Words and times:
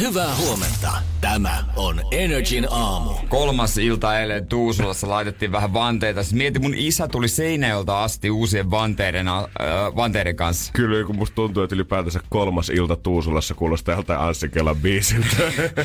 Hyvää 0.00 0.34
huomenta. 0.36 0.92
Tämä 1.20 1.64
on 1.76 2.00
Energin 2.10 2.66
aamu. 2.70 3.10
Kolmas 3.28 3.78
ilta 3.78 4.20
eilen 4.20 4.46
Tuusulassa 4.46 5.08
laitettiin 5.08 5.52
vähän 5.52 5.72
vanteita. 5.72 6.22
Siis 6.22 6.34
mieti, 6.34 6.58
mun 6.58 6.74
isä 6.76 7.08
tuli 7.08 7.28
Seinäjolta 7.28 8.02
asti 8.02 8.30
uusien 8.30 8.70
vanteiden, 8.70 9.28
äh, 9.28 9.44
vanteiden 9.96 10.36
kanssa. 10.36 10.72
Kyllä, 10.72 11.06
kun 11.06 11.16
musta 11.16 11.34
tuntuu, 11.34 11.62
että 11.62 11.74
ylipäätänsä 11.74 12.20
kolmas 12.30 12.70
ilta 12.70 12.96
Tuusulassa 12.96 13.54
kuulostaa 13.54 13.94
joltain 13.94 14.20
Anssi 14.20 14.48
Kelan 14.48 14.76
biisiltä. 14.76 15.36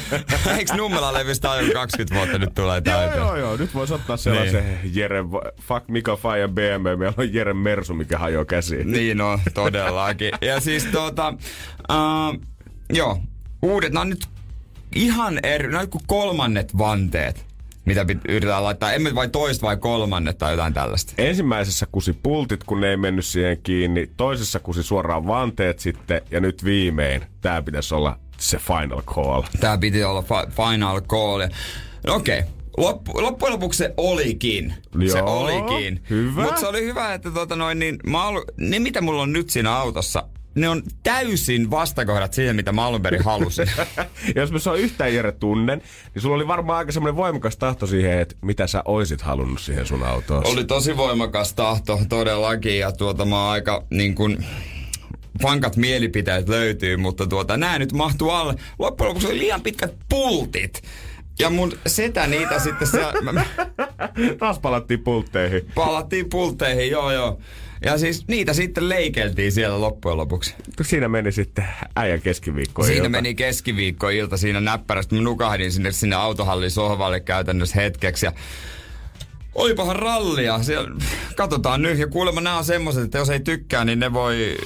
Eikö 0.58 0.76
Nummela 0.76 1.14
levistä 1.14 1.52
ajan 1.52 1.72
20 1.72 2.16
vuotta 2.16 2.38
nyt 2.38 2.54
tulee 2.56 2.82
täyteen? 2.82 3.18
joo, 3.18 3.28
joo, 3.28 3.36
joo. 3.36 3.58
Nyt 3.58 3.74
voisi 3.74 3.94
ottaa 3.94 4.18
sellaisen 4.18 4.64
niin. 4.66 4.96
Jere, 4.96 5.24
fuck 5.62 5.88
Mika 5.88 6.16
Fajan 6.16 6.52
BMW. 6.52 6.98
Meillä 6.98 7.14
on 7.18 7.34
Jere 7.34 7.54
Mersu, 7.54 7.94
mikä 7.94 8.18
hajoaa 8.18 8.46
käsiin. 8.46 8.92
Niin 8.92 9.22
on, 9.22 9.40
todellakin. 9.54 10.32
ja 10.42 10.60
siis 10.60 10.86
tota, 10.86 11.34
uh, 11.92 12.42
joo, 12.94 13.22
uudet, 13.62 13.94
nämä 13.94 14.02
on 14.02 14.10
nyt 14.10 14.28
ihan 14.96 15.40
eri, 15.44 15.68
nämä 15.68 15.80
on 15.80 15.90
kuin 15.90 16.04
kolmannet 16.08 16.78
vanteet 16.78 17.48
mitä 17.88 18.06
yritetään 18.30 18.64
laittaa, 18.64 18.94
emme 18.94 19.16
vai 19.16 19.30
toista 19.30 19.66
vai 19.66 19.78
kolmannet 19.78 20.38
tai 20.38 20.52
jotain 20.54 20.74
tällaista. 20.74 21.14
Ensimmäisessä 21.18 21.86
kusi 21.92 22.14
pultit, 22.14 22.64
kun 22.64 22.82
ne 22.82 22.90
ei 22.90 22.98
mennyt 22.98 23.26
siihen 23.26 23.58
kiinni. 23.64 24.10
Toisessa 24.18 24.60
kusi 24.60 24.84
suoraan 24.84 25.28
vanteet 25.28 25.80
sitten. 25.80 26.22
Ja 26.32 26.40
nyt 26.40 26.64
viimein, 26.64 27.22
tämä 27.42 27.62
pitäisi 27.62 27.96
olla 27.96 28.20
se 28.38 28.58
final 28.58 29.02
call. 29.02 29.44
Tämä 29.60 29.78
piti 29.78 30.04
olla 30.04 30.22
fa- 30.22 30.52
final 30.52 31.02
call. 31.02 31.48
No 32.08 32.16
okei, 32.16 32.40
okay. 32.40 32.52
Loppu, 32.78 33.12
loppujen 33.22 33.54
lopuksi 33.54 33.78
se 33.78 33.94
olikin. 33.98 34.74
Joo, 35.00 35.12
se 35.12 35.22
olikin. 35.22 36.04
Hyvä. 36.10 36.42
Mutta 36.42 36.60
se 36.60 36.68
oli 36.68 36.82
hyvä, 36.82 37.14
että 37.14 37.32
tota 37.32 37.56
noin, 37.56 37.80
niin, 37.80 37.98
mä 38.08 38.28
ollut, 38.28 38.44
ne 38.58 38.80
mitä 38.80 39.02
mulla 39.02 39.22
on 39.22 39.34
nyt 39.34 39.50
siinä 39.50 39.76
autossa, 39.76 40.24
ne 40.58 40.70
on 40.70 40.84
täysin 41.04 41.72
vastakohdat 41.72 42.34
siihen, 42.34 42.56
mitä 42.56 42.72
mä 42.72 42.86
alun 42.86 43.02
perin 43.02 43.24
halusin. 43.24 43.68
Jos 44.36 44.52
mä 44.52 44.60
saan 44.60 44.80
yhtään 44.80 45.16
Jere 45.16 45.32
tunnen, 45.32 45.82
niin 46.14 46.22
sulla 46.22 46.36
oli 46.36 46.48
varmaan 46.48 46.78
aika 46.78 46.92
semmoinen 46.92 47.16
voimakas 47.16 47.58
tahto 47.58 47.88
siihen, 47.88 48.20
että 48.20 48.36
mitä 48.42 48.68
sä 48.68 48.82
oisit 48.86 49.22
halunnut 49.22 49.62
siihen 49.62 49.86
sun 49.86 50.04
autoon. 50.04 50.48
Oli 50.48 50.64
tosi 50.64 50.98
voimakas 50.98 51.54
tahto 51.54 52.00
todellakin 52.10 52.80
ja 52.80 52.92
tuota 52.92 53.26
mä 53.26 53.44
oon 53.44 53.52
aika 53.52 53.84
niin 53.90 54.16
kuin, 54.16 54.46
vankat 55.44 55.76
mielipiteet 55.76 56.50
löytyy, 56.50 56.98
mutta 56.98 57.28
tuota, 57.28 57.58
nää 57.58 57.80
nyt 57.80 57.94
mahtuu 57.94 58.30
alle. 58.30 58.56
Loppujen 58.80 59.10
lopuksi 59.10 59.28
oli 59.28 59.40
liian 59.40 59.62
pitkät 59.62 59.96
pultit. 60.10 60.84
Ja 61.40 61.50
mun 61.50 61.74
setä 61.88 62.28
niitä 62.28 62.60
sitten 62.60 62.88
siellä... 62.88 63.46
Taas 64.40 64.60
palattiin 64.60 65.04
pultteihin. 65.04 65.72
Palattiin 65.76 66.30
pultteihin, 66.30 66.92
joo 66.92 67.12
joo. 67.12 67.40
Ja 67.86 67.98
siis 67.98 68.28
niitä 68.28 68.54
sitten 68.54 68.90
leikeltiin 68.90 69.52
siellä 69.52 69.82
loppujen 69.82 70.18
lopuksi. 70.18 70.56
Siinä 70.82 71.08
meni 71.08 71.32
sitten 71.32 71.68
äijän 71.96 72.22
keskiviikko 72.22 72.84
Siinä 72.84 72.98
ilta. 72.98 73.10
meni 73.10 73.36
keskiviikko-ilta 73.36 74.38
siinä 74.38 74.60
näppärästi. 74.62 75.16
Mä 75.16 75.22
nukahdin 75.22 75.72
sinne, 75.72 75.92
sinne 75.92 76.16
autohallin 76.16 76.72
sohvalle 76.72 77.20
käytännössä 77.20 77.82
hetkeksi 77.82 78.26
ja 78.26 78.32
Olipahan 79.56 79.96
rallia. 79.96 80.64
Siellä, 80.64 80.90
katsotaan 81.36 81.82
nyt. 81.82 82.00
Ja 82.00 82.08
kuulemma 82.08 82.42
nämä 82.42 82.58
on 82.58 82.66
semmoiset, 82.66 83.04
että 83.04 83.18
jos 83.18 83.30
ei 83.30 83.40
tykkää, 83.40 83.86
niin 83.86 84.00
ne 84.00 84.14
voi 84.14 84.58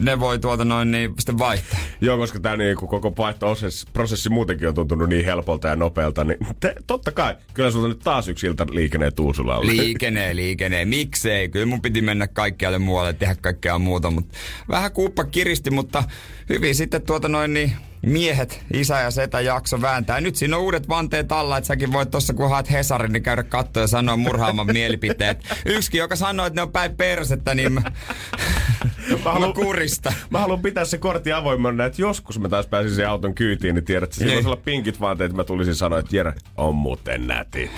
ne 0.00 0.20
voi 0.20 0.38
tuota 0.38 0.64
noin 0.64 0.90
niin 0.90 1.14
sitten 1.18 1.38
vaihtaa. 1.38 1.78
Joo, 2.00 2.18
koska 2.18 2.40
tämä 2.40 2.56
niin, 2.56 2.76
koko 2.76 3.10
vaihto-prosessi 3.18 4.28
muutenkin 4.30 4.68
on 4.68 4.74
tuntunut 4.74 5.08
niin 5.08 5.24
helpolta 5.24 5.68
ja 5.68 5.76
nopealta, 5.76 6.24
niin 6.24 6.38
te, 6.60 6.74
totta 6.86 7.12
kai, 7.12 7.36
kyllä 7.54 7.70
sulla 7.70 7.88
nyt 7.88 7.98
taas 7.98 8.28
yksi 8.28 8.46
ilta 8.46 8.66
liikenee 8.70 9.10
Tuusulalle. 9.10 9.66
Liikenee, 9.66 10.36
liikenee. 10.36 10.84
Miksei? 10.84 11.48
Kyllä 11.48 11.66
mun 11.66 11.82
piti 11.82 12.02
mennä 12.02 12.26
kaikkialle 12.26 12.78
muualle 12.78 13.12
tehdä 13.12 13.36
kaikkea 13.40 13.78
muuta, 13.78 14.10
mutta 14.10 14.38
vähän 14.68 14.92
kuuppa 14.92 15.24
kiristi, 15.24 15.70
mutta 15.70 16.04
hyvin 16.48 16.74
sitten 16.74 17.02
tuota 17.02 17.28
noin 17.28 17.54
niin 17.54 17.72
miehet, 18.06 18.62
isä 18.72 19.00
ja 19.00 19.10
setä 19.10 19.40
jakso 19.40 19.82
vääntää. 19.82 20.20
Nyt 20.20 20.36
siinä 20.36 20.56
on 20.56 20.62
uudet 20.62 20.88
vanteet 20.88 21.32
alla, 21.32 21.58
että 21.58 21.68
säkin 21.68 21.92
voit 21.92 22.10
tuossa 22.10 22.34
kun 22.34 22.50
haet 22.50 22.70
Hesarin, 22.70 23.12
niin 23.12 23.22
käydä 23.22 23.42
katsoa 23.42 23.82
ja 23.82 23.86
sanoa 23.86 24.16
murhaaman 24.16 24.66
mielipiteet. 24.72 25.38
Yksikin, 25.66 25.98
joka 25.98 26.16
sanoo, 26.16 26.46
että 26.46 26.58
ne 26.60 26.62
on 26.62 26.72
päin 26.72 26.96
persettä, 26.96 27.54
niin 27.54 27.72
mä, 27.72 27.82
mä, 29.24 29.32
haluan, 29.32 29.52
kurista. 29.52 30.12
Mä 30.30 30.38
haluan 30.38 30.62
pitää 30.62 30.84
se 30.84 30.98
kortti 30.98 31.32
avoimena, 31.32 31.84
että 31.84 32.02
joskus 32.02 32.38
mä 32.38 32.48
taas 32.48 32.66
pääsisin 32.66 33.08
auton 33.08 33.34
kyytiin, 33.34 33.74
niin 33.74 33.84
tiedät, 33.84 34.02
että 34.02 34.16
sillä 34.16 34.34
voisi 34.34 34.48
olla 34.48 34.60
pinkit 34.64 35.00
vaatteet, 35.00 35.32
mä 35.32 35.44
tulisin 35.44 35.74
sanoa, 35.74 35.98
että 35.98 36.16
Jere, 36.16 36.32
on 36.56 36.74
muuten 36.74 37.26
nätit. 37.26 37.70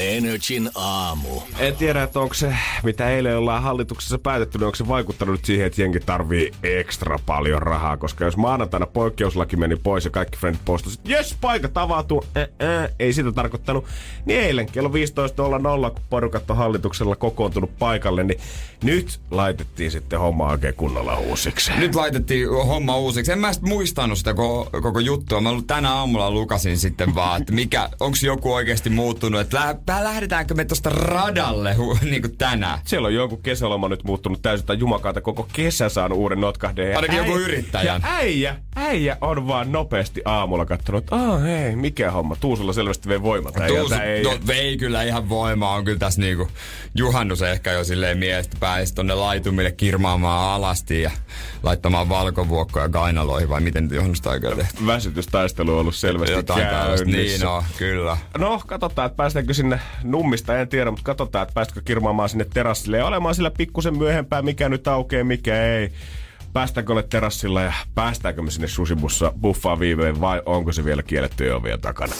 Energin 0.00 0.70
aamu. 0.74 1.40
En 1.58 1.76
tiedä, 1.76 2.02
että 2.02 2.20
onko 2.20 2.34
se, 2.34 2.56
mitä 2.82 3.10
eilen 3.10 3.38
ollaan 3.38 3.62
hallituksessa 3.62 4.18
päätetty, 4.18 4.58
niin 4.58 4.66
onko 4.66 4.76
se 4.76 4.88
vaikuttanut 4.88 5.44
siihen, 5.44 5.66
että 5.66 5.82
jengi 5.82 6.00
tarvii 6.00 6.52
ekstra 6.62 7.18
paljon 7.26 7.62
rahaa. 7.62 7.96
Koska 7.96 8.24
jos 8.24 8.36
maanantaina 8.36 8.86
poikkeuslaki 8.86 9.56
meni 9.56 9.76
pois 9.76 10.04
ja 10.04 10.10
kaikki 10.10 10.38
frendit 10.38 10.64
postasivat, 10.64 11.08
jes, 11.08 11.36
paikat 11.40 11.78
avautuu, 11.78 12.24
ää, 12.34 12.46
ää, 12.58 12.88
ei 12.98 13.12
sitä 13.12 13.32
tarkoittanut. 13.32 13.84
Niin 14.24 14.40
eilen 14.40 14.66
kello 14.66 14.88
15.00, 14.88 15.90
kun 15.90 16.02
porukat 16.10 16.50
on 16.50 16.56
hallituksella 16.56 17.16
kokoontunut 17.16 17.78
paikalle, 17.78 18.24
niin 18.24 18.40
nyt 18.82 19.20
laitettiin 19.30 19.90
sitten 19.90 20.20
homma 20.20 20.48
oikein 20.48 20.74
kunnolla 20.74 21.18
uusiksi. 21.18 21.72
Nyt 21.76 21.94
laitettiin 21.94 22.48
homma 22.50 22.96
uusiksi. 22.96 23.32
En 23.32 23.38
mä 23.38 23.52
muistanut 23.60 24.18
sitä 24.18 24.34
koko, 24.34 24.80
koko 24.82 25.00
juttua. 25.00 25.40
Mä 25.40 25.50
tänä 25.66 25.92
aamulla 25.94 26.30
lukasin 26.30 26.78
sitten 26.78 27.14
vaan, 27.14 27.40
että 27.40 27.52
mikä, 27.52 27.88
onko 28.00 28.16
joku 28.22 28.52
oikeasti 28.52 28.90
muuttunut, 28.90 29.40
että 29.40 29.60
lähdetäänkö 29.86 30.54
me 30.54 30.64
tuosta 30.64 30.90
radalle 30.90 31.74
hu, 31.74 31.98
niin 32.02 32.22
kuin 32.22 32.36
tänään? 32.36 32.78
Siellä 32.84 33.06
on 33.06 33.14
joku 33.14 33.36
kesäloma 33.36 33.88
nyt 33.88 34.04
muuttunut 34.04 34.42
täysin, 34.42 34.66
tai 34.66 34.78
jumakaata 34.78 35.20
koko 35.20 35.48
kesä 35.52 35.88
saanut 35.88 36.18
uuden 36.18 36.40
notkahden. 36.40 36.96
Ainakin 36.96 37.18
joku 37.18 37.36
yrittäjä. 37.36 37.84
Ja 37.84 38.00
äijä, 38.02 38.56
äijä 38.76 39.16
on 39.20 39.48
vaan 39.48 39.72
nopeasti 39.72 40.22
aamulla 40.24 40.66
katsonut, 40.66 41.04
että 41.04 41.16
ah 41.16 41.42
hei, 41.42 41.76
mikä 41.76 42.10
homma. 42.10 42.36
Tuusulla 42.36 42.72
selvästi 42.72 43.08
vei 43.08 43.22
voimat. 43.22 43.54
Tuusu, 43.68 43.94
no, 44.24 44.38
vei 44.46 44.76
kyllä 44.76 45.02
ihan 45.02 45.28
voimaa. 45.28 45.74
On 45.74 45.84
kyllä 45.84 45.98
tässä 45.98 46.20
niinku 46.20 46.48
juhannus 46.94 47.42
ehkä 47.42 47.72
jo 47.72 47.84
silleen 47.84 48.18
miestä 48.18 48.56
pääsi 48.60 48.94
tonne 48.94 49.14
laitumille 49.14 49.72
kirmaamaan 49.72 50.54
alasti 50.54 51.02
ja 51.02 51.10
laittamaan 51.62 52.08
valkovuokkoja 52.08 52.88
kainaloihin, 52.88 53.48
vai 53.48 53.60
miten 53.60 53.88
juhannusta 53.92 54.30
oikein 54.30 54.56
tehty? 54.56 54.86
Väsytystaistelu 54.86 55.72
on 55.72 55.80
ollut 55.80 55.94
selvästi 55.94 56.36
Jotain 56.36 56.66
käynnissä. 56.68 57.04
Niin 57.04 57.40
no, 57.40 57.64
kyllä. 57.78 58.16
No, 58.38 58.62
katsotaan, 58.66 59.06
että 59.06 59.16
päästäänkö 59.16 59.54
sinne 59.54 59.73
nummista, 60.02 60.58
en 60.58 60.68
tiedä, 60.68 60.90
mutta 60.90 61.04
katsotaan, 61.04 61.42
että 61.42 61.54
päästäkö 61.54 61.80
kirmaamaan 61.84 62.28
sinne 62.28 62.46
terassille 62.54 62.98
ja 62.98 63.06
olemaan 63.06 63.34
sillä 63.34 63.50
pikkusen 63.50 63.98
myöhempään, 63.98 64.44
mikä 64.44 64.68
nyt 64.68 64.88
aukeaa, 64.88 65.24
mikä 65.24 65.62
ei 65.62 65.92
päästäänkö 66.54 66.92
ole 66.92 67.02
terassilla 67.02 67.62
ja 67.62 67.72
päästäänkö 67.94 68.42
me 68.42 68.50
sinne 68.50 68.68
susibussa 68.68 69.32
buffaa 69.40 69.80
viiveen 69.80 70.20
vai 70.20 70.42
onko 70.46 70.72
se 70.72 70.84
vielä 70.84 71.02
kielletty 71.02 71.46
jo 71.46 71.62
vielä 71.62 71.78
takana. 71.78 72.12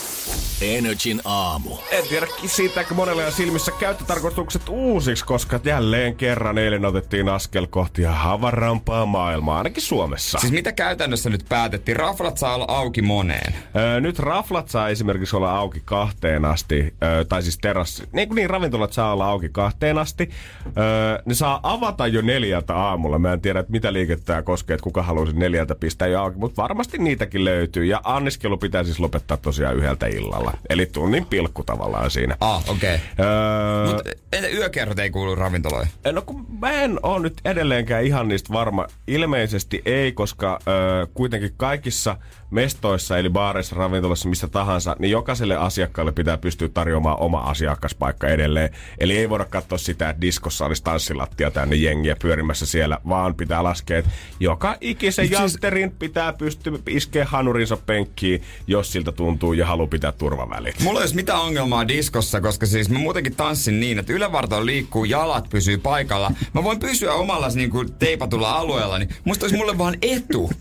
Energin 0.61 1.21
aamu. 1.25 1.69
En 1.91 2.03
tiedä 2.09 2.27
siitä, 2.45 2.81
että 2.81 2.93
monella 2.93 3.25
on 3.25 3.31
silmissä 3.31 3.71
käyttötarkoitukset 3.79 4.69
uusiksi, 4.69 5.25
koska 5.25 5.59
jälleen 5.63 6.15
kerran 6.15 6.57
eilen 6.57 6.85
otettiin 6.85 7.29
askel 7.29 7.67
kohti 7.67 8.03
havarampaa 8.03 9.05
maailmaa, 9.05 9.57
ainakin 9.57 9.83
Suomessa. 9.83 10.39
Siis 10.39 10.53
mitä 10.53 10.71
käytännössä 10.71 11.29
nyt 11.29 11.45
päätettiin? 11.49 11.97
Raflat 11.97 12.37
saa 12.37 12.55
olla 12.55 12.65
auki 12.67 13.01
moneen. 13.01 13.55
Öö, 13.75 13.99
nyt 13.99 14.19
raflat 14.19 14.69
saa 14.69 14.89
esimerkiksi 14.89 15.35
olla 15.35 15.57
auki 15.57 15.81
kahteen 15.85 16.45
asti, 16.45 16.95
öö, 17.03 17.25
tai 17.25 17.43
siis 17.43 17.57
terassi. 17.57 18.03
Niin 18.11 18.27
kuin 18.27 18.35
niin, 18.35 18.49
ravintolat 18.49 18.93
saa 18.93 19.13
olla 19.13 19.25
auki 19.25 19.49
kahteen 19.49 19.97
asti. 19.97 20.29
Öö, 20.65 21.21
ne 21.25 21.33
saa 21.33 21.59
avata 21.63 22.07
jo 22.07 22.21
neljältä 22.21 22.75
aamulla. 22.75 23.19
Mä 23.19 23.33
en 23.33 23.41
tiedä, 23.41 23.59
että 23.59 23.71
mitä 23.71 23.93
liikettä 23.93 24.24
tämä 24.25 24.41
koskee, 24.41 24.73
että 24.73 24.83
kuka 24.83 25.03
haluaisi 25.03 25.37
neljältä 25.37 25.75
pistää 25.75 26.07
jo 26.07 26.21
auki, 26.21 26.37
mutta 26.37 26.61
varmasti 26.61 26.97
niitäkin 26.97 27.45
löytyy. 27.45 27.85
Ja 27.85 28.01
anniskelu 28.03 28.57
pitää 28.57 28.83
siis 28.83 28.99
lopettaa 28.99 29.37
tosiaan 29.37 29.75
yhdeltä 29.75 30.07
illalla. 30.07 30.57
Eli 30.69 30.85
tunnin 30.85 31.25
pilkku 31.25 31.63
tavallaan 31.63 32.11
siinä. 32.11 32.37
Ah, 32.39 32.69
okei. 32.69 32.95
Okay. 32.95 33.25
Öö... 33.25 33.93
Mutta 33.93 34.47
yökerrot 34.53 34.99
ei 34.99 35.09
kuulu 35.09 35.35
ravintoloihin? 35.35 35.91
No 36.11 36.21
kun 36.21 36.45
mä 36.59 36.71
en 36.71 36.99
ole 37.03 37.19
nyt 37.19 37.33
edelleenkään 37.45 38.03
ihan 38.03 38.27
niistä 38.27 38.53
varma. 38.53 38.87
Ilmeisesti 39.07 39.81
ei, 39.85 40.11
koska 40.11 40.59
öö, 40.67 41.07
kuitenkin 41.13 41.53
kaikissa 41.57 42.17
mestoissa, 42.55 43.17
eli 43.17 43.29
baareissa, 43.29 43.75
ravintolassa, 43.75 44.29
missä 44.29 44.47
tahansa, 44.47 44.95
niin 44.99 45.11
jokaiselle 45.11 45.55
asiakkaalle 45.57 46.11
pitää 46.11 46.37
pystyä 46.37 46.69
tarjoamaan 46.69 47.19
oma 47.19 47.39
asiakaspaikka 47.39 48.27
edelleen. 48.27 48.69
Eli 48.97 49.17
ei 49.17 49.29
voida 49.29 49.45
katsoa 49.45 49.77
sitä, 49.77 50.09
että 50.09 50.21
diskossa 50.21 50.65
olisi 50.65 50.83
tanssilattia 50.83 51.51
tänne 51.51 51.75
jengiä 51.75 52.15
pyörimässä 52.21 52.65
siellä, 52.65 52.99
vaan 53.09 53.35
pitää 53.35 53.63
laskea, 53.63 53.99
että 53.99 54.11
joka 54.39 54.77
ikisen 54.81 55.27
siis... 55.27 55.39
jatterin 55.39 55.91
pitää 55.91 56.33
pystyä 56.33 56.79
iskeä 56.89 57.25
hanurinsa 57.25 57.77
penkkiin, 57.77 58.41
jos 58.67 58.91
siltä 58.91 59.11
tuntuu 59.11 59.53
ja 59.53 59.65
haluaa 59.65 59.87
pitää 59.87 60.11
turvavälit. 60.11 60.79
Mulla 60.79 60.99
ei 60.99 61.03
olisi 61.03 61.15
mitään 61.15 61.41
ongelmaa 61.41 61.87
diskossa, 61.87 62.41
koska 62.41 62.65
siis 62.65 62.89
mä 62.89 62.99
muutenkin 62.99 63.35
tanssin 63.35 63.79
niin, 63.79 63.99
että 63.99 64.13
ylävartalo 64.13 64.65
liikkuu, 64.65 65.05
jalat 65.05 65.49
pysyy 65.49 65.77
paikalla. 65.77 66.31
Mä 66.53 66.63
voin 66.63 66.79
pysyä 66.79 67.13
omalla 67.13 67.47
niin 67.55 67.69
kuin 67.69 67.93
teipatulla 67.93 68.51
alueella, 68.51 68.99
niin 68.99 69.09
musta 69.23 69.45
olisi 69.45 69.57
mulle 69.57 69.77
vaan 69.77 69.95
etu. 70.01 70.51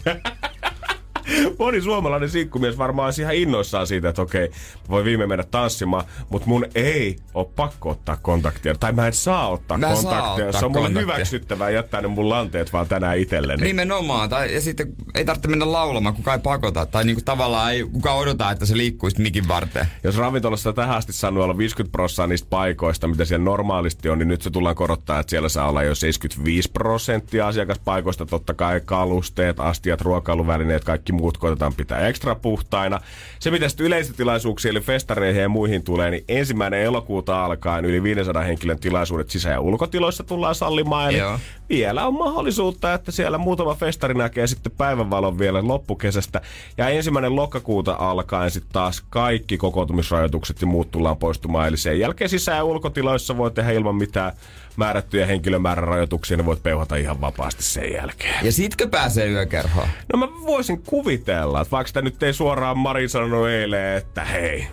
Moni 1.59 1.81
suomalainen 1.81 2.31
sinkkumies 2.31 2.79
varmaan 2.79 3.05
olisi 3.06 3.23
ihan 3.23 3.35
innoissaan 3.35 3.87
siitä, 3.87 4.09
että 4.09 4.23
okei, 4.23 4.50
voi 4.88 5.05
viime 5.05 5.26
mennä 5.26 5.44
tanssimaan, 5.50 6.05
mutta 6.29 6.49
mun 6.49 6.67
ei 6.75 7.17
ole 7.35 7.47
pakko 7.56 7.91
ottaa 7.91 8.17
kontaktia. 8.23 8.75
Tai 8.75 8.93
mä 8.93 9.06
en 9.06 9.12
saa 9.12 9.49
ottaa 9.49 9.79
Mä 9.79 9.87
kontaktia. 9.87 10.11
saa 10.21 10.32
ottaa 10.35 10.61
Se 10.61 10.67
on 10.67 10.73
mulle 10.73 10.87
kontaktia. 10.87 11.15
hyväksyttävää 11.15 11.71
jättää 11.71 12.00
ne 12.00 12.09
mun 12.09 12.29
lanteet 12.29 12.73
vaan 12.73 12.88
tänään 12.88 13.19
itselleni. 13.19 13.62
Nimenomaan. 13.65 14.29
Tai, 14.29 14.55
ja 14.55 14.61
sitten 14.61 14.93
ei 15.15 15.25
tarvitse 15.25 15.49
mennä 15.49 15.73
laulamaan, 15.73 16.15
kukaan 16.15 16.38
ei 16.38 16.43
pakota. 16.43 16.87
Tai 16.87 17.05
niinku 17.05 17.23
tavallaan 17.25 17.73
ei 17.73 17.85
kukaan 17.85 18.19
odota, 18.19 18.50
että 18.50 18.67
se 18.67 18.76
liikkuisi 18.76 19.21
mikin 19.23 19.49
varteen. 19.49 19.87
Jos 20.05 20.17
ravintolassa 20.17 20.73
tähän 20.73 20.97
asti 20.97 21.12
saanut 21.12 21.44
olla 21.44 21.59
50 21.59 21.93
prosenttia 21.93 22.26
niistä 22.26 22.47
paikoista, 22.50 23.09
mitä 23.09 23.25
siellä 23.25 23.44
normaalisti 23.44 24.09
on, 24.09 24.19
niin 24.19 24.29
nyt 24.29 24.43
se 24.43 24.50
tullaan 24.50 24.75
korottaa, 24.76 25.21
että 25.21 25.31
siellä 25.31 25.49
saa 25.49 25.69
olla 25.69 25.82
jo 25.82 25.94
75 25.94 26.71
prosenttia 26.73 27.47
asiakaspaikoista. 27.49 28.26
Totta 28.26 28.55
kai 28.55 28.81
kalusteet, 28.85 29.61
astiat, 29.61 30.00
ruokailuvälineet, 30.00 30.85
kaikki 30.85 31.12
muut 31.14 31.38
koitetaan 31.38 31.75
pitää 31.75 32.08
ekstra 32.08 32.34
puhtaina. 32.34 33.00
Se, 33.38 33.50
mitä 33.50 33.69
sitten 33.69 33.87
yleisötilaisuuksiin 33.87 34.70
eli 34.70 34.81
festareihin 34.81 35.43
ja 35.43 35.49
muihin 35.49 35.82
tulee, 35.82 36.11
niin 36.11 36.25
ensimmäinen 36.28 36.81
elokuuta 36.81 37.44
alkaen 37.44 37.84
yli 37.84 38.02
500 38.02 38.43
henkilön 38.43 38.78
tilaisuudet 38.78 39.31
sisä- 39.31 39.50
ja 39.50 39.61
ulkotiloissa 39.61 40.25
tullaan 40.25 40.55
sallimaan. 40.55 41.11
Eli 41.11 41.19
Joo. 41.19 41.38
vielä 41.69 42.06
on 42.06 42.14
mahdollisuutta, 42.14 42.94
että 42.94 43.12
siellä 43.12 43.38
muutama 43.38 43.75
festari 43.75 44.14
näkee 44.14 44.46
sitten 44.46 44.72
päivänvalon 44.78 45.38
vielä 45.38 45.69
loppukesästä. 45.69 46.40
Ja 46.78 46.88
ensimmäinen 46.88 47.37
lokakuuta 47.37 47.96
alkaen 47.99 48.50
sitten 48.50 48.72
taas 48.72 49.05
kaikki 49.11 49.58
kokoontumisrajoitukset 49.58 50.61
ja 50.61 50.66
muut 50.66 50.90
tullaan 50.90 51.16
poistumaan. 51.16 51.69
Eli 51.69 51.76
sen 51.76 52.00
jälkeen 52.00 52.31
sisä- 52.31 52.52
ja 52.52 52.64
ulkotiloissa 52.64 53.37
voi 53.37 53.50
tehdä 53.50 53.72
ilman 53.72 53.96
mitään 53.96 54.32
määrättyjä 54.76 55.26
henkilömäärärajoituksia, 55.26 56.37
ne 56.37 56.47
voit 56.47 56.62
peuhata 56.62 56.97
ihan 56.97 57.21
vapaasti 57.21 57.62
sen 57.62 57.93
jälkeen. 57.93 58.47
Ja 58.47 58.53
sitkö 58.53 58.88
pääsee 58.88 59.29
yökerhoon? 59.29 59.88
No 60.12 60.19
mä 60.19 60.26
voisin 60.26 60.82
kuvitella, 60.82 61.61
että 61.61 61.71
vaikka 61.71 61.88
sitä 61.88 62.03
nyt 62.03 62.23
ei 62.23 62.32
suoraan 62.32 62.79
Mari 62.79 63.09
sanonut 63.09 63.49
eilen, 63.49 63.97
että 63.97 64.25
hei, 64.25 64.67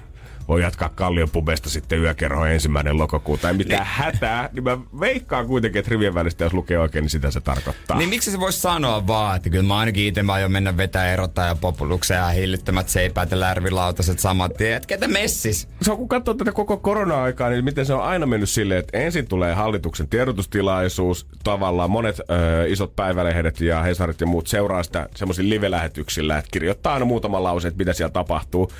voi 0.51 0.61
jatkaa 0.61 0.89
Kallion 0.89 1.29
pubesta 1.29 1.69
sitten 1.69 2.01
yökerho 2.01 2.45
ensimmäinen 2.45 2.97
lokakuuta. 2.97 3.47
Ei 3.47 3.53
mitään 3.53 3.85
hätää, 3.85 4.49
niin 4.53 4.63
mä 4.63 4.77
veikkaan 4.99 5.47
kuitenkin, 5.47 5.79
että 5.79 5.91
rivien 5.91 6.13
välistä, 6.13 6.43
jos 6.43 6.53
lukee 6.53 6.79
oikein, 6.79 7.03
niin 7.03 7.09
sitä 7.09 7.31
se 7.31 7.41
tarkoittaa. 7.41 7.97
Niin 7.97 8.09
miksi 8.09 8.31
se 8.31 8.39
voisi 8.39 8.61
sanoa 8.61 9.07
vaan, 9.07 9.35
että 9.35 9.49
kyllä 9.49 9.63
mä 9.63 9.77
ainakin 9.77 10.07
itse 10.07 10.23
mä 10.23 10.33
aion 10.33 10.51
mennä 10.51 10.77
vetää 10.77 11.13
erottaa 11.13 11.47
ja 11.47 11.55
populuksia 11.55 12.17
ja 12.17 12.27
hillittömät 12.27 12.89
seipäät 12.89 13.31
ja 13.31 13.39
lärvilautaset 13.39 14.19
samat 14.19 14.53
tien. 14.53 14.77
Et 14.77 14.85
ketä 14.85 15.07
messis? 15.07 15.67
se 15.81 15.91
on 15.91 15.97
kun 15.97 16.09
katsoo 16.09 16.33
tätä 16.33 16.51
koko 16.51 16.77
korona-aikaa, 16.77 17.49
niin 17.49 17.63
miten 17.63 17.85
se 17.85 17.93
on 17.93 18.03
aina 18.03 18.25
mennyt 18.25 18.49
silleen, 18.49 18.79
että 18.79 18.97
ensin 18.97 19.27
tulee 19.27 19.53
hallituksen 19.53 20.07
tiedotustilaisuus, 20.07 21.27
tavallaan 21.43 21.91
monet 21.91 22.19
ö, 22.19 22.23
isot 22.67 22.95
päivälehdet 22.95 23.61
ja 23.61 23.81
Hesarit 23.81 24.21
ja 24.21 24.27
muut 24.27 24.47
seuraa 24.47 24.83
sitä 24.83 25.09
semmoisilla 25.15 25.49
live-lähetyksillä, 25.49 26.37
että 26.37 26.51
kirjoittaa 26.51 26.93
aina 26.93 27.05
muutaman 27.05 27.43
lauseen, 27.43 27.69
että 27.69 27.77
mitä 27.77 27.93
siellä 27.93 28.13
tapahtuu. 28.13 28.71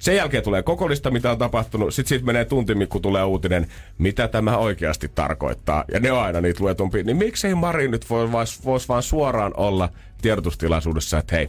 Sen 0.00 0.16
jälkeen 0.16 0.44
tulee 0.44 0.62
koko 0.62 0.88
lista, 0.88 1.10
mitä 1.20 1.30
on 1.30 1.38
tapahtunut. 1.38 1.94
Sitten 1.94 2.08
siitä 2.08 2.24
menee 2.24 2.44
tunti, 2.44 2.72
kun 2.88 3.02
tulee 3.02 3.24
uutinen, 3.24 3.66
mitä 3.98 4.28
tämä 4.28 4.56
oikeasti 4.56 5.08
tarkoittaa. 5.14 5.84
Ja 5.92 6.00
ne 6.00 6.12
on 6.12 6.22
aina 6.22 6.40
niitä 6.40 6.64
luetumpia. 6.64 7.02
Niin 7.02 7.16
miksei 7.16 7.54
Mari 7.54 7.88
nyt 7.88 8.10
voi, 8.10 8.32
vois, 8.32 8.64
vois 8.64 8.88
vaan 8.88 9.02
suoraan 9.02 9.52
olla 9.56 9.88
tiedotustilaisuudessa, 10.22 11.18
että 11.18 11.36
hei, 11.36 11.48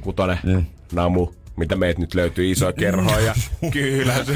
kutonen, 0.00 0.38
mm. 0.44 0.64
namu, 0.92 1.28
mitä 1.60 1.76
meitä 1.76 2.00
nyt 2.00 2.14
löytyy 2.14 2.50
isoja 2.50 2.72
kerhoja. 2.72 3.34
Kyllä 3.72 4.24
se. 4.24 4.34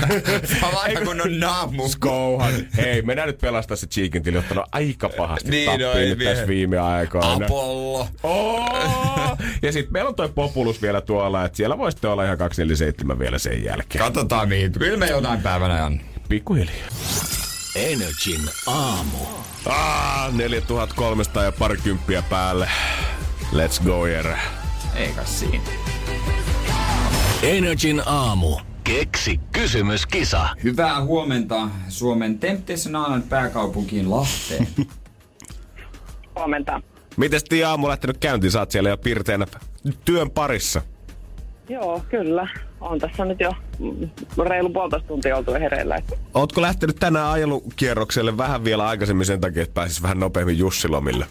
Sama 0.61 0.81
kun 1.05 1.21
on 1.21 1.41
naamu. 1.41 1.88
Skouhan. 1.88 2.53
Hei, 2.76 3.03
mennään 3.03 3.26
nyt 3.29 3.38
pelastaa 3.38 3.76
se 3.76 3.87
Cheekin 3.87 4.23
tili, 4.23 4.38
ottanut 4.38 4.65
aika 4.73 5.09
pahasti 5.09 5.50
Niin, 5.50 5.81
no 5.81 5.94
nyt 5.94 6.19
vie. 6.19 6.31
tässä 6.31 6.47
viime 6.49 6.79
aikoina. 6.79 7.44
Apollo. 7.44 8.09
Oh! 8.23 9.38
Ja 9.62 9.73
sitten 9.73 9.93
meillä 9.93 10.09
on 10.09 10.15
toi 10.15 10.29
Populus 10.29 10.82
vielä 10.82 11.00
tuolla, 11.00 11.44
että 11.44 11.56
siellä 11.56 11.79
voi 11.79 11.93
sitten 11.93 12.11
olla 12.11 12.25
ihan 12.25 12.38
247 12.38 13.19
vielä 13.19 13.38
sen 13.38 13.65
jälkeen. 13.65 14.05
Katsotaan 14.05 14.49
mihin. 14.49 14.73
Kyllä 14.73 14.97
me 14.99 15.06
jonain 15.06 15.43
päivänä 15.43 15.85
on. 15.87 16.00
Pikkuhiljaa. 16.29 16.88
Energin 17.76 18.41
aamu. 18.67 19.19
Ah, 19.67 20.32
4300 20.35 21.44
ja 21.44 21.53
parikymppiä 21.53 22.23
päälle. 22.31 22.69
Let's 23.53 23.85
go, 23.85 24.06
Jere. 24.06 24.38
Eikä 24.97 25.25
siinä. 25.25 25.62
Energin 27.44 28.02
aamu. 28.06 28.56
Keksi 28.85 29.41
kysymyskisa. 29.52 30.49
Hyvää 30.64 31.02
huomenta 31.02 31.69
Suomen 31.88 32.38
Temptation 32.38 33.05
Island 33.05 33.23
pääkaupunkiin 33.29 34.11
Lahteen. 34.11 34.69
Huomenta. 36.37 36.82
Mites 37.17 37.44
Tiia 37.44 37.70
aamu 37.70 37.88
lähtenyt 37.88 38.19
käyntiin? 38.19 38.50
Saat 38.50 38.70
siellä 38.70 38.91
jo 38.91 38.96
pirteänä 38.96 39.46
työn 40.05 40.31
parissa. 40.31 40.82
Joo, 41.69 42.02
kyllä. 42.11 42.49
On 42.81 42.99
tässä 42.99 43.25
nyt 43.25 43.41
jo 43.41 43.52
reilu 44.44 44.70
puolitoista 44.70 45.08
tuntia 45.08 45.37
oltu 45.37 45.52
hereillä. 45.52 46.02
Ootko 46.35 46.62
lähtenyt 46.62 46.97
tänään 46.97 47.31
ajelukierrokselle 47.31 48.37
vähän 48.37 48.64
vielä 48.64 48.88
aikaisemmin 48.88 49.26
sen 49.26 49.40
takia, 49.40 49.62
että 49.62 49.75
pääsis 49.75 50.02
vähän 50.02 50.20
nopeammin 50.20 50.58
Jussilomille? 50.58 51.26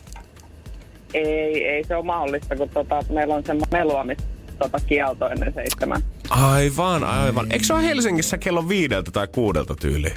Ei, 1.14 1.66
ei 1.66 1.84
se 1.84 1.96
ole 1.96 2.06
mahdollista, 2.06 2.56
kun 2.56 2.70
tota, 2.70 3.04
meillä 3.10 3.36
on 3.36 3.44
semmoinen 3.46 3.80
meluamis 3.80 4.18
tota, 4.60 4.80
kielto 4.80 5.30
ennen 5.30 5.54
seitsemän. 5.54 6.02
Aivan, 6.30 7.04
aivan. 7.04 7.52
Eikö 7.52 7.66
se 7.66 7.74
ole 7.74 7.84
Helsingissä 7.84 8.38
kello 8.38 8.70
viideltä 8.70 9.12
tai 9.12 9.28
kuudelta 9.28 9.76
tyyliin? 9.76 10.16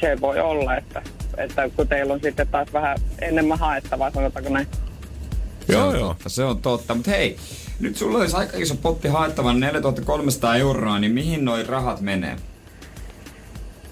Se 0.00 0.20
voi 0.20 0.40
olla, 0.40 0.76
että, 0.76 1.02
että 1.36 1.68
kun 1.76 1.88
teillä 1.88 2.12
on 2.12 2.20
sitten 2.22 2.48
taas 2.48 2.72
vähän 2.72 2.98
enemmän 3.20 3.58
haettavaa, 3.58 4.10
sanotaanko 4.10 4.50
näin. 4.50 4.66
Se 5.66 5.72
Joo, 5.72 5.94
joo. 5.94 6.08
Totta, 6.08 6.28
se 6.28 6.44
on 6.44 6.62
totta. 6.62 6.94
Mutta 6.94 7.10
hei, 7.10 7.36
nyt 7.80 7.96
sulla 7.96 8.18
olisi 8.18 8.36
aika 8.36 8.56
iso 8.56 8.74
potti 8.74 9.08
haettavan 9.08 9.60
4300 9.60 10.56
euroa, 10.56 10.98
niin 10.98 11.12
mihin 11.12 11.44
noi 11.44 11.64
rahat 11.64 12.00
menee? 12.00 12.36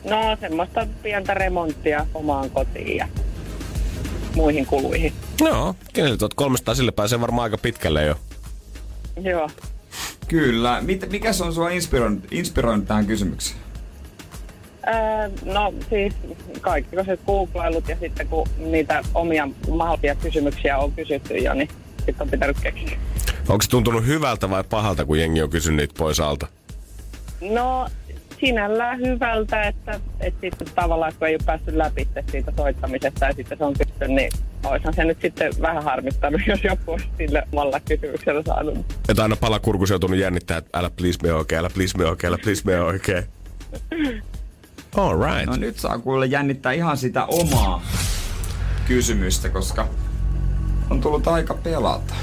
No 0.04 0.36
semmoista 0.40 0.86
pientä 1.02 1.34
remonttia 1.34 2.06
omaan 2.14 2.50
kotiin 2.50 2.96
ja 2.96 3.08
muihin 4.34 4.66
kuluihin. 4.66 5.12
Joo, 5.40 5.74
4300 5.96 6.74
sille 6.74 6.92
pääsee 6.92 7.20
varmaan 7.20 7.42
aika 7.42 7.58
pitkälle 7.58 8.04
jo. 8.04 8.14
Joo. 9.22 9.50
Kyllä. 10.28 10.80
Mit, 10.80 11.10
mikä 11.10 11.32
se 11.32 11.44
on 11.44 11.54
sua 11.54 11.70
inspiroinut, 11.70 12.24
inspiroinut 12.30 12.86
tähän 12.86 13.06
kysymykseen? 13.06 13.60
Ää, 14.86 15.30
no 15.44 15.74
siis 15.88 16.14
kaikki 16.60 16.96
se 17.06 17.18
googlailut 17.26 17.88
ja 17.88 17.96
sitten 18.00 18.28
kun 18.28 18.48
niitä 18.58 19.02
omia 19.14 19.48
mahdollisia 19.70 20.14
kysymyksiä 20.14 20.78
on 20.78 20.92
kysytty 20.92 21.34
jo, 21.34 21.54
niin 21.54 21.68
sitten 21.96 22.22
on 22.22 22.30
pitänyt 22.30 22.56
keksiä. 22.60 22.98
Onko 23.48 23.62
se 23.62 23.70
tuntunut 23.70 24.06
hyvältä 24.06 24.50
vai 24.50 24.64
pahalta, 24.64 25.04
kun 25.04 25.18
jengi 25.18 25.42
on 25.42 25.50
kysynyt 25.50 25.76
niitä 25.76 25.94
pois 25.98 26.20
alta? 26.20 26.46
No 27.40 27.88
sinällään 28.40 28.98
hyvältä, 28.98 29.62
että, 29.62 30.00
että 30.20 30.40
sitten 30.40 30.68
tavallaan 30.74 31.12
kun 31.18 31.28
ei 31.28 31.34
ole 31.34 31.42
päässyt 31.46 31.74
läpi 31.74 32.08
siitä 32.30 32.52
soittamisesta 32.56 33.26
ja 33.26 33.32
sitten 33.32 33.58
se 33.58 33.64
on 33.64 33.74
kysytty, 33.78 34.08
niin 34.08 34.32
olisihan 34.64 34.94
se 34.94 35.04
nyt 35.04 35.20
sitten 35.20 35.52
vähän 35.60 35.84
harmittanut, 35.84 36.40
jos 36.46 36.64
joku 36.64 36.92
olisi 36.92 37.08
sille 37.18 37.42
omalla 37.52 37.80
kysymyksellä 37.80 38.42
saanut. 38.46 38.78
Että 39.08 39.22
aina 39.22 39.36
palakurkus 39.36 39.90
joutunut 39.90 40.18
jännittää, 40.18 40.58
että 40.58 40.78
älä 40.78 40.90
please 40.90 41.18
me 41.22 41.32
oikein, 41.32 41.58
älä 41.58 41.70
please 41.70 41.98
me 41.98 42.04
oikein, 42.04 42.28
älä 42.28 42.38
please 42.42 42.62
me 42.64 42.80
oikein. 42.80 43.24
All 44.96 45.22
right. 45.24 45.46
No 45.46 45.56
nyt 45.56 45.78
saa 45.78 45.98
kuulla 45.98 46.24
jännittää 46.24 46.72
ihan 46.72 46.96
sitä 46.96 47.24
omaa 47.24 47.82
kysymystä, 48.88 49.48
koska 49.48 49.88
on 50.90 51.00
tullut 51.00 51.28
aika 51.28 51.54
pelata. 51.54 52.14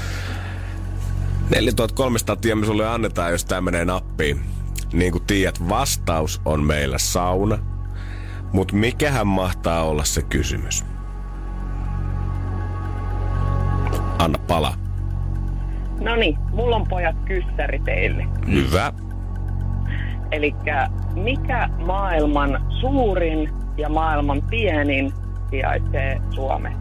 4300 1.50 2.36
tiemme 2.36 2.66
sulle 2.66 2.88
annetaan, 2.88 3.32
jos 3.32 3.44
tää 3.44 3.60
menee 3.60 3.84
nappiin. 3.84 4.57
Niin 4.92 5.12
kuin 5.12 5.24
tiedät, 5.26 5.68
vastaus 5.68 6.40
on 6.44 6.64
meillä 6.64 6.98
sauna. 6.98 7.58
Mut 8.52 8.72
mikähän 8.72 9.26
mahtaa 9.26 9.82
olla 9.84 10.04
se 10.04 10.22
kysymys? 10.22 10.84
Anna 14.18 14.38
pala. 14.38 14.74
No 16.00 16.16
niin, 16.16 16.38
mulla 16.52 16.76
on 16.76 16.86
pojat 16.88 17.16
kyssäri 17.24 17.78
teille. 17.78 18.26
Hyvä. 18.50 18.92
Eli 20.30 20.54
mikä 21.14 21.68
maailman 21.86 22.66
suurin 22.80 23.50
ja 23.76 23.88
maailman 23.88 24.42
pienin 24.50 25.12
sijaitsee 25.50 26.20
Suomessa? 26.30 26.80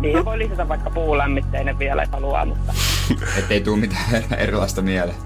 Siihen 0.00 0.24
voi 0.24 0.38
lisätä 0.38 0.68
vaikka 0.68 0.90
puulämmitteinen 0.90 1.78
vielä, 1.78 2.02
jos 2.02 2.10
haluaa, 2.12 2.44
mutta 2.44 2.72
Ettei 3.38 3.60
tuu 3.60 3.76
mitään 3.76 4.24
erilaista 4.38 4.82
mieleen. 4.82 5.16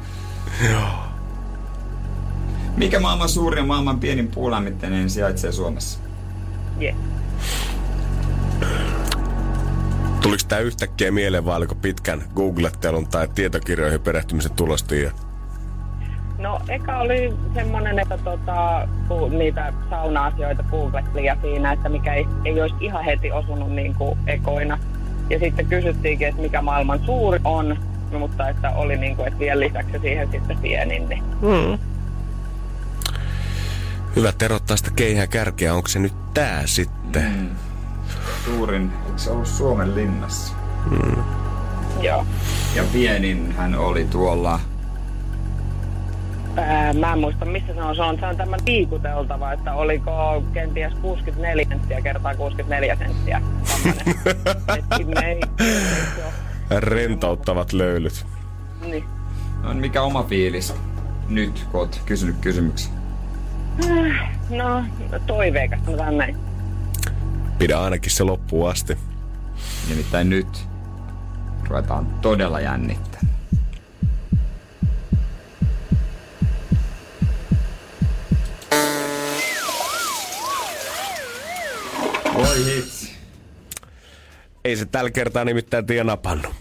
Mikä 2.76 3.00
maailman 3.00 3.28
suurin 3.28 3.58
ja 3.58 3.66
maailman 3.66 4.00
pienin 4.00 4.28
puulämmitteinen 4.28 5.10
sijaitsee 5.10 5.52
Suomessa? 5.52 5.98
yes. 6.82 6.94
Tuliko 10.22 10.42
tää 10.48 10.58
yhtäkkiä 10.58 11.10
mieleen 11.10 11.44
vai 11.44 11.56
oliko 11.56 11.74
pitkän 11.74 12.22
googlettelun 12.34 13.06
tai 13.06 13.28
tietokirjoihin 13.28 14.00
perehtymisen 14.00 14.52
tulostia? 14.52 15.10
No 16.38 16.60
eka 16.68 16.98
oli 16.98 17.34
semmonen, 17.54 17.98
että 17.98 18.18
tota, 18.18 18.88
niitä 19.38 19.72
sauna-asioita 19.90 20.62
googlettiin 20.62 21.24
ja 21.24 21.36
siinä, 21.42 21.72
että 21.72 21.88
mikä 21.88 22.14
ei, 22.14 22.26
ei 22.44 22.60
olisi 22.60 22.74
ihan 22.80 23.04
heti 23.04 23.32
osunut 23.32 23.70
niin 23.70 23.94
kuin 23.94 24.18
ekoina. 24.26 24.78
Ja 25.30 25.38
sitten 25.38 25.66
kysyttiinkin, 25.66 26.28
että 26.28 26.42
mikä 26.42 26.62
maailman 26.62 27.00
suuri 27.06 27.40
on. 27.44 27.76
mutta 28.18 28.48
että 28.48 28.70
oli 28.70 28.96
niin 28.96 29.16
kuin, 29.16 29.28
että 29.28 29.38
vielä 29.40 29.60
lisäksi 29.60 29.98
siihen 29.98 30.30
sitten 30.30 30.58
sienin. 30.62 31.08
Niin. 31.08 31.22
Mm. 31.42 31.95
Hyvä 34.16 34.32
erottaa 34.42 34.76
sitä 34.76 34.90
keihää 34.96 35.26
kärkeä. 35.26 35.74
Onko 35.74 35.88
se 35.88 35.98
nyt 35.98 36.34
tää 36.34 36.66
sitten? 36.66 37.32
Mm. 37.36 37.50
Suurin, 38.44 38.92
eikö 39.06 39.18
se 39.18 39.30
ollut 39.30 39.46
Suomen 39.46 39.94
linnassa? 39.94 40.54
Mm. 40.90 41.22
Joo. 42.00 42.26
Ja 42.74 42.84
pienin 42.92 43.52
hän 43.52 43.74
oli 43.74 44.04
tuolla... 44.04 44.60
Ää, 46.56 46.92
mä 46.92 47.12
en 47.12 47.18
muista, 47.18 47.44
missä 47.44 47.74
se 47.74 47.82
on. 47.82 47.96
Se 47.96 48.02
on, 48.02 48.18
se 48.20 48.26
on 48.26 48.36
tämän 48.36 48.60
liikuteltava, 48.66 49.52
että 49.52 49.74
oliko 49.74 50.44
kenties 50.52 50.92
64 51.02 51.66
senttiä 51.68 52.00
kertaa 52.00 52.34
64 52.34 52.96
senttiä. 52.96 53.42
Rentouttavat 56.80 57.72
löylyt. 57.72 58.26
Niin. 58.80 59.04
No, 59.62 59.74
mikä 59.74 60.02
oma 60.02 60.22
fiilis 60.22 60.74
nyt, 61.28 61.66
kun 61.70 61.80
oot 61.80 62.02
kysynyt 62.06 62.36
kysymyksen? 62.40 63.05
No, 64.50 64.84
toiveikas, 65.26 65.80
sanotaan 65.84 66.18
näin. 66.18 66.36
Pidä 67.58 67.80
ainakin 67.80 68.10
se 68.10 68.24
loppuun 68.24 68.70
asti. 68.70 68.98
Nimittäin 69.88 70.30
nyt 70.30 70.68
ruvetaan 71.68 72.06
todella 72.06 72.60
jännittää. 72.60 73.20
Voi 82.34 82.64
hitsi. 82.64 83.16
Ei 84.64 84.76
se 84.76 84.86
tällä 84.86 85.10
kertaa 85.10 85.44
nimittäin 85.44 85.86
tiedä 85.86 86.04
napannut. 86.04 86.54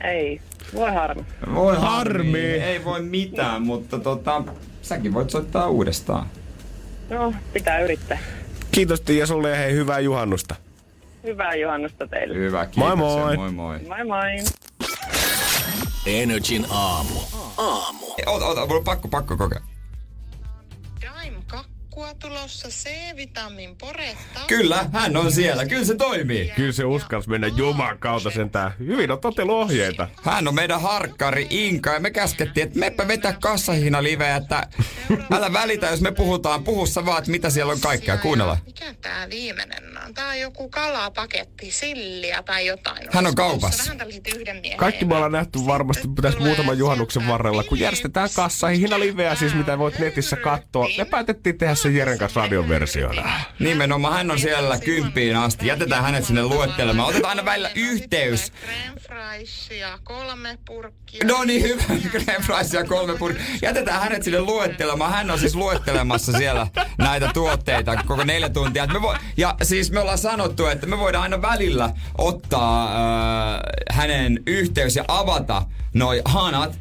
Ei, 0.00 0.40
voi 0.74 0.90
harmi. 0.94 1.24
Voi 1.54 1.76
harmi. 1.76 2.38
Ei 2.38 2.84
voi 2.84 3.02
mitään, 3.02 3.62
mutta 3.62 3.98
tota, 3.98 4.44
säkin 4.82 5.14
voit 5.14 5.30
soittaa 5.30 5.68
uudestaan. 5.68 6.26
No, 7.10 7.34
pitää 7.52 7.80
yrittää. 7.80 8.18
Kiitos 8.70 9.00
Tiia 9.00 9.26
sulle 9.26 9.50
ja 9.50 9.56
hei, 9.56 9.72
hyvää 9.72 10.00
juhannusta. 10.00 10.54
Hyvää 11.24 11.54
juhannusta 11.54 12.06
teille. 12.06 12.34
Hyvä, 12.38 12.66
kiitos. 12.66 12.76
Moi 12.76 12.96
moi. 12.96 13.36
Moi 13.36 13.50
moi. 13.52 13.78
Moi 13.78 14.04
moi. 14.04 14.44
Energin 16.06 16.66
aamu. 16.70 17.20
Aamu. 17.56 18.06
Ota, 18.26 18.46
ota, 18.46 18.60
mulla 18.60 18.78
on 18.78 18.84
pakko, 18.84 19.08
pakko 19.08 19.36
kokea. 19.36 19.60
Kakkua 21.90 22.14
tulossa, 22.14 22.68
C-vitamiin 22.68 23.76
poretta. 23.76 24.40
Kyllä, 24.46 24.86
hän 24.92 25.16
on 25.16 25.32
siellä. 25.32 25.66
Kyllä 25.66 25.84
se 25.84 25.94
toimii. 25.94 26.52
Kyllä 26.56 26.72
se 26.72 26.84
uskalsi 26.84 27.28
mennä 27.28 27.46
Juman 27.46 27.98
kautta 27.98 28.30
sentään. 28.30 28.72
Hyvin 28.78 29.10
on 29.10 29.20
ohjeita. 29.50 30.08
Hän 30.22 30.48
on 30.48 30.54
meidän 30.54 30.80
harkkari 30.80 31.46
Inka 31.50 31.90
ja 31.90 32.00
me 32.00 32.10
käskettiin, 32.10 32.66
että 32.66 32.78
meppä 32.78 33.08
vetää 33.08 33.36
kassahina 33.40 34.02
liveä, 34.02 34.36
että 34.36 34.66
älä 35.30 35.52
välitä, 35.52 35.86
jos 35.86 36.00
me 36.00 36.12
puhutaan. 36.12 36.64
Puhussa 36.64 37.06
vaan, 37.06 37.18
että 37.18 37.30
mitä 37.30 37.50
siellä 37.50 37.72
on 37.72 37.80
kaikkea. 37.80 38.16
Kuunnella. 38.16 38.58
Mikä 38.66 38.94
tää 39.00 39.30
viimeinen 39.30 39.98
on? 40.06 40.14
Tää 40.14 40.28
on 40.28 40.40
joku 40.40 40.68
kalapaketti, 40.68 41.70
silliä 41.70 42.42
tai 42.42 42.66
jotain. 42.66 43.08
Hän 43.12 43.26
on 43.26 43.34
kaupassa. 43.34 43.68
tuossa 43.68 43.84
Vähän 43.84 43.98
tällaiset 43.98 44.36
yhden 44.36 44.56
miehen. 44.56 44.78
Kaikki 44.78 45.04
me 45.04 45.14
ollaan 45.14 45.32
nähty 45.32 45.58
varmasti 45.66 46.08
pitäisi 46.08 46.38
muutaman 46.38 46.78
juhannuksen 46.78 47.28
varrella, 47.28 47.64
kun 47.64 47.78
järjestetään 47.78 48.28
kassa 48.34 48.68
liveä, 49.00 49.34
siis 49.34 49.54
mitä 49.54 49.78
voit 49.78 49.98
netissä 49.98 50.36
katsoa. 50.36 50.86
Me 50.98 51.04
päätettiin 51.04 51.58
tehdä 51.58 51.74
sen 51.82 51.96
Jeren 51.96 52.18
kanssa 52.18 52.40
radioversiona. 52.40 53.30
Nimenomaan 53.58 54.14
hän 54.14 54.30
on 54.30 54.38
siellä 54.38 54.78
kymppiin 54.78 55.36
asti. 55.36 55.66
Jätetään 55.66 56.02
hänet 56.02 56.24
sinne 56.24 56.42
luettelemaan. 56.42 57.08
Otetaan 57.08 57.30
aina 57.30 57.44
välillä 57.44 57.70
yhteys. 57.74 58.52
No 61.24 61.44
niin, 61.44 61.62
hyvä. 61.62 61.82
Ja 62.72 62.84
kolme 62.84 63.16
purkkia. 63.16 63.44
Jätetään 63.62 64.02
hänet 64.02 64.22
sinne 64.22 64.40
luettelemaan. 64.40 65.12
Hän 65.12 65.30
on 65.30 65.38
siis 65.38 65.54
luettelemassa 65.54 66.32
siellä 66.32 66.66
näitä 66.98 67.30
tuotteita 67.34 67.96
koko 68.06 68.24
neljä 68.24 68.48
tuntia. 68.48 68.86
Me 68.86 68.98
vo- 68.98 69.18
ja 69.36 69.54
siis 69.62 69.90
me 69.90 70.00
ollaan 70.00 70.18
sanottu, 70.18 70.66
että 70.66 70.86
me 70.86 70.98
voidaan 70.98 71.22
aina 71.22 71.42
välillä 71.42 71.90
ottaa 72.18 72.84
äh, 72.86 73.60
hänen 73.90 74.42
yhteys 74.46 74.96
ja 74.96 75.04
avata 75.08 75.62
noi 75.94 76.22
hanat. 76.24 76.78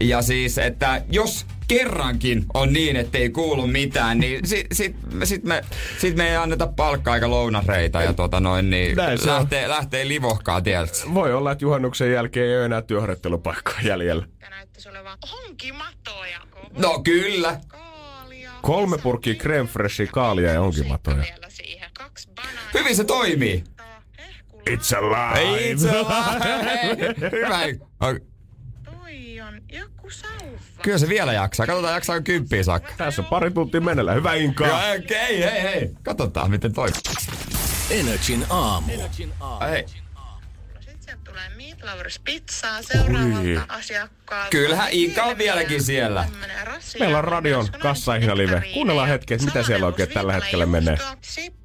Ja 0.00 0.22
siis, 0.22 0.58
että 0.58 1.02
jos 1.10 1.46
kerrankin 1.68 2.44
on 2.54 2.72
niin, 2.72 2.96
että 2.96 3.18
ei 3.18 3.30
kuulu 3.30 3.66
mitään, 3.66 4.18
niin 4.18 4.46
sit, 4.46 4.66
sit, 4.72 4.96
sit, 5.24 5.44
me, 5.44 5.64
sit 5.98 6.16
me 6.16 6.28
ei 6.30 6.36
anneta 6.36 6.66
palkkaa 6.66 7.14
eikä 7.14 7.30
lounareita 7.30 8.02
ja 8.02 8.12
tota 8.12 8.40
noin, 8.40 8.70
niin 8.70 8.96
Näin 8.96 9.18
se 9.18 9.30
on. 9.30 9.36
lähtee, 9.36 9.68
lähtee 9.68 10.08
livohkaa 10.08 10.60
tieltä. 10.60 10.92
Voi 11.14 11.34
olla, 11.34 11.52
että 11.52 11.64
juhannuksen 11.64 12.12
jälkeen 12.12 12.46
ei 12.46 12.56
ole 12.56 12.64
enää 12.64 12.82
työharjoittelupaikkaa 12.82 13.80
jäljellä. 13.82 14.26
Ja 14.40 14.50
näyttäisi 14.50 14.88
olevan 14.88 15.18
onkimatoja. 15.46 16.38
No 16.78 17.00
kyllä. 17.04 17.60
Kaalia. 17.68 18.52
Kolme 18.62 18.98
purkkia 18.98 19.34
creme 19.34 19.68
freshia, 19.68 20.06
kaalia 20.12 20.52
ja 20.52 20.60
onkimatoja. 20.62 21.24
Hyvin 22.74 22.96
se 22.96 23.04
toimii. 23.04 23.64
It's 24.70 24.96
alive! 24.98 25.70
Itse 25.70 25.88
Hyvä. 27.32 27.60
Oi, 28.06 28.20
Toi 28.84 29.40
on 29.40 29.60
joku 29.72 30.01
sauva. 30.01 30.01
Kyllä 30.82 30.98
se 30.98 31.08
vielä 31.08 31.32
jaksaa. 31.32 31.66
Katsotaan 31.66 31.94
jaksaako 31.94 32.22
kymppiä 32.22 32.62
saakka. 32.62 32.92
Tässä 32.96 33.22
on 33.22 33.26
pari 33.26 33.50
tuntia 33.50 33.80
menellä. 33.80 34.12
Hyvä 34.12 34.34
Inka! 34.34 34.66
Joo, 34.66 34.78
okei, 35.04 35.42
hei, 35.44 35.62
hei. 35.62 35.90
Katsotaan, 36.02 36.50
miten 36.50 36.72
toi. 36.72 36.88
Energin 37.90 38.46
aamu. 38.50 38.92
Hei. 39.70 39.86
Sitten 40.80 41.18
tulee 41.24 41.48
Meat 41.56 41.78
Lovers 41.82 42.18
pizzaa 42.18 42.82
seuraavalta 42.82 43.64
asiakkaalta. 43.68 44.50
Kyllähän 44.50 44.88
Inka 44.90 45.22
on 45.22 45.38
vieläkin 45.38 45.82
siellä. 45.82 46.28
Meillä 46.98 47.18
on 47.18 47.24
radion 47.24 47.68
kassahina 47.78 48.36
live. 48.36 48.62
Kuunnellaan 48.74 49.08
hetki, 49.08 49.34
että 49.34 49.46
mitä 49.46 49.62
siellä 49.62 49.86
oikein 49.86 50.08
tällä 50.08 50.32
hetkellä 50.32 50.66
menee. 50.66 50.98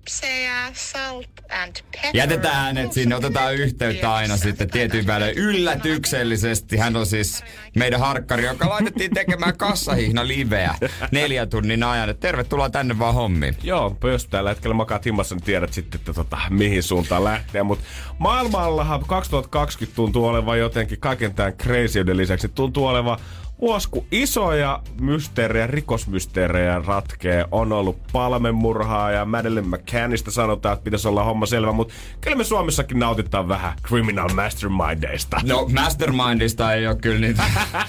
Sipsejä, 0.08 0.72
salt 0.74 1.30
and 1.50 1.76
pepper. 1.92 2.12
Jätetään 2.14 2.56
hänet 2.56 2.94
sinne, 2.94 3.16
otetaan 3.16 3.56
yhteyttä 3.56 4.14
aina 4.14 4.38
sitten 4.38 4.70
tietyn 4.70 5.08
välein 5.08 5.38
yllätyksellisesti. 5.38 6.78
Hän 6.78 6.96
on 6.96 7.06
siis 7.06 7.44
meidän 7.76 8.00
harkkari, 8.00 8.46
joka 8.46 8.70
laitettiin 8.70 9.14
tekemään 9.14 9.58
kassahihna 9.58 10.28
liveä 10.28 10.76
neljä 11.12 11.46
tunnin 11.46 11.84
ajan. 11.84 12.10
Et 12.10 12.20
tervetuloa 12.20 12.70
tänne 12.70 13.00
vaan 13.00 13.14
hommiin. 13.14 13.58
Joo, 13.64 13.98
jos 14.04 14.28
tällä 14.28 14.50
hetkellä 14.50 14.74
makaat 14.74 15.06
himmassa, 15.06 15.36
niin 15.36 15.44
tiedät 15.44 15.74
sitten, 15.74 16.00
että 16.00 16.14
tota, 16.14 16.38
mihin 16.50 16.84
suuntaan 16.84 17.24
lähteä. 17.24 17.64
Mutta 17.64 17.86
maailmallahan 18.18 19.04
2020 19.08 19.96
tuntuu 19.96 20.26
olevan 20.26 20.60
jotenkin 20.60 21.00
kaiken 21.00 21.34
tämän 21.34 21.54
crazyuden 21.54 22.18
lisäksi. 22.18 22.50
Tuntuu 22.50 22.86
olevan 22.86 23.20
vuosi, 23.62 23.90
kun 23.90 24.06
isoja 24.12 24.80
mysteerejä, 25.02 25.68
rikosmysteerejä 25.68 26.82
ratkee. 26.86 27.46
On 27.52 27.74
ollut 27.74 28.00
palmemurhaa 28.12 29.12
ja 29.12 29.26
Madeleine 29.26 29.78
McCannista 29.78 30.32
sanotaan, 30.32 30.74
että 30.74 30.84
pitäisi 30.84 31.08
olla 31.08 31.24
homma 31.24 31.46
selvä. 31.46 31.72
Mutta 31.72 31.94
kyllä 32.22 32.38
me 32.38 32.44
Suomessakin 32.44 33.00
nautitaan 33.00 33.48
vähän 33.48 33.74
criminal 33.88 34.30
mastermindeista. 34.34 35.42
No 35.44 35.70
Mastermindista 35.74 36.74
ei 36.74 36.88
ole 36.88 36.96
kyllä 36.96 37.20
niitä 37.20 37.44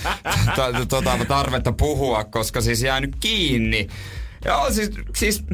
to- 0.56 0.87
tota, 0.88 1.18
tarvetta 1.28 1.72
puhua, 1.72 2.25
koska 2.25 2.60
siis 2.60 2.82
jäänyt 2.82 3.16
kiinni. 3.20 3.87
Joo, 4.44 4.70
siis, 4.70 4.90
siis 5.14 5.44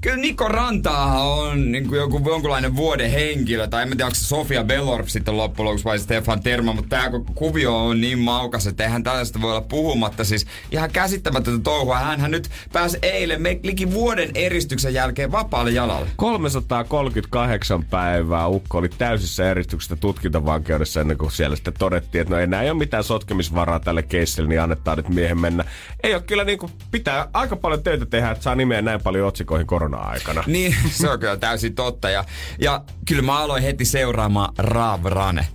kyllä 0.00 0.16
Niko 0.16 0.48
Rantaahan 0.48 1.26
on 1.26 1.72
niin 1.72 1.88
kuin 1.88 1.98
joku 1.98 2.22
jonkunlainen 2.30 2.76
vuoden 2.76 3.10
henkilö, 3.10 3.66
tai 3.66 3.82
en 3.82 3.88
tiedä, 3.88 4.04
onko 4.04 4.14
se 4.14 4.26
Sofia 4.26 4.64
Belorf 4.64 5.08
sitten 5.08 5.36
loppujen 5.36 5.64
lopuksi 5.64 5.84
vai 5.84 5.98
Stefan 5.98 6.42
Terma, 6.42 6.72
mutta 6.72 6.88
tämä 6.88 7.10
kuvio 7.34 7.86
on 7.86 8.00
niin 8.00 8.18
maukas, 8.18 8.66
että 8.66 8.84
eihän 8.84 9.02
tällaista 9.02 9.40
voi 9.40 9.50
olla 9.50 9.66
puhumatta. 9.68 10.24
Siis 10.24 10.46
ihan 10.72 10.90
käsittämätöntä 10.90 11.62
touhua. 11.62 11.98
Hänhän 11.98 12.30
nyt 12.30 12.50
pääsi 12.72 12.98
eilen 13.02 13.42
me- 13.42 13.60
liki 13.62 13.92
vuoden 13.92 14.30
eristyksen 14.34 14.94
jälkeen 14.94 15.32
vapaalle 15.32 15.70
jalalle. 15.70 16.08
338 16.16 17.84
päivää 17.84 18.48
Ukko 18.48 18.78
oli 18.78 18.88
täysissä 18.88 19.50
eristyksessä 19.50 19.96
tutkintavankeudessa 19.96 21.00
ennen 21.00 21.18
kuin 21.18 21.32
siellä 21.32 21.56
sitten 21.56 21.74
todettiin, 21.78 22.22
että 22.22 22.34
no 22.34 22.40
enää 22.40 22.62
ei 22.62 22.70
ole 22.70 22.78
mitään 22.78 23.04
sotkemisvaraa 23.04 23.80
tälle 23.80 24.02
keissille, 24.02 24.48
niin 24.48 24.60
annetaan 24.60 24.96
nyt 24.96 25.08
miehen 25.08 25.40
mennä. 25.40 25.64
Ei 26.02 26.14
ole 26.14 26.22
kyllä 26.22 26.44
niin 26.44 26.58
kuin, 26.58 26.72
pitää 26.90 27.28
aika 27.32 27.56
paljon 27.56 27.82
töitä 27.82 28.06
tehdä, 28.06 28.30
että 28.30 28.44
saa 28.44 28.54
nimeä 28.54 28.82
näin 28.82 29.00
paljon 29.00 29.28
otsikoihin 29.28 29.66
korona-aikana. 29.90 30.44
Niin, 30.46 30.76
se 30.90 31.10
on 31.10 31.20
kyllä 31.20 31.36
täysin 31.36 31.74
totta. 31.74 32.10
Ja, 32.10 32.24
ja 32.60 32.82
kyllä 33.08 33.22
mä 33.22 33.38
aloin 33.38 33.62
heti 33.62 33.84
seuraamaan 33.84 34.54
Rav 34.58 35.04
Rane. 35.04 35.48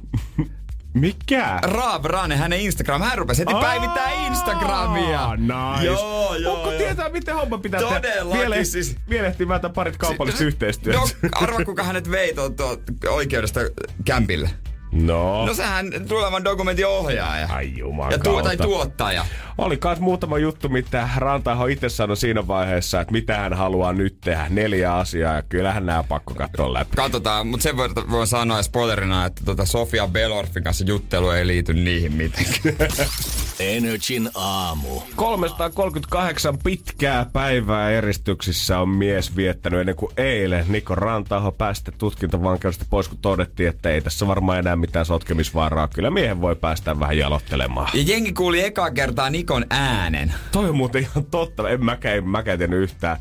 Mikä? 0.93 1.59
Rav 1.63 2.05
Rane, 2.05 2.37
hänen 2.37 2.59
Instagram, 2.59 3.01
hän 3.01 3.17
rupesi 3.17 3.39
heti 3.41 3.53
päivittää 3.53 4.11
Instagramia. 4.27 5.35
Nice. 5.35 5.85
Joo, 5.85 6.35
joo, 6.35 6.53
Ukko 6.53 6.69
joo. 6.69 6.77
tietää, 6.77 7.09
miten 7.09 7.35
homma 7.35 7.57
pitää 7.57 7.79
Todellakin, 7.79 8.39
Vielä, 8.41 8.63
siis- 8.63 8.95
Mielehtimättä 9.07 9.69
parit 9.69 9.97
kaupalliset 9.97 10.37
Si- 10.37 10.45
yhteistyöt. 10.45 10.95
No, 10.95 11.07
arva 11.31 11.65
kuka 11.65 11.83
hänet 11.83 12.11
vei 12.11 12.33
tuon 12.33 12.55
oikeudesta 13.09 13.59
kämpille. 14.05 14.49
No. 14.93 15.45
No 15.45 15.53
sehän 15.53 15.91
tulevan 16.07 16.43
dokumentin 16.43 16.87
ohjaaja. 16.87 17.47
Ai 17.51 17.73
juman 17.77 18.11
ja 18.11 18.17
tuo, 18.17 18.43
tai 18.43 18.57
tuottaja. 18.57 19.25
Oli 19.57 19.77
kans 19.77 19.99
muutama 19.99 20.37
juttu, 20.37 20.69
mitä 20.69 21.09
Rantaho 21.17 21.65
itse 21.65 21.89
sanoi 21.89 22.17
siinä 22.17 22.47
vaiheessa, 22.47 23.01
että 23.01 23.11
mitä 23.11 23.37
hän 23.37 23.53
haluaa 23.53 23.93
nyt 23.93 24.17
tehdä. 24.21 24.47
Neljä 24.49 24.95
asiaa 24.95 25.35
ja 25.35 25.41
kyllähän 25.41 25.85
nämä 25.85 26.03
pakko 26.03 26.33
katsoa 26.33 26.73
läpi. 26.73 26.95
Katsotaan, 26.95 27.47
mutta 27.47 27.63
sen 27.63 27.77
voin, 27.77 27.91
voin 28.11 28.27
sanoa 28.27 28.63
spoilerina, 28.63 29.25
että 29.25 29.41
tota 29.45 29.65
Sofia 29.65 30.07
Belorfin 30.07 30.63
kanssa 30.63 30.85
juttelu 30.87 31.29
ei 31.29 31.47
liity 31.47 31.73
niihin 31.73 32.13
mitenkään. 32.13 32.75
Energin 33.59 34.29
aamu. 34.35 35.01
338 35.15 36.57
pitkää 36.63 37.25
päivää 37.33 37.91
eristyksissä 37.91 38.79
on 38.79 38.89
mies 38.89 39.35
viettänyt 39.35 39.79
ennen 39.79 39.95
kuin 39.95 40.11
eilen 40.17 40.65
Niko 40.67 40.95
Rantaho 40.95 41.51
päästä 41.51 41.91
tutkintavankeudesta 41.91 42.85
pois, 42.89 43.07
kun 43.07 43.17
todettiin, 43.17 43.69
että 43.69 43.89
ei 43.89 44.01
tässä 44.01 44.27
varmaan 44.27 44.59
enää 44.59 44.75
mitään 44.87 45.05
sotkemisvaaraa. 45.05 45.87
Kyllä 45.87 46.09
miehen 46.09 46.41
voi 46.41 46.55
päästä 46.55 46.99
vähän 46.99 47.17
jalottelemaan. 47.17 47.89
ja 47.93 48.03
jengi 48.07 48.33
kuuli 48.33 48.63
ekaa 48.65 48.91
kertaa 48.91 49.29
Nikon 49.29 49.65
äänen. 49.69 50.33
Toi 50.51 50.69
on 50.69 50.77
muuten 50.77 51.01
ihan 51.01 51.25
totta. 51.25 51.69
En 51.69 51.85
mäkään, 51.85 52.17
en 52.17 52.29
mäkään 52.29 52.57
tiennyt 52.57 52.79
yhtään 52.79 53.17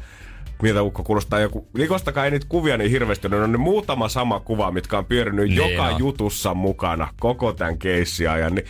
miltä 0.63 0.83
ukko 0.83 1.03
kuulostaa 1.03 1.41
joku. 1.41 1.69
Nikostakaan 1.79 2.25
ei 2.25 2.31
niitä 2.31 2.47
kuvia 2.49 2.77
niin 2.77 2.91
hirveästi. 2.91 3.29
Ne 3.29 3.37
on 3.37 3.53
ne 3.53 3.59
muutama 3.59 4.09
sama 4.09 4.41
kuva, 4.41 4.71
mitkä 4.71 4.99
on 4.99 5.05
pyörinyt 5.05 5.49
Niin 5.49 5.57
joka 5.57 5.87
on. 5.87 5.99
jutussa 5.99 6.55
mukana 6.55 7.09
koko 7.21 7.53
tämän 7.53 7.79
keissin 7.79 8.31
ajan. 8.31 8.55
Niin 8.55 8.67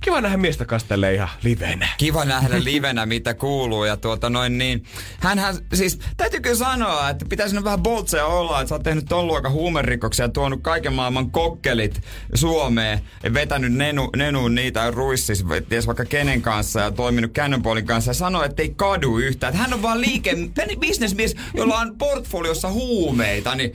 kiva 0.00 0.20
nähdä 0.20 0.36
miestä 0.36 0.64
kanssa 0.64 0.88
tälleen 0.88 1.14
ihan 1.14 1.28
livenä. 1.42 1.88
Kiva 1.98 2.24
nähdä 2.24 2.64
livenä, 2.64 3.06
mitä 3.06 3.34
kuuluu. 3.34 3.84
Ja 3.84 3.96
tuota 3.96 4.30
noin 4.30 4.58
niin, 4.58 4.84
hänhän, 5.18 5.56
siis 5.74 5.98
täytyy 6.16 6.40
kyllä 6.40 6.56
sanoa, 6.56 7.10
että 7.10 7.24
pitäisi 7.28 7.54
nyt 7.54 7.64
vähän 7.64 7.82
boltseja 7.82 8.26
olla, 8.26 8.60
että 8.60 8.68
sä 8.68 8.74
oot 8.74 8.82
tehnyt 8.82 9.04
ton 9.08 9.26
luokan 9.26 9.52
huumerikoksia 9.52 10.24
ja 10.24 10.28
tuonut 10.28 10.62
kaiken 10.62 10.92
maailman 10.92 11.30
kokkelit 11.30 12.00
Suomeen 12.34 13.00
ja 13.22 13.34
vetänyt 13.34 13.72
nenu, 13.72 14.10
nenuun 14.16 14.54
niitä 14.54 14.90
ruissis, 14.90 15.44
ties 15.68 15.86
vaikka 15.86 16.04
kenen 16.04 16.42
kanssa 16.42 16.80
ja 16.80 16.90
toiminut 16.90 17.32
Cannonballin 17.32 17.86
kanssa 17.86 18.10
ja 18.10 18.14
sanoo, 18.14 18.42
että 18.42 18.62
ei 18.62 18.74
kadu 18.76 19.18
yhtään. 19.18 19.50
Että 19.50 19.62
hän 19.62 19.74
on 19.74 19.82
vaan 19.82 20.00
liike, 20.00 20.36
bisnesmies, 20.80 21.36
jolla 21.54 21.78
on 21.78 21.98
portfoliossa 21.98 22.70
huumeita, 22.70 23.54
niin 23.54 23.72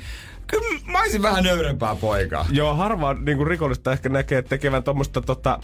kyllä 0.48 0.80
mä 0.86 1.02
olisin 1.02 1.22
vähän 1.22 1.44
nöyrempää 1.44 1.96
poikaa. 1.96 2.48
Joo, 2.52 2.76
harvaan 2.76 3.26
niin 3.26 3.48
rikollista 3.48 3.92
ehkä 3.92 4.10
näkee 4.10 4.42
tekevän 4.42 4.84
tuommoista 4.84 5.22
tota, 5.22 5.60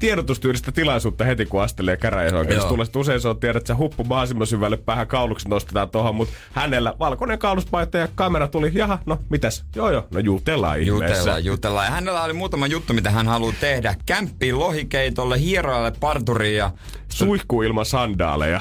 tiedotustyylistä 0.00 0.72
tilaisuutta 0.72 1.24
heti, 1.24 1.46
kun 1.46 1.62
astelee 1.62 1.96
käräjäoikeudessa. 1.96 2.68
Tulee 2.68 2.86
usein 2.96 3.20
se 3.20 3.28
on 3.28 3.40
tiedät, 3.40 3.56
että 3.56 3.74
se 3.74 3.76
huppu 3.76 4.04
mahdollisimman 4.04 4.46
syvälle 4.46 4.76
päähän 4.76 5.06
kauluksi 5.06 5.48
nostetaan 5.48 5.90
tuohon, 5.90 6.14
mutta 6.14 6.34
hänellä 6.52 6.94
valkoinen 6.98 7.38
kauluspaita 7.38 7.98
ja 7.98 8.08
kamera 8.14 8.48
tuli, 8.48 8.70
jaha, 8.74 8.98
no 9.06 9.18
mitäs? 9.28 9.64
Joo 9.76 9.90
joo, 9.90 10.06
no 10.10 10.20
jutellaan 10.20 10.80
ihmeessä. 10.80 11.16
Jutellaan, 11.16 11.44
jutellaan. 11.44 11.86
Ja 11.86 11.90
hänellä 11.90 12.22
oli 12.22 12.32
muutama 12.32 12.66
juttu, 12.66 12.92
mitä 12.92 13.10
hän 13.10 13.26
haluaa 13.26 13.54
tehdä. 13.60 13.94
Kämppiin 14.06 14.58
lohikeitolle, 14.58 15.40
hierojalle 15.40 15.92
parturiin 16.00 16.56
ja... 16.56 16.70
Suihku 17.08 17.62
ilman 17.62 17.86
sandaaleja. 17.86 18.60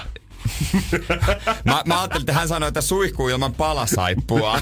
Mä, 1.66 1.82
mä 1.86 2.00
ajattelin, 2.00 2.22
että 2.22 2.34
hän 2.34 2.48
sanoi, 2.48 2.68
että 2.68 2.82
suihkuu 2.82 3.30
ilman 3.30 3.54
palasaippua. 3.54 4.60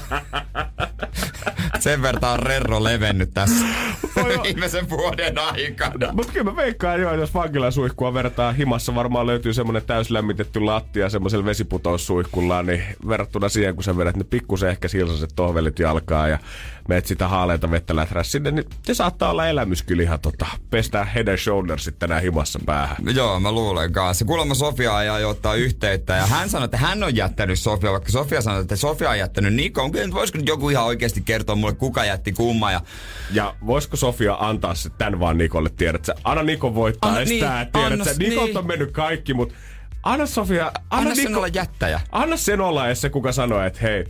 Sen 1.80 2.02
verran 2.02 2.32
on 2.32 2.38
Rerro 2.38 2.84
levennyt 2.84 3.30
tässä 3.34 3.64
viimeisen 4.42 4.90
vuoden 4.90 5.38
aikana. 5.38 6.12
Mutta 6.12 6.32
kyllä 6.32 6.50
mä 6.50 6.56
veikkaan 6.56 7.00
jo, 7.00 7.14
jos 7.14 7.34
vankilan 7.34 7.72
suihkua 7.72 8.14
vertaa 8.14 8.52
himassa, 8.52 8.94
varmaan 8.94 9.26
löytyy 9.26 9.54
semmonen 9.54 9.82
täyslämmitetty 9.86 10.60
lattia 10.60 11.10
semmoisella 11.10 11.44
vesiputoussuihkulla, 11.44 12.62
niin 12.62 12.82
verrattuna 13.08 13.48
siihen, 13.48 13.74
kun 13.74 13.84
sä 13.84 13.96
vedät 13.96 14.16
ne 14.16 14.24
pikkusen 14.24 14.70
ehkä 14.70 14.88
silsaset 14.88 15.30
tohvelit 15.36 15.78
jalkaa 15.78 16.28
ja 16.28 16.38
meet 16.88 17.06
sitä 17.06 17.28
haaleita 17.28 17.70
vettä 17.70 17.96
läträä 17.96 18.22
sinne, 18.22 18.50
niin 18.50 18.64
se 18.82 18.94
saattaa 18.94 19.30
olla 19.30 19.48
elämys 19.48 19.82
kyllä 19.82 20.02
ihan 20.02 20.20
tota, 20.20 20.46
pestää 20.70 21.04
head 21.04 21.28
and 21.28 21.38
shouldersit 21.38 21.98
tänään 21.98 22.22
himassa 22.22 22.60
päähän. 22.66 22.96
Joo, 23.14 23.40
mä 23.40 23.52
luulen 23.52 23.92
kanssa. 23.92 24.24
Kuulemma 24.24 24.54
Sofia 24.54 24.96
ajaa 24.96 25.18
jo 25.18 25.28
ottaa 25.28 25.54
yhteyttä 25.54 26.16
ja 26.16 26.26
hän 26.26 26.50
sanoi, 26.50 26.64
että 26.64 26.76
hän 26.76 27.02
on 27.02 27.16
jättänyt 27.16 27.58
Sofia, 27.58 27.92
vaikka 27.92 28.12
Sofia 28.12 28.42
sanoi, 28.42 28.60
että 28.60 28.76
Sofia 28.76 29.10
on 29.10 29.18
jättänyt 29.18 29.54
Nikon. 29.54 29.92
Voisiko 29.92 30.38
nyt 30.38 30.48
joku 30.48 30.70
ihan 30.70 30.84
oikeasti 30.84 31.20
kertoa 31.20 31.56
mulle, 31.58 31.74
kuka 31.74 32.04
jätti 32.04 32.32
kumma 32.32 32.72
ja 32.72 32.80
Ja 33.32 33.54
voisiko 33.66 33.96
Sofia 33.96 34.36
antaa 34.40 34.74
se 34.74 34.90
tän 34.98 35.20
vaan 35.20 35.38
Nikolle, 35.38 35.70
tiedät 35.76 36.04
sä? 36.04 36.14
Anna 36.24 36.42
Niko 36.42 36.74
voittaa 36.74 37.08
Anna- 37.10 37.20
edes 37.20 37.28
niin, 37.30 37.44
tää, 37.44 37.64
tiedät 37.64 37.92
anna 37.92 38.04
sä? 38.04 38.14
s- 38.14 38.18
Nikolta 38.18 38.44
niin. 38.46 38.56
on 38.58 38.66
mennyt 38.66 38.90
kaikki, 38.92 39.34
mutta 39.34 39.54
anna 40.02 40.26
Sofia, 40.26 40.66
anna, 40.66 40.80
anna 40.90 41.14
sen 41.14 41.24
Niko, 41.24 41.38
olla 41.38 41.48
jättäjä. 41.48 42.00
anna 42.12 42.36
sen 42.36 42.60
olla 42.60 42.86
edes 42.86 43.00
se, 43.00 43.10
kuka 43.10 43.32
sanoo, 43.32 43.62
että 43.62 43.78
hei, 43.82 44.04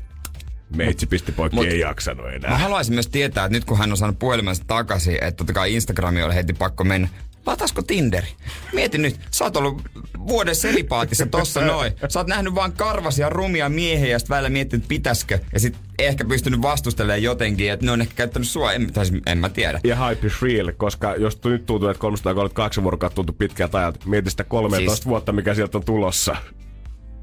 meitsi 0.77 1.07
pisti 1.07 1.33
poikki, 1.33 1.57
Mut- 1.57 1.67
ei 1.67 1.81
jaksanut 1.81 2.27
enää. 2.33 2.51
Mä 2.51 2.59
haluaisin 2.59 2.95
myös 2.95 3.09
tietää, 3.09 3.45
että 3.45 3.57
nyt 3.57 3.65
kun 3.65 3.79
hän 3.79 3.91
on 3.91 3.97
saanut 3.97 4.19
puhelimensa 4.19 4.63
takaisin, 4.67 5.15
että 5.15 5.33
totta 5.37 5.53
kai 5.53 5.75
Instagrami 5.75 6.23
oli 6.23 6.35
heti 6.35 6.53
pakko 6.53 6.85
mennä. 6.85 7.09
Latasko 7.49 7.83
Tinderi? 7.83 8.29
Mieti 8.73 8.99
nyt, 8.99 9.17
sä 9.31 9.45
oot 9.45 9.57
ollut 9.57 9.83
vuoden 10.29 10.57
selipaatissa 10.57 11.27
tossa 11.27 11.61
noin. 11.61 11.93
Sä 12.09 12.21
oot 12.21 12.27
nähnyt 12.27 12.55
vaan 12.55 12.73
karvasia 12.73 13.29
rumia 13.29 13.69
miehiä 13.69 14.09
ja 14.09 14.19
sit 14.19 14.31
välillä 14.31 14.49
miettinyt, 14.49 14.83
että 14.85 14.89
pitäisikö. 14.89 15.39
Ja 15.53 15.61
sit 15.61 15.77
ehkä 15.99 16.25
pystynyt 16.25 16.63
vastustelemaan 16.63 17.23
jotenkin, 17.23 17.73
että 17.73 17.87
ne 17.87 17.93
on 17.93 18.01
ehkä 18.01 18.15
käyttänyt 18.15 18.49
sua, 18.49 18.73
en, 18.73 18.93
tai 18.93 19.07
siis 19.07 19.23
en 19.27 19.39
mä 19.39 19.49
tiedä. 19.49 19.81
Ja 19.85 19.97
hype 20.09 20.27
is 20.27 20.43
real, 20.43 20.73
koska 20.77 21.15
jos 21.15 21.37
tu- 21.37 21.49
nyt 21.49 21.67
tuntuu, 21.67 21.89
että 21.89 22.01
338 22.01 22.85
vuorokautta 22.85 23.15
tuntuu 23.17 23.35
pitkältä 23.39 23.79
ajalta, 23.79 24.07
mieti 24.07 24.31
sitä 24.31 24.45
13 24.45 24.95
Siis- 24.97 25.07
vuotta, 25.07 25.33
mikä 25.33 25.55
sieltä 25.55 25.79
on 25.79 25.85
tulossa. 25.85 26.37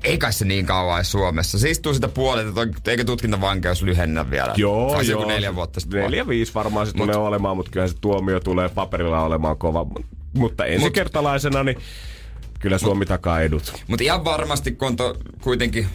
Ei 0.03 0.17
kai 0.17 0.33
se 0.33 0.45
niin 0.45 0.65
kauan 0.65 1.05
Suomessa. 1.05 1.59
Se 1.59 1.69
istuu 1.69 1.93
sitä 1.93 2.07
puolelta, 2.07 2.49
että 2.49 2.61
on- 2.61 2.91
eikö 2.91 3.03
tutkintavankeus 3.03 3.81
lyhennä 3.83 4.31
vielä? 4.31 4.53
Joo, 4.57 4.91
joo. 4.91 5.01
joku 5.01 5.25
neljä 5.27 5.55
vuotta 5.55 5.79
sitten. 5.79 6.01
Neljä, 6.03 6.27
viisi 6.27 6.53
varmaan 6.53 6.87
se 6.87 6.91
Mut- 6.97 7.05
tulee 7.07 7.15
olemaan, 7.27 7.57
mutta 7.57 7.71
kyllä 7.71 7.87
se 7.87 7.95
tuomio 8.01 8.39
tulee 8.39 8.69
paperilla 8.69 9.21
olemaan 9.23 9.57
kova. 9.57 9.85
Mutta 10.35 10.65
ensikertalaisena, 10.65 11.63
niin 11.63 11.77
kyllä 12.59 12.77
Suomi 12.77 13.05
takaa 13.05 13.41
edut. 13.41 13.73
Mutta 13.87 14.03
ihan 14.03 14.25
varmasti, 14.25 14.71
kun 14.71 14.87
on 14.87 14.95
to, 14.95 15.17
kuitenkin 15.41 15.87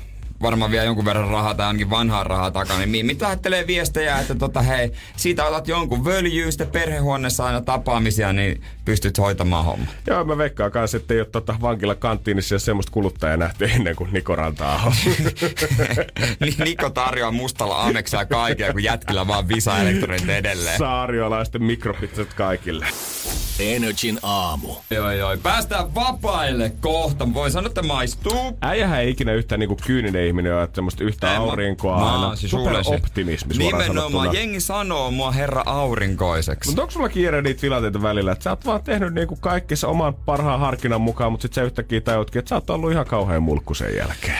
varmaan 0.42 0.70
vielä 0.70 0.84
jonkun 0.84 1.04
verran 1.04 1.28
rahaa 1.28 1.54
tai 1.54 1.66
ainakin 1.66 1.90
vanhaa 1.90 2.24
rahaa 2.24 2.50
takana, 2.50 2.78
niin 2.78 2.88
Mimmi 2.88 3.16
lähettelee 3.20 3.66
viestejä, 3.66 4.18
että 4.18 4.34
tota, 4.34 4.62
hei, 4.62 4.92
siitä 5.16 5.44
otat 5.44 5.68
jonkun 5.68 6.04
völjyyn, 6.04 6.52
sitten 6.52 6.70
perhehuoneessa 6.70 7.44
aina 7.44 7.60
tapaamisia, 7.60 8.32
niin 8.32 8.62
pystyt 8.84 9.18
hoitamaan 9.18 9.64
homma. 9.64 9.86
Joo, 10.06 10.24
mä 10.24 10.38
veikkaan 10.38 10.72
kanssa, 10.72 10.96
että 10.96 11.14
ei 11.14 11.20
ole 11.20 11.28
tota 11.32 11.54
vankila 11.60 11.94
kanttiinissa 11.94 12.58
semmoista 12.58 12.92
kuluttajaa 12.92 13.36
nähty 13.36 13.64
ennen 13.64 13.96
kuin 13.96 14.12
Niko 14.12 14.36
Rantaa 14.36 14.92
Niin 16.40 16.54
Niko 16.64 16.90
tarjoaa 16.90 17.30
mustalla 17.30 17.82
ameksaa 17.82 18.24
kaikkea, 18.24 18.72
kun 18.72 18.82
jätkillä 18.82 19.26
vaan 19.26 19.48
visa 19.48 19.78
elektronit 19.78 20.28
edelleen. 20.28 20.78
Saariolaisten 20.78 21.62
mikropizzat 21.62 22.34
kaikille. 22.34 22.86
Energin 23.60 24.18
aamu. 24.22 24.74
Joo, 24.90 25.10
joo. 25.10 25.36
Päästään 25.42 25.94
vapaille 25.94 26.72
kohta. 26.80 27.34
Voin 27.34 27.52
sanoa, 27.52 27.66
että 27.66 27.82
maistuu. 27.82 28.58
Äijähän 28.60 29.00
ei 29.00 29.10
ikinä 29.10 29.32
yhtään 29.32 29.58
niinku 29.58 29.76
kyyninen 29.86 30.28
ihminen 30.30 30.54
ole, 30.54 30.62
että 30.62 30.74
semmoista 30.74 31.04
yhtä 31.04 31.34
En 31.34 31.42
mä- 31.42 31.48
aurinkoa 31.50 31.98
mä 31.98 32.12
aina. 32.14 32.26
oon 32.26 32.36
siis 32.36 32.54
optimismi 32.86 33.54
Nimenomaan. 33.58 34.34
Jengi 34.36 34.60
sanoo 34.60 35.10
mua 35.10 35.30
herra 35.32 35.62
aurinkoiseksi. 35.66 36.70
Mutta 36.70 36.82
onko 36.82 36.90
sulla 36.92 37.08
kiire 37.08 37.42
niitä 37.42 37.60
tilanteita 37.60 38.02
välillä, 38.02 38.32
että 38.32 38.42
sä 38.42 38.50
oot 38.50 38.66
vaan 38.66 38.82
tehnyt 38.82 39.14
niinku 39.14 39.36
kaikkissa 39.36 39.88
oman 39.88 40.14
parhaan 40.14 40.60
harkinnan 40.60 41.00
mukaan, 41.00 41.32
mutta 41.32 41.42
sit 41.42 41.52
sä 41.52 41.62
yhtäkkiä 41.62 42.00
tajutkin, 42.00 42.38
että 42.38 42.48
sä 42.48 42.54
oot 42.54 42.70
ollut 42.70 42.92
ihan 42.92 43.06
kauhean 43.06 43.42
mulkku 43.42 43.74
sen 43.74 43.96
jälkeen. 43.96 44.38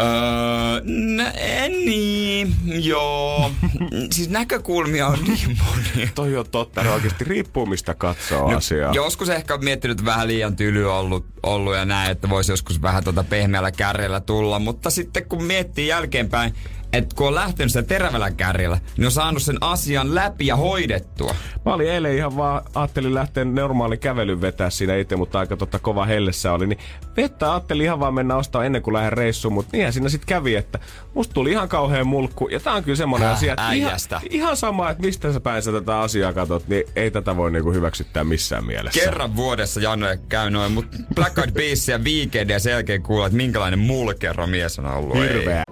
Öö, 0.00 0.80
nä, 1.16 1.32
niin, 1.68 2.54
joo. 2.64 3.50
siis 4.14 4.28
näkökulmia 4.28 5.06
on 5.06 5.18
niin 5.24 5.58
monia. 5.64 6.08
Toi 6.14 6.36
on 6.36 6.46
totta, 6.50 6.82
no 6.82 6.92
oikeasti 6.94 7.24
riippuu 7.24 7.66
mistä 7.66 7.94
katsoo 7.94 8.50
no, 8.50 8.56
asiaa. 8.56 8.94
Joskus 8.94 9.28
ehkä 9.28 9.54
on 9.54 9.64
miettinyt 9.64 9.98
että 9.98 10.10
vähän 10.10 10.28
liian 10.28 10.56
tyly 10.56 10.92
ollut, 10.92 11.26
ollut 11.42 11.74
ja 11.76 11.84
näin, 11.84 12.10
että 12.10 12.30
voisi 12.30 12.52
joskus 12.52 12.82
vähän 12.82 13.04
tuota 13.04 13.24
pehmeällä 13.24 13.72
kärjellä 13.72 14.20
tulla. 14.20 14.58
Mutta 14.58 14.90
sitten 14.90 15.24
kun 15.28 15.44
miettii 15.44 15.88
jälkeenpäin, 15.88 16.54
että 16.92 17.16
kun 17.16 17.26
on 17.26 17.34
lähtenyt 17.34 17.72
sitä 17.72 17.82
terävällä 17.82 18.30
kärjellä, 18.30 18.78
niin 18.96 19.04
on 19.04 19.10
saanut 19.10 19.42
sen 19.42 19.56
asian 19.60 20.14
läpi 20.14 20.46
ja 20.46 20.56
hoidettua. 20.56 21.34
Mä 21.64 21.74
olin 21.74 21.90
eilen 21.90 22.16
ihan 22.16 22.36
vaan, 22.36 22.62
ajattelin 22.74 23.14
lähteä 23.14 23.44
normaalin 23.44 23.98
kävelyn 23.98 24.40
vetää 24.40 24.70
siinä 24.70 24.96
itse, 24.96 25.16
mutta 25.16 25.38
aika 25.38 25.56
totta 25.56 25.78
kova 25.78 26.04
hellessä 26.04 26.52
oli. 26.52 26.66
Niin 26.66 26.78
vettä 27.16 27.52
ajattelin 27.52 27.84
ihan 27.84 28.00
vaan 28.00 28.14
mennä 28.14 28.36
ostaa 28.36 28.64
ennen 28.64 28.82
kuin 28.82 28.94
lähden 28.94 29.12
reissuun, 29.12 29.54
mutta 29.54 29.70
niinhän 29.72 29.92
siinä 29.92 30.08
sitten 30.08 30.26
kävi, 30.26 30.56
että 30.56 30.78
musta 31.14 31.34
tuli 31.34 31.50
ihan 31.50 31.68
kauhean 31.68 32.06
mulkku. 32.06 32.48
Ja 32.48 32.60
tää 32.60 32.72
on 32.72 32.84
kyllä 32.84 32.96
semmonen 32.96 33.28
Häh, 33.28 33.36
asia, 33.36 33.52
että 33.52 33.72
ihan, 33.72 33.88
äijästä. 33.88 34.20
ihan 34.30 34.56
sama, 34.56 34.90
että 34.90 35.02
mistä 35.02 35.32
sä 35.32 35.40
päin 35.40 35.62
sä 35.62 35.72
tätä 35.72 36.00
asiaa 36.00 36.32
katot, 36.32 36.68
niin 36.68 36.84
ei 36.96 37.10
tätä 37.10 37.36
voi 37.36 37.50
niinku 37.50 37.72
hyväksyttää 37.72 38.24
missään 38.24 38.66
mielessä. 38.66 39.00
Kerran 39.00 39.36
vuodessa 39.36 39.80
Janne 39.80 40.18
käy 40.28 40.50
noin, 40.50 40.72
mutta 40.72 40.96
Black 41.14 41.38
Eyed 41.38 41.52
Peas 41.52 41.88
ja 41.88 41.98
Weekend 41.98 42.50
ja 42.50 42.58
sen 42.58 42.70
jälkeen 42.70 43.02
kuulee, 43.02 43.26
että 43.26 43.36
minkälainen 43.36 43.78
mulkerro 43.78 44.46
mies 44.46 44.78
on 44.78 44.86
ollut. 44.86 45.16
Ei. 45.16 45.71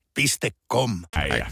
Petenkoiratarvike.com 0.15 0.91
Äijä. 1.15 1.47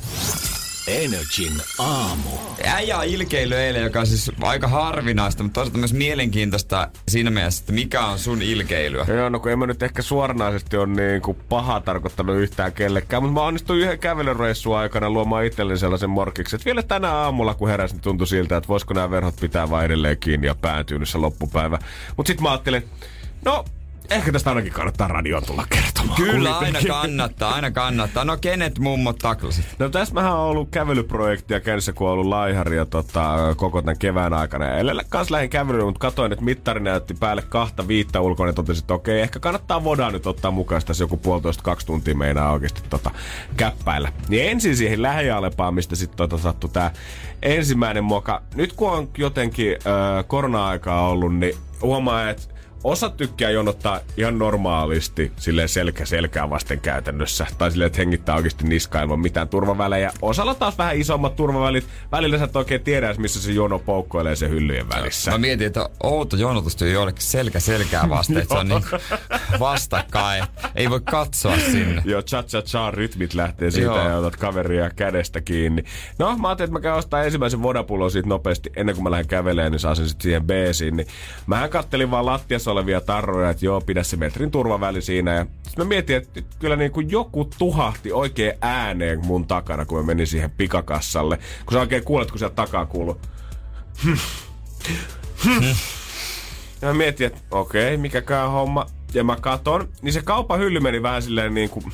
Energin 0.88 1.54
aamu. 1.80 2.30
Äijä 2.64 2.98
on 2.98 3.06
ilkeily 3.06 3.56
eilen, 3.56 3.84
joka 3.84 4.00
on 4.00 4.08
siis 4.08 4.32
aika 4.42 4.68
harvinaista, 4.68 5.44
mutta 5.44 5.54
toisaalta 5.54 5.78
myös 5.78 5.94
mielenkiintoista 5.94 6.88
siinä 7.08 7.30
mielessä, 7.30 7.62
että 7.62 7.74
mikä 7.74 8.06
on 8.06 8.20
sun 8.20 8.42
ilkeilyä. 8.42 9.06
Joo, 9.08 9.30
no 9.30 9.40
kun 9.40 9.52
en 9.52 9.60
mä 9.60 9.68
nyt 9.68 9.84
ehkä 9.84 10.02
suoranaisesti 10.02 10.78
ole 10.78 10.88
niin 10.88 11.22
kuin 11.22 11.38
paha 11.50 11.80
tarkoittanut 11.80 12.36
yhtään 12.36 12.74
kellekään, 12.74 13.24
mutta 13.24 13.34
mä 13.34 13.46
onnistuin 13.46 13.80
yhden 13.80 14.00
kävelyreissun 14.00 14.78
aikana 14.78 15.10
luomaan 15.10 15.46
itselleni 15.46 15.80
sellaisen 15.80 16.10
morkiksi, 16.10 16.56
että 16.56 16.66
vielä 16.66 16.84
tänä 16.84 17.12
aamulla 17.12 17.54
kun 17.54 17.70
heräsin, 17.70 17.96
niin 17.96 18.04
tuntui 18.04 18.28
siltä, 18.28 18.58
että 18.58 18.68
voisiko 18.68 18.94
nämä 18.94 19.12
verhot 19.12 19.36
pitää 19.42 19.70
vaan 19.70 19.86
edelleen 19.86 20.18
kiinni 20.18 20.48
ja 20.48 20.56
päätyynyssä 20.56 21.22
loppupäivä. 21.22 21.80
Mutta 22.18 22.28
sitten 22.28 22.44
mä 22.44 22.52
ajattelin, 22.52 22.90
no 23.46 23.66
ehkä 24.10 24.32
tästä 24.32 24.50
ainakin 24.50 24.74
kannattaa 24.74 25.08
radioon 25.08 25.44
tulla 25.46 25.66
kertomaan. 25.70 26.16
Kyllä, 26.16 26.58
aina 26.58 26.80
kannattaa, 26.88 27.54
aina 27.54 27.72
kannattaa. 27.72 28.26
No 28.26 28.38
kenet 28.38 28.80
mummot 28.80 29.18
taklasit? 29.18 29.66
No 29.80 29.90
tässä 29.90 30.14
mähän 30.14 30.34
on 30.34 30.40
ollut 30.40 30.70
kävelyprojektia 30.72 31.60
käynnissä, 31.60 31.94
kun 31.94 32.08
on 32.08 32.14
ollut 32.14 32.26
laihari 32.26 32.78
ja 32.78 32.86
tota, 32.86 33.56
koko 33.56 33.82
tämän 33.82 33.98
kevään 33.98 34.34
aikana. 34.34 34.66
Ja 34.66 34.78
edellä 34.78 35.04
kans 35.10 35.32
lähdin 35.32 35.50
kävelyyn, 35.50 35.86
mutta 35.86 36.00
katsoin, 36.00 36.32
että 36.32 36.46
mittari 36.46 36.80
näytti 36.80 37.14
päälle 37.14 37.42
kahta 37.42 37.88
viittä 37.88 38.22
ulkona 38.22 38.50
ja 38.50 38.54
totesin, 38.54 38.84
että 38.84 38.94
okei, 38.94 39.22
ehkä 39.22 39.40
kannattaa 39.40 39.84
vodaa 39.84 40.12
nyt 40.12 40.28
ottaa 40.28 40.52
mukaan, 40.52 40.82
tässä 40.86 41.04
joku 41.04 41.18
puolitoista 41.18 41.64
kaksi 41.64 41.88
tuntia 41.88 42.16
meinaa 42.16 42.52
oikeasti 42.52 42.82
tota, 42.90 43.12
käppäillä. 43.58 44.12
Niin 44.30 44.50
ensin 44.50 44.78
siihen 44.78 45.02
lähialepaan, 45.02 45.74
mistä 45.74 45.96
sitten 45.96 46.18
tota, 46.18 46.38
sattui 46.38 46.70
tää 46.70 46.92
ensimmäinen 47.42 48.04
moka. 48.04 48.42
Nyt 48.56 48.74
kun 48.74 48.92
on 48.92 49.10
jotenkin 49.18 49.72
äh, 49.72 50.26
korona-aikaa 50.28 51.10
ollut, 51.10 51.36
niin 51.36 51.56
huomaa, 51.82 52.30
että 52.30 52.59
Osa 52.84 53.10
tykkää 53.10 53.50
jonottaa 53.50 54.00
ihan 54.18 54.40
normaalisti, 54.40 55.32
silleen 55.38 55.70
selkä 55.70 56.06
selkää 56.06 56.50
vasten 56.50 56.80
käytännössä. 56.80 57.48
Tai 57.58 57.72
silleen, 57.72 57.88
että 57.88 57.98
hengittää 57.98 58.36
oikeasti 58.36 58.68
niskaa 58.68 59.02
ilman 59.02 59.20
mitään 59.20 59.48
turvavälejä. 59.48 60.12
Osalla 60.22 60.56
taas 60.56 60.78
vähän 60.78 60.98
isommat 60.98 61.36
turvavälit. 61.36 61.86
Välillä 62.12 62.38
sä 62.38 62.44
et 62.44 62.56
oikein 62.56 62.82
tiedä, 62.82 63.14
missä 63.18 63.42
se 63.42 63.52
jono 63.52 63.80
poukkoilee 63.80 64.36
sen 64.36 64.50
hyllyjen 64.50 64.90
välissä. 64.90 65.32
Mä 65.32 65.38
mietin, 65.38 65.68
että 65.68 65.90
outo 66.04 66.36
jonotustyö 66.36 66.90
jollekin 66.90 67.22
selkä 67.22 67.60
selkää 67.60 68.10
vasten, 68.10 68.38
että 68.38 68.56
se 68.56 68.60
on 68.60 68.68
niin 68.70 68.84
vastakkain. 69.60 70.44
Ei 70.76 70.90
voi 70.90 71.02
katsoa 71.02 71.58
sinne. 71.58 72.02
Joo, 72.06 72.22
cha 72.22 72.44
cha 72.44 72.62
cha 72.62 72.92
rytmit 72.92 73.34
lähtee 73.34 73.72
siitä 73.72 73.86
Joo. 73.86 74.10
ja 74.10 74.18
otat 74.18 74.36
kaveria 74.36 74.90
kädestä 74.90 75.42
kiinni. 75.42 75.84
No, 76.20 76.38
mä 76.38 76.48
ajattelin, 76.48 76.68
että 76.68 76.80
mä 76.80 76.82
käyn 76.82 76.96
ostaa 76.96 77.24
ensimmäisen 77.24 77.64
vodapullon 77.64 78.12
siitä 78.12 78.30
nopeasti 78.30 78.72
ennen 78.76 78.96
kuin 78.96 79.04
mä 79.04 79.12
lähden 79.12 79.28
kävelemään, 79.28 79.72
niin 79.72 79.80
saa 79.80 79.96
sen 79.96 80.08
sitten 80.08 80.24
siihen 80.24 80.44
beesiin. 80.44 80.98
Niin 80.98 81.08
mähän 81.48 81.70
kattelin 81.70 82.12
vaan 82.12 82.26
lattiassa 82.26 82.69
olevia 82.70 83.02
tarroja, 83.02 83.50
että 83.50 83.66
joo, 83.66 83.82
pidä 83.82 84.04
se 84.04 84.18
metrin 84.18 84.52
turvaväli 84.52 85.02
siinä. 85.02 85.34
Ja 85.34 85.46
sit 85.68 85.78
mä 85.78 85.84
mietin, 85.84 86.16
että 86.16 86.42
kyllä 86.60 86.76
niin 86.76 86.92
kuin 86.92 87.12
joku 87.12 87.50
tuhahti 87.58 88.12
oikein 88.12 88.54
ääneen 88.62 89.26
mun 89.26 89.48
takana, 89.48 89.86
kun 89.86 89.98
mä 89.98 90.04
menin 90.04 90.28
siihen 90.28 90.52
pikakassalle. 90.52 91.38
Kun 91.38 91.74
sä 91.74 91.80
oikein 91.80 92.04
kuulet, 92.04 92.32
kun 92.32 92.40
sieltä 92.40 92.56
takaa 92.56 92.86
kuuluu. 92.86 93.22
Ja 96.82 96.88
mä 96.88 96.94
mietin, 96.94 97.28
että 97.28 97.40
okei, 97.52 97.98
mikäkään 97.98 98.52
homma. 98.52 98.86
Ja 99.14 99.24
mä 99.24 99.36
katon, 99.42 99.90
niin 100.02 100.14
se 100.14 100.22
kaupan 100.22 100.60
hylly 100.60 100.80
meni 100.80 101.04
vähän 101.04 101.22
silleen 101.22 101.54
niin 101.54 101.70
kuin 101.70 101.86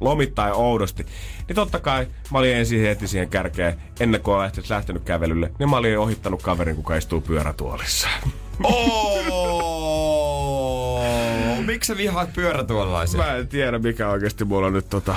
lomittain 0.00 0.52
oudosti. 0.52 1.06
Niin 1.48 1.56
totta 1.56 1.80
kai 1.80 2.06
mä 2.30 2.38
olin 2.38 2.56
ensin 2.56 2.80
heti 2.80 3.08
siihen 3.08 3.28
kärkeen, 3.28 3.80
ennen 4.00 4.20
kuin 4.20 4.34
olen 4.34 4.50
lähtenyt 4.68 5.04
kävelylle, 5.04 5.52
niin 5.58 5.70
mä 5.70 5.76
olin 5.76 5.98
ohittanut 5.98 6.42
kaverin, 6.42 6.76
kuka 6.76 6.96
istuu 6.96 7.20
pyörätuolissa. 7.20 8.08
Oh, 8.64 9.77
miksi 11.68 11.88
sä 11.88 11.96
vihaat 11.96 12.32
pyörätuollaisia? 12.32 13.20
Mä 13.20 13.34
en 13.34 13.48
tiedä, 13.48 13.78
mikä 13.78 14.08
oikeasti 14.08 14.44
mulla 14.44 14.66
on 14.66 14.72
nyt 14.72 14.88
tota, 14.88 15.16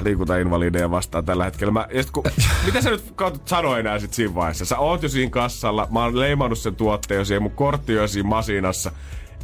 liikuntainvalideja 0.00 0.90
vastaan 0.90 1.24
tällä 1.24 1.44
hetkellä. 1.44 1.72
Mä, 1.72 1.86
ja 1.92 2.02
sit 2.02 2.10
kun, 2.10 2.24
mitä 2.66 2.82
sä 2.82 2.90
nyt 2.90 3.12
katsot 3.14 3.48
sanoa 3.48 3.78
enää 3.78 3.98
sit 3.98 4.14
siinä 4.14 4.34
vaiheessa? 4.34 4.64
Sä 4.64 4.78
oot 4.78 5.02
jo 5.02 5.08
siinä 5.08 5.30
kassalla, 5.30 5.88
mä 5.90 6.04
oon 6.04 6.20
leimannut 6.20 6.58
sen 6.58 6.76
tuotteen 6.76 7.18
jo 7.18 7.24
siihen, 7.24 7.42
mun 7.42 7.52
kortti 7.52 7.92
jo 7.92 8.08
siinä 8.08 8.28
masinassa. 8.28 8.92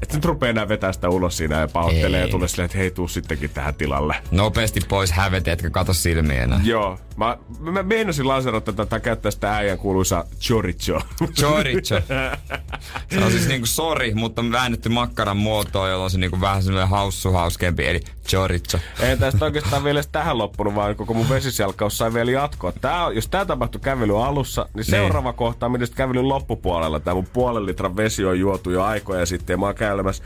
Et 0.05 0.11
sä 0.11 0.17
nyt 0.17 0.25
rupee 0.25 0.51
enää 0.51 0.69
vetää 0.69 0.93
sitä 0.93 1.09
ulos 1.09 1.37
siinä 1.37 1.61
ja 1.61 1.69
pahoittelee 1.69 2.21
ja 2.21 2.29
tulee 2.29 2.49
silleen, 2.49 2.64
että 2.64 2.79
hei, 2.79 2.90
tuu 2.90 3.09
sittenkin 3.09 3.51
tähän 3.51 3.75
tilalle. 3.75 4.14
Nopeasti 4.31 4.81
pois 4.88 5.12
hävetä, 5.12 5.53
etkä 5.53 5.71
kato 5.71 5.93
silmiä 5.93 6.43
enää. 6.43 6.61
Joo, 6.64 6.99
mä, 7.17 7.38
mä 7.61 7.83
meinasin 7.83 8.29
lanseerata 8.29 8.73
tätä 8.73 9.01
käyttää 9.01 9.31
sitä 9.31 9.57
äijän 9.57 9.79
kuuluisa 9.79 10.25
chorizo. 10.40 11.01
Chorizo. 11.40 11.95
Se 13.11 13.25
on 13.25 13.31
siis 13.31 13.49
niinku 13.49 13.67
sori, 13.67 14.14
mutta 14.14 14.43
väännetty 14.53 14.88
makkaran 14.88 15.37
muotoon, 15.37 15.90
jolloin 15.90 16.11
se 16.11 16.19
niinku 16.19 16.40
vähän 16.40 16.62
semmoinen 16.62 16.88
haussu 16.88 17.33
hauskempi, 17.33 17.87
eli 17.87 18.01
chorizo. 18.29 18.79
Ei 19.01 19.17
tästä 19.17 19.45
oikeastaan 19.45 19.85
vielä 19.85 20.03
tähän 20.12 20.38
loppunut, 20.38 20.75
vaan 20.75 20.97
koko 20.97 21.14
mun 21.14 21.29
vesisjalkaus 21.29 21.99
sai 21.99 22.14
vielä 22.14 22.31
jatkoa. 22.31 22.73
Tää, 22.73 23.05
on- 23.07 23.14
jos 23.14 23.29
tää 23.29 23.45
tapahtui 23.45 23.81
kävely 23.81 24.25
alussa, 24.25 24.69
niin 24.75 24.85
seuraava 24.85 25.33
kohta 25.33 25.67
on 25.67 25.79
kävelyn 25.95 26.29
loppupuolella. 26.29 27.01
Tää 27.01 27.14
mun 27.14 27.27
puolen 27.33 27.67
litran 27.67 27.97
vesi 27.97 28.25
on 28.25 28.40
juotu 28.40 28.71
jo 28.71 28.83
aikoja 28.83 29.27
sitten 29.27 29.55
ja 29.55 29.59
mä 29.59 29.67
oon 29.67 29.75
käymässä 29.96 30.24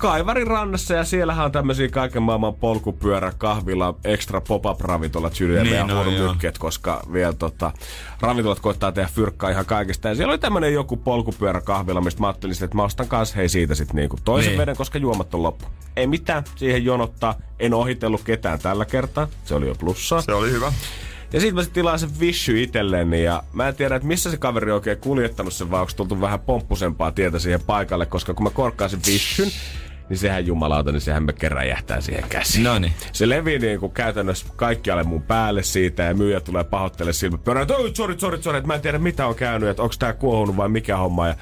Kaivarin 0.00 0.46
rannassa 0.46 0.94
ja 0.94 1.04
siellähän 1.04 1.44
on 1.44 1.52
tämmöisiä 1.52 1.88
kaiken 1.88 2.22
maailman 2.22 2.54
polkupyörä, 2.54 3.32
kahvila, 3.38 3.94
extra 4.04 4.40
pop-up 4.40 4.80
ravintolat, 4.80 5.32
Niin 5.40 5.70
ja 5.74 5.84
on, 5.84 5.90
joo. 5.90 6.04
hurmykket, 6.04 6.58
koska 6.58 7.02
vielä 7.12 7.32
tota, 7.32 7.72
ravintolat 8.20 8.60
koittaa 8.60 8.92
tehdä 8.92 9.08
fyrkkaa 9.14 9.50
ihan 9.50 9.66
kaikesta. 9.66 10.08
Ja 10.08 10.14
siellä 10.14 10.30
oli 10.30 10.38
tämmönen 10.38 10.74
joku 10.74 10.96
polkupyörä 10.96 11.60
kahvila, 11.60 12.00
mistä 12.00 12.20
mä 12.20 12.26
ajattelin, 12.26 12.54
sit, 12.54 12.62
että 12.62 12.76
mä 12.76 12.82
ostan 12.84 13.08
kanssa 13.08 13.36
hei 13.36 13.48
siitä 13.48 13.74
sit 13.74 13.92
niinku 13.92 14.18
toisen 14.24 14.50
Niin. 14.50 14.58
veden, 14.58 14.76
koska 14.76 14.98
juomat 14.98 15.34
on 15.34 15.42
loppu. 15.42 15.66
Ei 15.96 16.06
mitään, 16.06 16.44
siihen 16.56 16.84
jonottaa. 16.84 17.34
En 17.58 17.74
ohitellut 17.74 18.22
ketään 18.24 18.58
tällä 18.58 18.84
kertaa. 18.84 19.28
Se 19.44 19.54
oli 19.54 19.66
jo 19.66 19.74
plussaa. 19.74 20.22
Se 20.22 20.32
oli 20.32 20.50
hyvä. 20.50 20.72
Ja 21.32 21.40
sitten 21.40 21.54
mä 21.54 21.62
sit 21.62 21.72
tilaan 21.72 21.98
sen 21.98 22.20
vishy 22.20 22.62
itselleni 22.62 23.24
ja 23.24 23.42
mä 23.52 23.68
en 23.68 23.74
tiedä, 23.74 23.96
että 23.96 24.08
missä 24.08 24.30
se 24.30 24.36
kaveri 24.36 24.70
on 24.70 24.74
oikein 24.74 24.98
kuljettanut 24.98 25.52
sen, 25.52 25.70
vai 25.70 25.80
onko 25.80 25.92
tultu 25.96 26.20
vähän 26.20 26.40
pomppusempaa 26.40 27.12
tietä 27.12 27.38
siihen 27.38 27.60
paikalle, 27.60 28.06
koska 28.06 28.34
kun 28.34 28.44
mä 28.44 28.50
korkkaan 28.50 28.90
sen 28.90 29.00
vishyn, 29.06 29.48
niin 30.08 30.18
sehän 30.18 30.46
jumalauta, 30.46 30.92
niin 30.92 31.00
sehän 31.00 31.22
me 31.22 31.32
kerran 31.32 31.68
jähtää 31.68 32.00
siihen 32.00 32.24
käsiin. 32.28 32.64
Noniin. 32.64 32.92
Se 33.12 33.28
levii 33.28 33.58
niin 33.58 33.80
kuin 33.80 33.92
käytännössä 33.92 34.46
kaikkialle 34.56 35.02
mun 35.02 35.22
päälle 35.22 35.62
siitä 35.62 36.02
ja 36.02 36.14
myyjä 36.14 36.40
tulee 36.40 36.64
pahoittele 36.64 37.12
silmät 37.12 37.44
pyörään, 37.44 37.62
että 37.62 37.76
oi, 37.76 37.90
sorry, 37.94 38.18
sorry, 38.18 38.42
sorry, 38.42 38.58
että 38.58 38.66
mä 38.66 38.74
en 38.74 38.80
tiedä 38.80 38.98
mitä 38.98 39.26
on 39.26 39.34
käynyt, 39.34 39.68
että 39.68 39.82
onko 39.82 39.94
tää 39.98 40.12
kuohunut 40.12 40.56
vai 40.56 40.68
mikä 40.68 40.96
homma. 40.96 41.28
Ja 41.28 41.34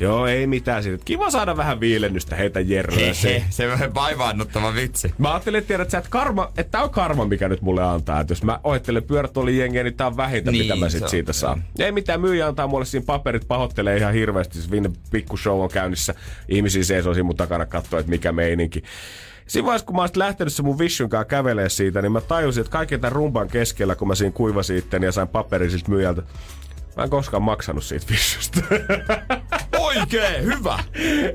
joo, 0.00 0.26
ei 0.26 0.46
mitään 0.46 0.82
siitä. 0.82 1.04
Kiva 1.04 1.30
saada 1.30 1.56
vähän 1.56 1.80
viilennystä, 1.80 2.36
heitä 2.36 2.60
jerryä. 2.60 3.14
Se 3.50 3.64
on 3.64 3.70
vähän 3.70 3.94
vaivaannuttava 3.94 4.74
vitsi. 4.74 5.14
Mä 5.18 5.30
ajattelin, 5.30 5.58
että 5.58 5.68
tiedät 5.68 5.94
että, 5.94 6.10
karma, 6.10 6.52
että 6.56 6.70
tää 6.70 6.82
on 6.82 6.90
karma, 6.90 7.24
mikä 7.24 7.48
nyt 7.48 7.60
mulle 7.60 7.82
antaa. 7.82 8.20
Että 8.20 8.32
jos 8.32 8.42
mä 8.42 8.60
ohittelen 8.64 9.02
pyörätuolin 9.02 9.58
jengiä, 9.58 9.82
niin 9.82 9.94
tää 9.94 10.06
on 10.06 10.16
vähintä, 10.16 10.50
Niin, 10.50 10.64
mitä 10.64 10.76
mä 10.76 10.88
sit 10.88 11.08
siitä 11.08 11.32
on. 11.50 11.62
Ei 11.78 11.92
mitään, 11.92 12.20
myyjä 12.20 12.46
antaa 12.46 12.66
mulle 12.66 12.84
siinä 12.84 13.06
paperit, 13.06 13.48
pahoittelee 13.48 13.96
ihan 13.96 14.14
hirveästi. 14.14 14.62
Se 14.62 14.70
vinne 14.70 14.90
pikku 15.10 15.36
show 15.36 15.60
on 15.60 15.70
käynnissä. 15.70 16.14
Ihmisiä 16.48 16.84
seisoo 16.84 17.14
siinä 17.14 17.24
mun 17.24 17.36
takana 17.36 17.66
katsoa, 17.66 18.00
että 18.00 18.10
mikä 18.10 18.32
meininki. 18.32 18.82
Siinä 19.46 19.66
vaiheessa, 19.66 19.86
kun 19.86 19.96
mä 19.96 20.02
olisin 20.02 20.18
lähtenyt 20.18 20.54
se 20.54 20.62
mun 20.62 20.78
Vision 20.78 21.10
kanssa 21.10 21.24
kävelee 21.24 21.68
siitä, 21.68 22.02
niin 22.02 22.12
mä 22.12 22.20
tajusin, 22.20 22.60
että 22.60 22.70
kaiken 22.70 23.00
tämän 23.00 23.12
rumban 23.12 23.48
keskellä, 23.48 23.94
kun 23.94 24.08
mä 24.08 24.14
siinä 24.14 24.32
kuivasin 24.32 24.76
itteni 24.76 25.06
ja 25.06 25.12
sain 25.12 25.28
paperin 25.28 25.70
siltä 25.70 25.90
myyjältä, 25.90 26.22
mä 26.96 27.02
en 27.04 27.10
koskaan 27.10 27.42
maksanut 27.42 27.84
siitä 27.84 28.06
Visiosta. 28.10 28.60
Oikein, 29.78 30.44
hyvä. 30.44 30.78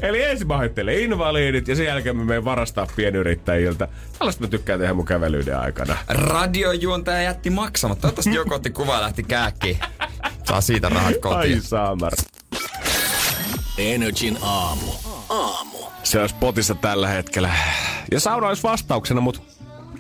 Eli 0.02 0.24
ensin 0.24 0.48
mä 0.48 0.58
hoittelen 0.58 1.00
invalidit 1.00 1.68
ja 1.68 1.76
sen 1.76 1.86
jälkeen 1.86 2.18
mä 2.18 2.24
menen 2.26 2.46
varastaa 2.46 2.88
pienyrittäjiltä. 2.96 3.88
Tällaista 4.20 4.42
mä 4.44 4.48
tykkään 4.48 4.80
tehdä 4.80 4.94
mun 4.94 5.06
kävelyiden 5.06 5.60
aikana. 5.60 5.98
Radiojuontaja 6.08 7.22
jätti 7.22 7.50
maksamatta. 7.50 8.02
Toivottavasti 8.02 8.34
joku 8.36 8.54
otti 8.54 8.70
kuva 8.70 8.94
ja 8.96 9.02
lähti 9.02 9.24
kääkkiin. 9.24 9.80
Saa 10.44 10.62
siitä 10.62 10.90
rahat 10.90 11.14
Ai 11.14 11.20
kotiin. 11.20 11.62
saamar. 11.62 12.14
Energin 13.78 14.38
aamu. 14.42 14.92
Aamu. 15.30 15.78
Se 16.04 16.20
on 16.20 16.30
spotissa 16.30 16.76
tällä 16.76 17.08
hetkellä. 17.08 17.50
Ja 18.12 18.20
sauna 18.20 18.48
olisi 18.48 18.64
vastauksena, 18.64 19.22
mutta 19.22 19.42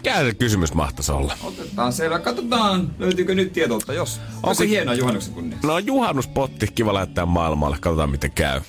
Mikä 0.06 0.24
se 0.24 0.34
kysymys 0.34 0.74
mahtaisi 0.74 1.12
olla? 1.12 1.38
Otetaan 1.44 1.94
selvä. 1.94 2.20
Katsotaan, 2.20 2.96
löytyykö 3.00 3.36
nyt 3.36 3.54
tietoutta, 3.54 3.94
jos. 3.94 4.22
Onko 4.36 4.54
se 4.54 4.68
hienoa 4.68 4.94
juhannuksen 4.94 5.34
kunniaksi? 5.34 5.68
No 5.68 5.80
juhannuspotti, 5.80 6.68
kiva 6.68 6.94
lähettää 6.94 7.26
maailmalle. 7.26 7.78
Katsotaan 7.82 8.10
miten 8.10 8.32
käy. 8.32 8.62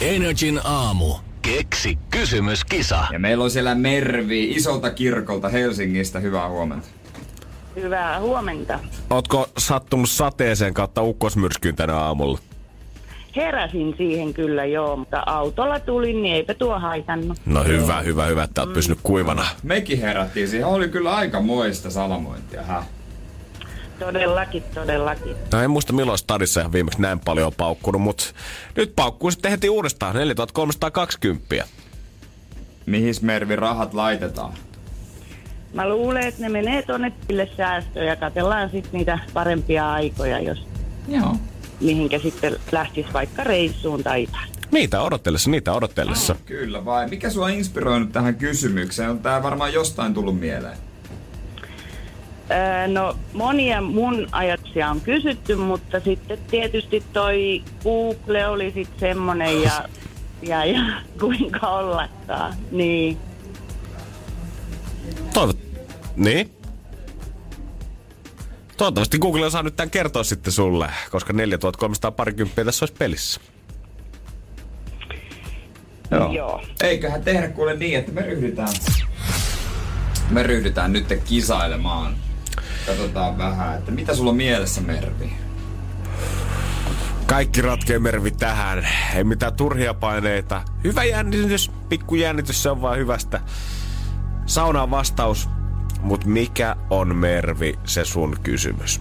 Energin 0.00 0.60
aamu. 0.64 1.14
Keksi 1.42 1.98
kysymyskisa. 2.10 3.06
Ja 3.12 3.18
meillä 3.18 3.44
on 3.44 3.50
siellä 3.50 3.74
Mervi 3.74 4.50
isolta 4.50 4.90
kirkolta 4.90 5.48
Helsingistä. 5.48 6.20
Hyvää 6.20 6.48
huomenta. 6.48 6.88
Hyvää 7.76 8.20
huomenta. 8.20 8.78
Ootko 9.10 9.48
sattunut 9.58 10.10
sateeseen 10.10 10.74
kautta 10.74 11.02
ukkosmyrskyyn 11.02 11.76
tänä 11.76 11.96
aamulla? 11.96 12.38
Heräsin 13.36 13.94
siihen 13.96 14.34
kyllä 14.34 14.64
joo, 14.64 14.96
mutta 14.96 15.22
autolla 15.26 15.80
tulin, 15.80 16.22
niin 16.22 16.34
eipä 16.34 16.54
tuo 16.54 16.78
haitannut. 16.78 17.38
No 17.46 17.64
hyvä, 17.64 18.00
hyvä, 18.00 18.26
hyvä, 18.26 18.42
että 18.42 18.60
oot 18.60 18.72
pysynyt 18.72 18.98
kuivana. 19.02 19.46
Mekin 19.62 20.00
herättiin 20.00 20.48
siihen. 20.48 20.66
Oli 20.66 20.88
kyllä 20.88 21.14
aika 21.14 21.40
moista 21.40 21.90
salamointia. 21.90 22.62
Häh? 22.62 22.86
Todellakin, 23.98 24.62
todellakin. 24.74 25.36
No 25.52 25.62
en 25.62 25.70
muista 25.70 25.92
milloin 25.92 26.18
stadissa 26.18 26.60
ihan 26.60 26.72
viimeksi 26.72 27.02
näin 27.02 27.20
paljon 27.20 27.46
on 27.46 27.52
paukkunut, 27.56 28.02
mutta 28.02 28.24
nyt 28.76 28.92
paukkuu 28.96 29.30
sitten 29.30 29.50
heti 29.50 29.68
uudestaan 29.68 30.14
4320. 30.16 31.64
Mihin 32.86 33.14
Mervi 33.22 33.56
rahat 33.56 33.94
laitetaan? 33.94 34.52
Mä 35.74 35.88
luulen, 35.88 36.22
että 36.22 36.42
ne 36.42 36.48
menee 36.48 36.82
tonne 36.82 37.12
sille 37.26 37.48
säästöön 37.56 38.06
ja 38.06 38.16
katsellaan 38.16 38.70
sitten 38.70 38.92
niitä 38.92 39.18
parempia 39.32 39.92
aikoja, 39.92 40.40
jos 40.40 40.66
Joo. 41.08 41.36
Mihinkä 41.80 42.18
sitten 42.18 42.56
lähtisi 42.72 43.12
vaikka 43.12 43.44
reissuun 43.44 44.02
tai 44.02 44.22
jotain. 44.22 44.48
Niitä 44.70 45.02
odotellessa, 45.02 45.50
niitä 45.50 45.72
odotellessa. 45.72 46.36
Kyllä 46.46 46.84
vai. 46.84 47.08
Mikä 47.08 47.30
sua 47.30 47.44
on 47.44 47.50
inspiroinut 47.50 48.12
tähän 48.12 48.34
kysymykseen? 48.34 49.10
On 49.10 49.18
tää 49.18 49.42
varmaan 49.42 49.72
jostain 49.72 50.14
tullut 50.14 50.40
mieleen. 50.40 50.76
Öö, 52.50 52.88
no 52.88 53.16
monia 53.32 53.80
mun 53.80 54.26
ajatuksia 54.32 54.90
on 54.90 55.00
kysytty, 55.00 55.54
mutta 55.54 56.00
sitten 56.00 56.38
tietysti 56.50 57.02
toi 57.12 57.62
Google 57.82 58.46
oli 58.46 58.72
sitten 58.74 59.00
semmonen 59.00 59.62
ja, 59.62 59.88
ja, 60.42 60.64
ja 60.64 60.80
kuinka 61.20 61.68
ollakaan. 61.68 62.54
Niin. 62.70 63.18
Toivot... 65.34 65.58
Niin? 66.16 66.50
Toivottavasti 68.76 69.18
Google 69.18 69.50
saa 69.50 69.62
nyt 69.62 69.76
tämän 69.76 69.90
kertoa 69.90 70.24
sitten 70.24 70.52
sulle, 70.52 70.88
koska 71.10 71.32
4300 71.32 72.10
parikymppiä 72.10 72.64
tässä 72.64 72.82
olisi 72.82 72.94
pelissä. 72.98 73.40
Joo. 76.10 76.32
Joo. 76.32 76.62
Eiköhän 76.82 77.22
tehdä 77.22 77.48
kuule 77.48 77.74
niin, 77.74 77.98
että 77.98 78.12
me 78.12 78.22
ryhdytään. 78.22 78.68
Me 80.30 80.42
ryhdytään 80.42 80.92
nyt 80.92 81.06
kisailemaan. 81.24 82.16
Katsotaan 82.86 83.38
vähän, 83.38 83.78
että 83.78 83.90
mitä 83.90 84.14
sulla 84.14 84.30
on 84.30 84.36
mielessä, 84.36 84.80
Mervi? 84.80 85.32
Kaikki 87.26 87.62
ratkee 87.62 87.98
mervi 87.98 88.30
tähän. 88.30 88.88
Ei 89.14 89.24
mitään 89.24 89.54
turhia 89.54 89.94
paineita. 89.94 90.62
Hyvä 90.84 91.04
jännitys, 91.04 91.70
pikku 91.88 92.14
jännitys, 92.14 92.62
se 92.62 92.70
on 92.70 92.82
vaan 92.82 92.98
hyvästä. 92.98 93.40
Saunaan 94.46 94.90
vastaus. 94.90 95.48
Mut 96.04 96.24
mikä 96.24 96.76
on 96.90 97.16
Mervi 97.16 97.78
se 97.84 98.04
sun 98.04 98.36
kysymys? 98.42 99.00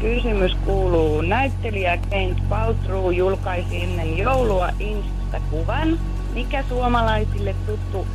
Kysymys 0.00 0.54
kuuluu. 0.54 1.20
Näyttelijä 1.20 1.96
Kent 1.96 2.48
Paltrow 2.48 3.14
julkaisi 3.14 3.82
ennen 3.82 4.18
joulua 4.18 4.68
Insta-kuvan. 4.80 5.98
Mikä 6.34 6.64
suomalaisille 6.68 7.54
tuttu 7.66 8.06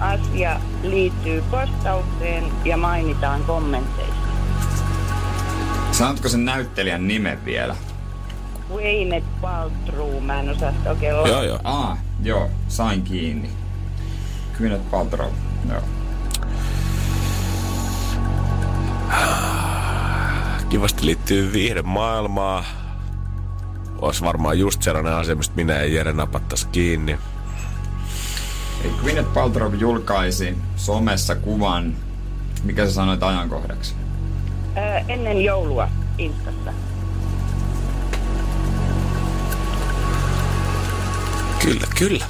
asia 0.00 0.60
liittyy 0.82 1.44
postaukseen 1.50 2.44
ja 2.64 2.76
mainitaan 2.76 3.42
kommenteissa? 3.44 4.14
Sanotko 5.90 6.28
sen 6.28 6.44
näyttelijän 6.44 7.08
nimen 7.08 7.44
vielä? 7.44 7.76
Gwyneth 8.68 9.26
Paltrow, 9.40 10.22
mä 10.22 10.40
en 10.40 10.48
osaa 10.48 10.72
sitä 10.72 10.90
oikein. 10.90 11.14
Joo, 11.14 11.42
joo. 11.42 11.58
Aa, 11.64 11.96
joo, 12.22 12.50
sain 12.68 13.02
kiinni. 13.02 13.50
Gwyneth 14.58 14.90
Paltrow, 14.90 15.30
joo. 15.68 16.01
Kivasti 20.68 21.06
liittyy 21.06 21.52
viihde 21.52 21.82
maailmaa. 21.82 22.64
Ois 23.98 24.22
varmaan 24.22 24.58
just 24.58 24.82
sellainen 24.82 25.12
asia, 25.12 25.34
mistä 25.34 25.56
minä 25.56 25.72
ja 25.72 25.86
Jere 25.86 26.12
napattais 26.12 26.64
kiinni. 26.64 27.18
Eli 28.84 28.92
Gwyneth 29.02 29.32
Paltrow 29.32 29.74
julkaisi 29.74 30.58
somessa 30.76 31.34
kuvan, 31.34 31.94
mikä 32.64 32.86
sä 32.86 32.92
sanoit 32.92 33.22
ajankohdaksi? 33.22 33.94
Öö, 34.76 34.98
ennen 35.08 35.44
joulua 35.44 35.88
Instassa. 36.18 36.72
Kyllä, 41.62 41.86
kyllä. 41.98 42.24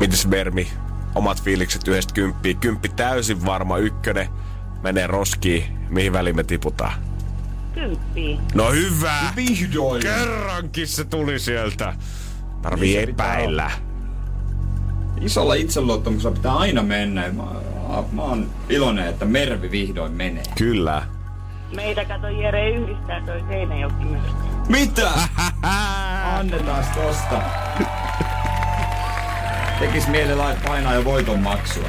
Mites 0.00 0.26
Bermi? 0.26 0.72
Omat 1.14 1.42
fiilikset 1.42 1.88
yhdestä 1.88 2.14
kymppiä. 2.14 2.54
Kymppi 2.54 2.88
täysin 2.88 3.46
varma 3.46 3.78
ykkönen. 3.78 4.28
Menee 4.82 5.06
roskiin. 5.06 5.64
Mihin 5.88 6.12
väliin 6.12 6.36
me 6.36 6.44
tiputaan? 6.44 6.92
Kymppiä. 7.74 8.38
No 8.54 8.70
hyvä! 8.72 9.20
Vihdoin! 9.36 10.02
Kerrankin 10.02 10.88
se 10.88 11.04
tuli 11.04 11.38
sieltä. 11.38 11.94
Tarvii 12.62 12.96
Niin 12.96 13.08
epäillä. 13.10 13.70
Isolla 15.20 15.54
itseluottamuksella 15.54 16.36
pitää 16.36 16.56
aina 16.56 16.82
mennä. 16.82 17.22
Mä, 17.32 17.42
mä 18.12 18.22
oon 18.22 18.50
iloinen, 18.68 19.06
että 19.06 19.24
Mervi 19.24 19.70
vihdoin 19.70 20.12
menee. 20.12 20.42
Kyllä. 20.58 21.02
Meitä 21.76 22.04
kato 22.04 22.28
Jere 22.28 22.70
yhdistää 22.70 23.22
toi 23.26 23.44
Seinäjoki 23.48 24.04
myös. 24.04 24.22
Mitä? 24.68 25.10
Annetaan 26.38 26.84
tosta. 26.94 27.42
Tekis 29.78 30.08
mieli 30.08 30.34
lait- 30.34 30.64
painaa 30.66 30.94
jo 30.94 31.04
voiton 31.04 31.40
maksua. 31.40 31.88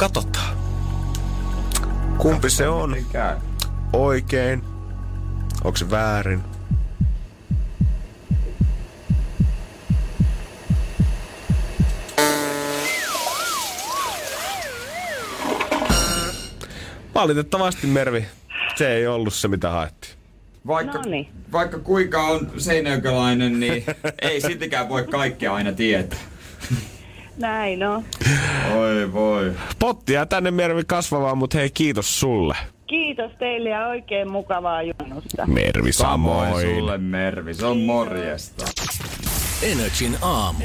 Katsotaan. 0.00 0.56
Kumpi 2.18 2.50
se 2.50 2.68
on? 2.68 2.96
Oikein. 3.92 4.62
Onko 5.64 5.76
se 5.76 5.90
väärin? 5.90 6.40
Valitettavasti 17.14 17.86
Mervi, 17.86 18.26
se 18.76 18.92
ei 18.94 19.06
ollut 19.06 19.34
se 19.34 19.48
mitä 19.48 19.70
haettiin. 19.70 20.14
Vaikka, 20.66 20.98
Noniin. 20.98 21.28
vaikka 21.52 21.78
kuinka 21.78 22.22
on 22.26 22.50
seinäjokelainen, 22.58 23.60
niin 23.60 23.84
ei 24.22 24.40
siltikään 24.40 24.88
voi 24.88 25.04
kaikkea 25.04 25.54
aina 25.54 25.72
tietää. 25.72 26.18
Näin 27.40 27.82
on. 27.86 28.04
Oi 28.76 29.12
voi. 29.12 29.52
Pottia 29.78 30.26
tänne 30.26 30.50
Mervi 30.50 30.82
kasvavaan, 30.86 31.38
mutta 31.38 31.58
hei 31.58 31.70
kiitos 31.70 32.20
sulle. 32.20 32.56
Kiitos 32.86 33.30
teille 33.38 33.68
ja 33.68 33.86
oikein 33.86 34.30
mukavaa 34.30 34.82
juhannusta. 34.82 35.46
Mervi 35.46 35.92
Samoin 35.92 36.48
samoin. 36.48 36.76
sulle 36.76 36.98
Mervi, 36.98 37.54
se 37.54 37.66
on 37.66 37.78
morjesta. 37.78 38.64
Energin 39.62 40.16
aamu. 40.22 40.64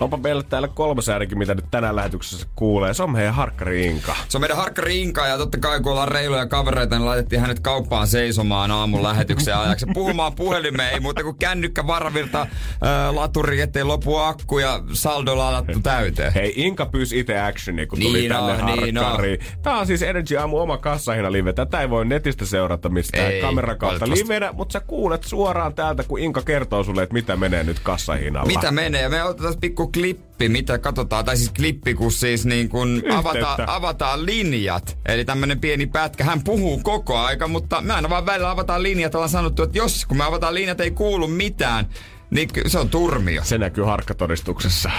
Onpa 0.00 0.16
meillä 0.16 0.42
täällä 0.42 0.68
kolmas 0.68 1.08
äänikin, 1.08 1.38
mitä 1.38 1.54
nyt 1.54 1.64
tänään 1.70 1.96
lähetyksessä 1.96 2.46
kuulee. 2.56 2.94
Se 2.94 3.02
on 3.02 3.12
meidän 3.12 3.34
harkkari 3.34 3.86
Inka. 3.86 4.16
Se 4.28 4.36
on 4.36 4.40
meidän 4.40 4.56
Harkka 4.56 4.82
Rinka 4.82 5.26
ja 5.26 5.38
totta 5.38 5.58
kai 5.58 5.80
kun 5.80 5.92
ollaan 5.92 6.08
reiluja 6.08 6.46
kavereita, 6.46 6.96
niin 6.96 7.06
laitettiin 7.06 7.40
hänet 7.40 7.60
kauppaan 7.60 8.06
seisomaan 8.06 8.70
aamun 8.70 9.02
lähetyksen 9.02 9.56
ajaksi. 9.56 9.86
Puhumaan 9.94 10.34
puhelimeen, 10.34 10.92
ei 10.92 11.00
muuta 11.00 11.22
kuin 11.22 11.36
kännykkä 11.36 11.86
varavirta 11.86 12.46
ää, 12.82 13.14
laturi, 13.14 13.60
ettei 13.60 13.84
lopu 13.84 14.16
akku 14.16 14.58
ja 14.58 14.80
saldo 14.92 15.38
ladattu 15.38 15.80
täyteen. 15.80 16.32
Hei, 16.32 16.52
Inka 16.56 16.86
pyysi 16.86 17.18
itse 17.18 17.40
actionia, 17.40 17.86
kun 17.86 18.00
tuli 18.00 18.18
Niin 18.18 18.32
tänne 18.32 18.52
on, 18.52 18.66
niin 18.66 18.96
harkkariin. 18.96 19.38
Tää 19.62 19.78
on 19.78 19.86
siis 19.86 20.02
Energy 20.02 20.36
Aamu 20.36 20.58
oma 20.58 20.78
kassahina 20.78 21.32
live. 21.32 21.52
Tätä 21.52 21.80
ei 21.80 21.90
voi 21.90 22.04
netistä 22.04 22.46
seurata 22.46 22.88
mistään 22.88 23.32
Ei, 23.32 23.40
kameran 23.40 23.78
kautta 23.78 24.08
livenä, 24.08 24.52
mutta 24.52 24.72
sä 24.72 24.80
kuulet 24.80 25.24
suoraan 25.24 25.74
täältä, 25.74 26.02
kun 26.02 26.18
Inka 26.18 26.42
kertoo 26.42 26.84
sulle, 26.84 27.02
että 27.02 27.14
mitä 27.14 27.36
menee 27.36 27.64
nyt 27.64 27.80
kassahinalla. 28.14 28.46
Mitä 28.46 28.70
menee? 28.70 29.08
Me 29.08 29.24
otetaan 29.24 29.60
pikku 29.60 29.88
klippi, 29.88 30.48
mitä 30.48 30.78
katsotaan, 30.78 31.24
tai 31.24 31.36
siis 31.36 31.50
klippi, 31.50 31.94
kun 31.94 32.12
siis 32.12 32.46
niin 32.46 32.68
kun 32.68 33.02
avataan, 33.14 33.68
avataan 33.68 34.26
linjat. 34.26 34.98
Eli 35.06 35.24
tämmönen 35.24 35.60
pieni 35.60 35.86
pätkä. 35.86 36.24
Hän 36.24 36.44
puhuu 36.44 36.80
koko 36.82 37.18
aika, 37.18 37.48
mutta 37.48 37.80
mä 37.80 37.94
aina 37.94 38.10
vaan 38.10 38.26
välillä 38.26 38.50
avataan 38.50 38.82
linjat. 38.82 39.14
Ollaan 39.14 39.28
sanottu, 39.28 39.62
että 39.62 39.78
jos 39.78 40.06
kun 40.06 40.16
me 40.16 40.24
avataan 40.24 40.54
linjat 40.54 40.80
ei 40.80 40.90
kuulu 40.90 41.26
mitään, 41.26 41.88
niin 42.30 42.48
se 42.66 42.78
on 42.78 42.88
turmio. 42.88 43.44
Se 43.44 43.58
näkyy 43.58 43.84
harkkatodistuksessa. 43.84 44.90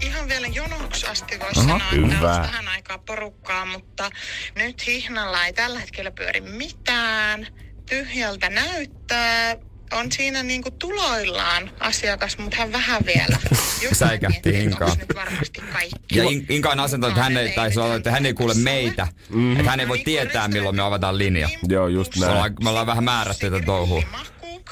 Ihan 0.00 0.28
vielä 0.28 0.46
jonoksi 0.46 1.06
asti 1.06 1.40
voisi 1.40 1.60
Aha, 1.60 1.68
sanoa, 1.68 2.06
että 2.06 2.30
olisi 2.30 2.40
vähän 2.52 2.68
aikaa 2.68 2.98
porukkaa, 2.98 3.66
mutta 3.66 4.10
nyt 4.56 4.86
hihnalla 4.86 5.46
ei 5.46 5.52
tällä 5.52 5.78
hetkellä 5.78 6.10
pyöri 6.10 6.40
mitään. 6.40 7.46
Tyhjältä 7.88 8.50
näyttää. 8.50 9.56
On 9.92 10.12
siinä 10.12 10.42
niinku 10.42 10.70
tuloillaan 10.70 11.70
asiakas, 11.80 12.38
mutta 12.38 12.56
hän 12.56 12.72
vähän 12.72 13.02
vielä. 13.06 13.36
Just 13.82 13.96
Säikähti 13.96 14.40
mietin, 14.52 14.54
että 14.54 14.70
Inkaa. 14.74 14.88
onks 14.88 14.98
nyt 14.98 15.14
varmasti 15.16 15.60
kaikki. 15.72 16.18
Ja 16.18 16.24
In- 16.24 16.46
Inka 16.48 16.70
on 16.70 16.80
asentanut, 16.80 17.12
että 17.12 17.22
hän 17.24 17.36
ei, 17.36 17.52
tai 17.52 17.72
se 17.72 17.80
on, 17.80 17.96
että 17.96 18.10
hän 18.10 18.26
ei 18.26 18.34
kuule 18.34 18.54
meitä. 18.54 19.08
Mm. 19.28 19.56
Että 19.56 19.70
hän 19.70 19.80
ei 19.80 19.88
voi 19.88 19.98
tietää, 19.98 20.48
milloin 20.48 20.76
me 20.76 20.82
avataan 20.82 21.18
linja. 21.18 21.48
Joo, 21.68 21.88
just 21.88 22.16
Me 22.16 22.20
näin. 22.20 22.32
ollaan, 22.32 22.54
me 22.62 22.68
ollaan 22.70 22.86
vähän 22.86 23.04
määrätty 23.04 23.50
tätä 23.50 23.66
touhua. 23.66 24.02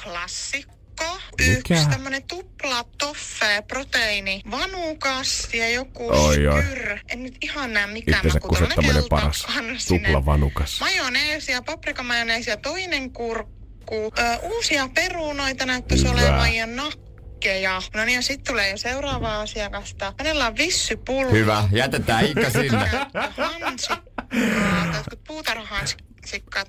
Klassikko. 0.04 0.74
Mikä? 1.38 1.52
Yksi 1.74 1.88
tämmönen 1.90 2.22
tupla 2.22 2.84
toffe, 2.98 3.62
proteiini, 3.68 4.42
vanukas 4.50 5.48
ja 5.54 5.68
joku 5.70 6.08
Oi, 6.10 6.46
oi. 6.46 6.62
skyr. 6.62 6.98
En 7.08 7.22
nyt 7.22 7.36
ihan 7.40 7.72
näe 7.72 7.86
mikä 7.86 8.16
Itsensä 8.16 8.36
maku. 8.36 8.48
kusettaminen 8.48 9.04
paras. 9.10 9.46
Tupla 9.88 10.26
vanukas. 10.26 10.80
Majoneesia, 10.80 11.62
paprikamajoneesia, 11.62 12.56
toinen 12.56 13.10
kurkku. 13.12 13.59
Ö, 13.92 14.38
uusia 14.42 14.88
perunoita 14.94 15.66
näyttäisi 15.66 16.08
Hyvä. 16.08 16.14
olevan 16.20 16.54
ja 16.54 16.66
nakkeja. 16.66 17.82
No 17.94 18.04
niin, 18.04 18.16
ja 18.16 18.22
sitten 18.22 18.54
tulee 18.54 18.70
jo 18.70 18.76
seuraavaa 18.76 19.40
asiakasta. 19.40 20.12
Hänellä 20.18 20.46
on 20.46 20.56
vissypullo. 20.56 21.30
Hyvä, 21.30 21.68
jätetään 21.72 22.24
Inka 22.26 22.50
sinne. 22.50 22.90
Hansikkaa, 23.62 24.02
jotkut 24.94 25.20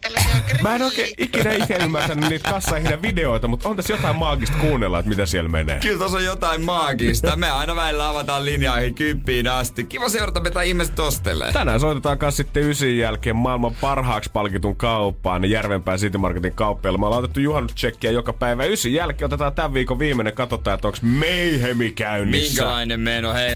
tällaisia 0.01 0.35
Mä 0.61 0.75
en 0.75 0.81
oikein 0.81 1.13
ikinä 1.17 1.51
itse 1.51 1.75
ymmärtänyt 1.75 2.29
niitä 2.29 2.49
kassaihin 2.51 3.01
videoita, 3.01 3.47
mutta 3.47 3.69
on 3.69 3.75
tässä 3.75 3.93
jotain 3.93 4.15
maagista 4.15 4.57
kuunnella, 4.57 4.99
että 4.99 5.09
mitä 5.09 5.25
siellä 5.25 5.49
menee. 5.49 5.79
Kyllä 5.79 5.97
tuossa 5.97 6.17
on 6.17 6.23
jotain 6.23 6.61
maagista. 6.61 7.35
Me 7.35 7.51
aina 7.51 7.75
välillä 7.75 8.09
avataan 8.09 8.45
linjaihin 8.45 8.95
kyppiin 8.95 9.47
asti. 9.47 9.83
Kiva 9.83 10.09
seurata, 10.09 10.39
mitä 10.39 10.61
ihmiset 10.61 10.95
tostelee. 10.95 11.51
Tänään 11.51 11.79
soitetaan 11.79 12.17
kanssa 12.17 12.37
sitten 12.37 12.63
ysin 12.63 12.97
jälkeen 12.97 13.35
maailman 13.35 13.75
parhaaksi 13.81 14.29
palkitun 14.33 14.75
kauppaan, 14.75 15.49
Järvenpään 15.49 15.99
City 15.99 16.17
Marketin 16.17 16.53
kauppiailla. 16.53 16.97
Me 16.97 17.05
ollaan 17.05 17.23
otettu 17.23 17.39
juhannustsekkiä 17.39 18.11
joka 18.11 18.33
päivä. 18.33 18.63
Ysin 18.63 18.93
jälkeen 18.93 19.25
otetaan 19.25 19.53
tämän 19.53 19.73
viikon 19.73 19.99
viimeinen, 19.99 20.33
katsotaan, 20.33 20.75
että 20.75 20.87
onko 20.87 20.97
meihemi 21.01 21.91
käynnissä. 21.91 22.61
Minkälainen 22.61 22.99
meno, 22.99 23.33
hei. 23.33 23.55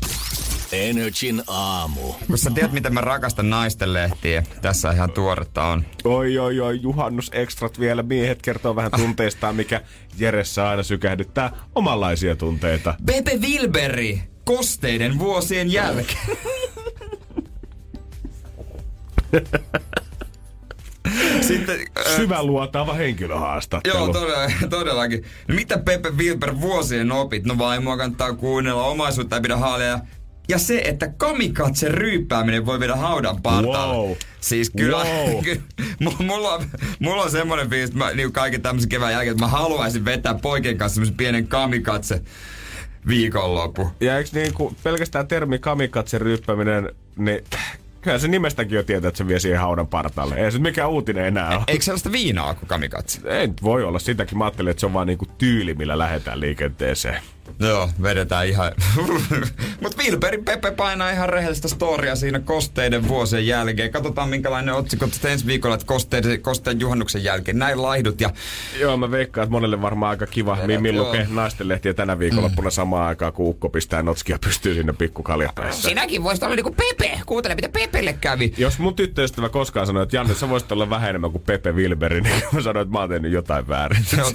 Energin 0.72 1.44
aamu. 1.48 2.14
Kun 2.28 2.38
sä 2.38 2.52
tiedät, 2.52 2.72
miten 2.72 2.94
mä 2.94 3.02
rakastan 3.02 3.50
naisten 3.50 3.94
lehtiä. 3.94 4.44
Tässä 4.62 4.92
ihan 4.92 5.12
tuoretta 5.12 5.64
on. 5.64 5.86
Oi, 6.04 6.38
oi, 6.40 6.60
oi, 6.60 6.80
juhannusextrat 6.82 7.80
vielä. 7.80 8.04
Miehet 8.04 8.42
kertoo 8.42 8.76
vähän 8.76 8.92
tunteistaan, 8.92 9.56
mikä 9.56 9.82
Jeressä 10.18 10.70
aina 10.70 10.84
sykähdyttää 10.84 11.52
omanlaisia 11.76 12.36
tunteita. 12.36 12.96
Pepe 13.06 13.38
Wilberi, 13.38 14.22
kosteiden 14.44 15.20
vuosien 15.20 15.72
jälkeen. 15.72 16.38
Sitten... 21.42 21.80
Äh, 21.98 22.16
Syvä 22.16 22.44
luotaava 22.44 22.94
henkilöhaastattelu. 22.94 23.98
Joo, 23.98 24.14
todella, 24.14 24.52
todellakin. 24.70 25.24
No 25.48 25.56
mitä 25.56 25.78
Pepe 25.78 26.10
Wilber 26.10 26.62
vuosien 26.62 27.12
opit? 27.12 27.46
No 27.46 27.58
vaimoa 27.58 27.98
kannattaa 27.98 28.34
kuunnella, 28.34 28.84
omaisuutta 28.84 29.36
ei 29.36 29.42
pidä 29.42 29.58
haalia. 29.58 30.00
Ja, 30.50 30.58
se, 30.58 30.82
että 30.86 31.08
kamikatse 31.18 31.88
ryyppääminen 31.90 32.66
voi 32.66 32.80
viedä 32.80 32.96
haudan 32.96 33.42
partaalle. 33.42 34.08
Wow. 34.08 34.16
Siis 34.42 34.70
kyllä, 34.70 34.98
Wow. 34.98 35.44
mulla, 36.28 36.54
on, 36.54 36.66
mulla 37.00 37.24
on 37.24 37.32
semmoinen 37.32 37.70
fiilis, 37.70 37.90
että 37.90 37.98
mä, 38.00 38.12
niin 38.14 38.32
kaiken 38.32 38.62
tämmöisen 38.62 38.90
kevään 38.90 39.14
jälkeen, 39.14 39.32
että 39.32 39.44
mä 39.44 39.50
haluaisin 39.52 40.06
vetää 40.06 40.34
poikien 40.34 40.78
kanssa 40.78 40.94
semmoisen 40.94 41.18
pienen 41.18 41.48
kamikatse 41.48 42.22
viikonloppu. 43.08 43.92
Ja 44.00 44.18
eikö 44.18 44.30
niin 44.34 44.54
kuin 44.54 44.76
pelkästään 44.84 45.28
termi 45.28 45.60
kamikatse 45.60 46.18
ryyppäminen, 46.18 46.90
niin 47.18 47.44
kyllä 48.02 48.20
se 48.20 48.28
nimestäkin 48.28 48.76
jo 48.76 48.84
tietää, 48.84 49.08
että 49.10 49.18
se 49.18 49.28
vie 49.28 49.40
siihen 49.40 49.60
haudan 49.60 49.88
partaalle. 49.88 50.36
Ei 50.36 50.52
se 50.52 50.60
mikään 50.60 50.90
uutinen 50.90 51.26
enää 51.26 51.50
ole. 51.50 51.64
Eikö 51.68 51.84
sellaista 51.84 52.12
viinaa 52.12 52.54
kuin 52.54 52.68
kamikatse? 52.68 53.20
Ei 53.26 53.50
voi 53.64 53.84
olla. 53.84 54.00
Sitäkin 54.00 54.38
mä 54.38 54.44
ajattelin, 54.46 54.72
että 54.72 54.80
se 54.80 54.86
on 54.86 54.94
vaan 54.94 55.08
niinku 55.08 55.26
tyyli, 55.38 55.74
millä 55.74 55.98
lähdetään 55.98 56.40
liikenteeseen. 56.40 57.22
Joo, 57.60 57.90
vedetään 58.02 58.48
ihan... 58.48 58.72
Mut 59.82 59.98
Wilberi 59.98 60.38
Pepe 60.38 60.72
painaa 60.72 61.10
ihan 61.10 61.30
rehellistä 61.30 61.68
storia 61.68 62.16
siinä 62.16 62.40
kosteiden 62.40 63.08
vuosien 63.08 63.48
jälkeen. 63.48 63.92
Katsotaan 63.92 64.30
minkälainen 64.30 64.76
otsikko 64.76 65.08
tästä 65.08 65.30
ensi 65.30 65.46
viikolla, 65.46 65.76
että 65.76 65.88
kosteiden, 65.88 66.42
kosteen 66.42 66.80
juhannuksen 66.80 67.24
jälkeen. 67.24 67.60
Näin 67.60 67.82
laihdut 67.82 68.22
ja 68.22 68.30
Joo, 68.80 68.98
mä 68.98 69.12
veikkaan, 69.12 69.44
että 69.44 69.52
monelle 69.52 69.82
varmaan 69.82 70.10
aika 70.10 70.28
kiva. 70.28 70.58
Mimmin 70.66 70.96
joo. 70.96 71.06
lukee 71.06 71.28
naistenlehtiä 71.30 71.94
tänä 71.94 72.20
viikonloppuna 72.20 72.70
samaan 72.70 73.08
aikaan, 73.08 73.34
kun 73.34 73.48
ukko 73.48 73.70
pistää 73.70 74.04
notskia 74.04 74.40
pystyy 74.44 74.74
sinne 74.74 74.94
pikkukaljapäissä. 74.94 75.90
sinäkin 75.90 76.24
voisit 76.24 76.44
olla 76.44 76.56
niinku 76.56 76.76
Pepe. 76.78 77.22
Kuuntele, 77.26 77.56
mitä 77.56 77.70
Pepelle 77.70 78.14
kävi. 78.14 78.54
Jos 78.58 78.80
mun 78.80 78.96
tyttöystävä 78.96 79.50
koskaan 79.50 79.88
sanoi, 79.88 80.04
että 80.04 80.16
Janne, 80.16 80.34
sä 80.34 80.50
voisit 80.50 80.72
olla 80.72 80.90
vähän 80.90 81.10
enemmän 81.10 81.32
kuin 81.32 81.44
Pepe 81.44 81.72
Wilberi, 81.72 82.22
niin 82.22 82.44
mä 82.54 82.62
sanoin, 82.62 82.84
että 82.84 82.94
mä 82.94 83.00
oon 83.00 83.10
tehnyt 83.10 83.32
jotain 83.32 83.68
väärin. 83.68 84.04
Se 84.04 84.24
on, 84.24 84.34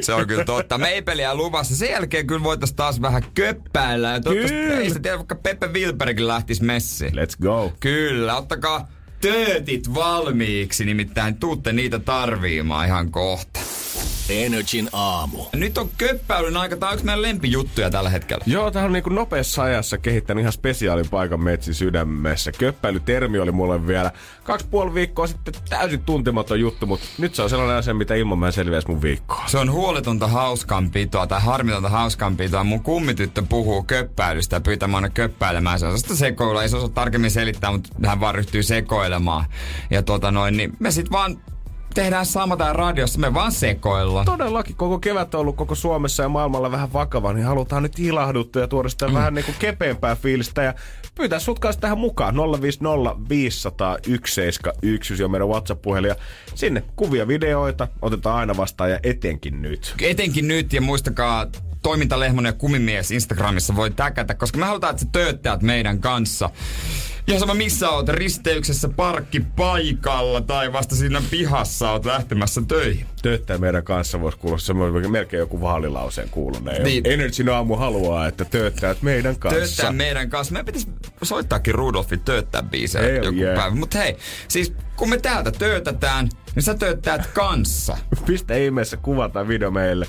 se 0.00 0.14
on 0.14 0.26
kyllä 0.26 0.44
totta. 0.44 0.78
Meipeliä 0.78 1.34
luvassa. 1.34 1.63
Sen 1.64 1.90
jälkeen 1.90 2.26
kyllä 2.26 2.44
voitais 2.44 2.72
taas 2.72 3.02
vähän 3.02 3.22
köppäillä. 3.34 4.08
Ja 4.10 4.20
toivottavasti- 4.20 4.56
Kyllä. 4.68 4.80
Ei 4.80 4.88
sitä 4.88 5.00
tiedä, 5.00 5.16
vaikka 5.16 5.34
Pepe 5.34 5.66
Wilberikin 5.68 6.28
lähtis 6.28 6.60
messiin. 6.60 7.12
Let's 7.14 7.36
go. 7.42 7.72
Kyllä, 7.80 8.36
ottakaa 8.36 8.88
töötit 9.20 9.94
valmiiksi, 9.94 10.84
nimittäin 10.84 11.34
tuutte 11.36 11.72
niitä 11.72 11.98
tarviimaan 11.98 12.86
ihan 12.86 13.10
kohta. 13.10 13.60
Energin 14.28 14.88
aamu. 14.92 15.44
Nyt 15.52 15.78
on 15.78 15.90
köppäilyn 15.98 16.56
aika, 16.56 16.76
tää 16.76 16.88
on 16.88 16.94
yksi 16.94 17.06
meidän 17.06 17.22
lempijuttuja 17.22 17.90
tällä 17.90 18.10
hetkellä. 18.10 18.44
Joo, 18.46 18.70
tähän 18.70 18.86
on 18.86 18.92
niin 18.92 19.02
kuin 19.02 19.14
nopeassa 19.14 19.62
ajassa 19.62 19.98
kehittänyt 19.98 20.42
ihan 20.42 20.52
spesiaalin 20.52 21.08
paikan 21.10 21.40
metsin 21.40 21.74
sydämessä. 21.74 22.52
Köppäilytermi 22.52 23.38
oli 23.38 23.52
mulle 23.52 23.86
vielä 23.86 24.10
kaksi 24.44 24.66
puoli 24.70 24.94
viikkoa 24.94 25.26
sitten 25.26 25.54
täysin 25.70 26.02
tuntematon 26.02 26.60
juttu, 26.60 26.86
mutta 26.86 27.06
nyt 27.18 27.34
se 27.34 27.42
on 27.42 27.50
sellainen 27.50 27.76
asia, 27.76 27.94
mitä 27.94 28.14
ilman 28.14 28.38
mä 28.38 28.50
selviäisi 28.50 28.88
mun 28.88 29.02
viikkoa. 29.02 29.44
Se 29.46 29.58
on 29.58 29.72
huoletonta 29.72 30.28
hauskanpitoa 30.28 31.26
tai 31.26 31.40
harmitonta 31.40 31.88
hauskanpitoa. 31.88 32.64
Mun 32.64 32.82
kummityttö 32.82 33.42
puhuu 33.48 33.82
köppäilystä 33.82 34.56
ja 34.56 34.60
pyytää 34.60 34.88
mua 34.88 34.98
aina 34.98 35.10
köppäilemään. 35.10 35.78
Se 35.78 35.86
on 35.86 35.88
sellaista 35.88 36.16
sekoilua, 36.16 36.62
ei 36.62 36.68
se 36.68 36.76
osaa 36.76 36.88
tarkemmin 36.88 37.30
selittää, 37.30 37.72
mutta 37.72 37.90
hän 38.06 38.20
vaan 38.20 38.34
ryhtyy 38.34 38.62
sekoilemaan. 38.62 39.44
Ja 39.90 40.02
tota 40.02 40.30
noin, 40.30 40.56
niin 40.56 40.72
me 40.78 40.90
sit 40.90 41.10
vaan 41.10 41.36
tehdään 41.94 42.26
sama 42.26 42.56
täällä 42.56 42.72
radiossa, 42.72 43.18
me 43.18 43.34
vaan 43.34 43.52
sekoillaan. 43.52 44.26
Todellakin 44.26 44.76
koko 44.76 44.98
kevät 44.98 45.34
on 45.34 45.40
ollut 45.40 45.56
koko 45.56 45.74
Suomessa 45.74 46.22
ja 46.22 46.28
maailmalla 46.28 46.70
vähän 46.70 46.92
vakava, 46.92 47.32
niin 47.32 47.46
halutaan 47.46 47.82
nyt 47.82 47.98
ilahduttua 47.98 48.62
ja 48.62 48.68
tuoda 48.68 48.88
sitä 48.88 49.08
mm. 49.08 49.14
vähän 49.14 49.34
niin 49.34 49.44
kuin 49.44 49.56
kepeämpää 49.58 50.16
fiilistä 50.16 50.62
ja 50.62 50.74
pyytää 51.14 51.38
sut 51.38 51.58
kanssa 51.58 51.80
tähän 51.80 51.98
mukaan 51.98 52.34
050 52.36 53.28
500 53.28 53.98
171 54.04 55.24
on 55.24 55.30
meidän 55.30 55.48
WhatsApp-puhelin 55.48 56.08
ja 56.08 56.16
sinne 56.54 56.82
kuvia 56.96 57.28
videoita 57.28 57.88
otetaan 58.02 58.36
aina 58.36 58.56
vastaan 58.56 58.90
ja 58.90 58.98
etenkin 59.02 59.62
nyt. 59.62 59.94
Etenkin 60.02 60.48
nyt 60.48 60.72
ja 60.72 60.80
muistakaa 60.80 61.46
toimintalehmonen 61.82 62.48
ja 62.50 62.52
kumimies 62.52 63.10
Instagramissa 63.10 63.76
voi 63.76 63.90
täkätä, 63.90 64.34
koska 64.34 64.58
me 64.58 64.66
halutaan, 64.66 64.90
että 64.90 65.02
sä 65.02 65.08
tööttäät 65.12 65.62
meidän 65.62 66.00
kanssa. 66.00 66.50
Ja 67.26 67.38
sama 67.38 67.54
missä 67.54 67.90
oot, 67.90 68.08
risteyksessä 68.08 68.88
parkkipaikalla 68.88 70.40
tai 70.40 70.72
vasta 70.72 70.96
siinä 70.96 71.22
pihassa 71.30 71.90
oot 71.90 72.04
lähtemässä 72.04 72.62
töihin. 72.68 73.06
Tööttää 73.24 73.58
meidän 73.58 73.84
kanssa 73.84 74.20
voisi 74.20 74.38
kuulla 74.38 74.58
semmoinen 74.58 75.10
melkein 75.10 75.38
joku 75.38 75.60
vaalilauseen 75.60 76.28
kuuluneen. 76.30 76.82
Niin. 76.82 77.06
Energin 77.06 77.48
aamu 77.48 77.76
haluaa, 77.76 78.26
että 78.26 78.44
tööttäät 78.44 79.02
meidän 79.02 79.36
kanssa. 79.36 79.60
Tööttää 79.60 79.92
meidän 79.92 80.30
kanssa. 80.30 80.52
Meidän 80.52 80.66
pitäisi 80.66 80.88
soittaakin 81.22 81.74
Rudolfi 81.74 82.16
tööttää 82.16 82.62
biisejä 82.62 83.04
Hell 83.04 83.24
joku 83.24 83.38
yeah. 83.38 83.56
päivä. 83.56 83.76
Mutta 83.76 83.98
hei, 83.98 84.16
siis 84.48 84.72
kun 84.96 85.08
me 85.08 85.18
täältä 85.18 85.50
töötetään, 85.50 86.28
niin 86.54 86.62
sä 86.62 86.74
tööttäät 86.74 87.26
kanssa. 87.26 87.98
Pistä 88.26 88.54
ihmeessä 88.54 88.96
kuva 88.96 89.28
tai 89.28 89.48
video 89.48 89.70
meille 89.70 90.06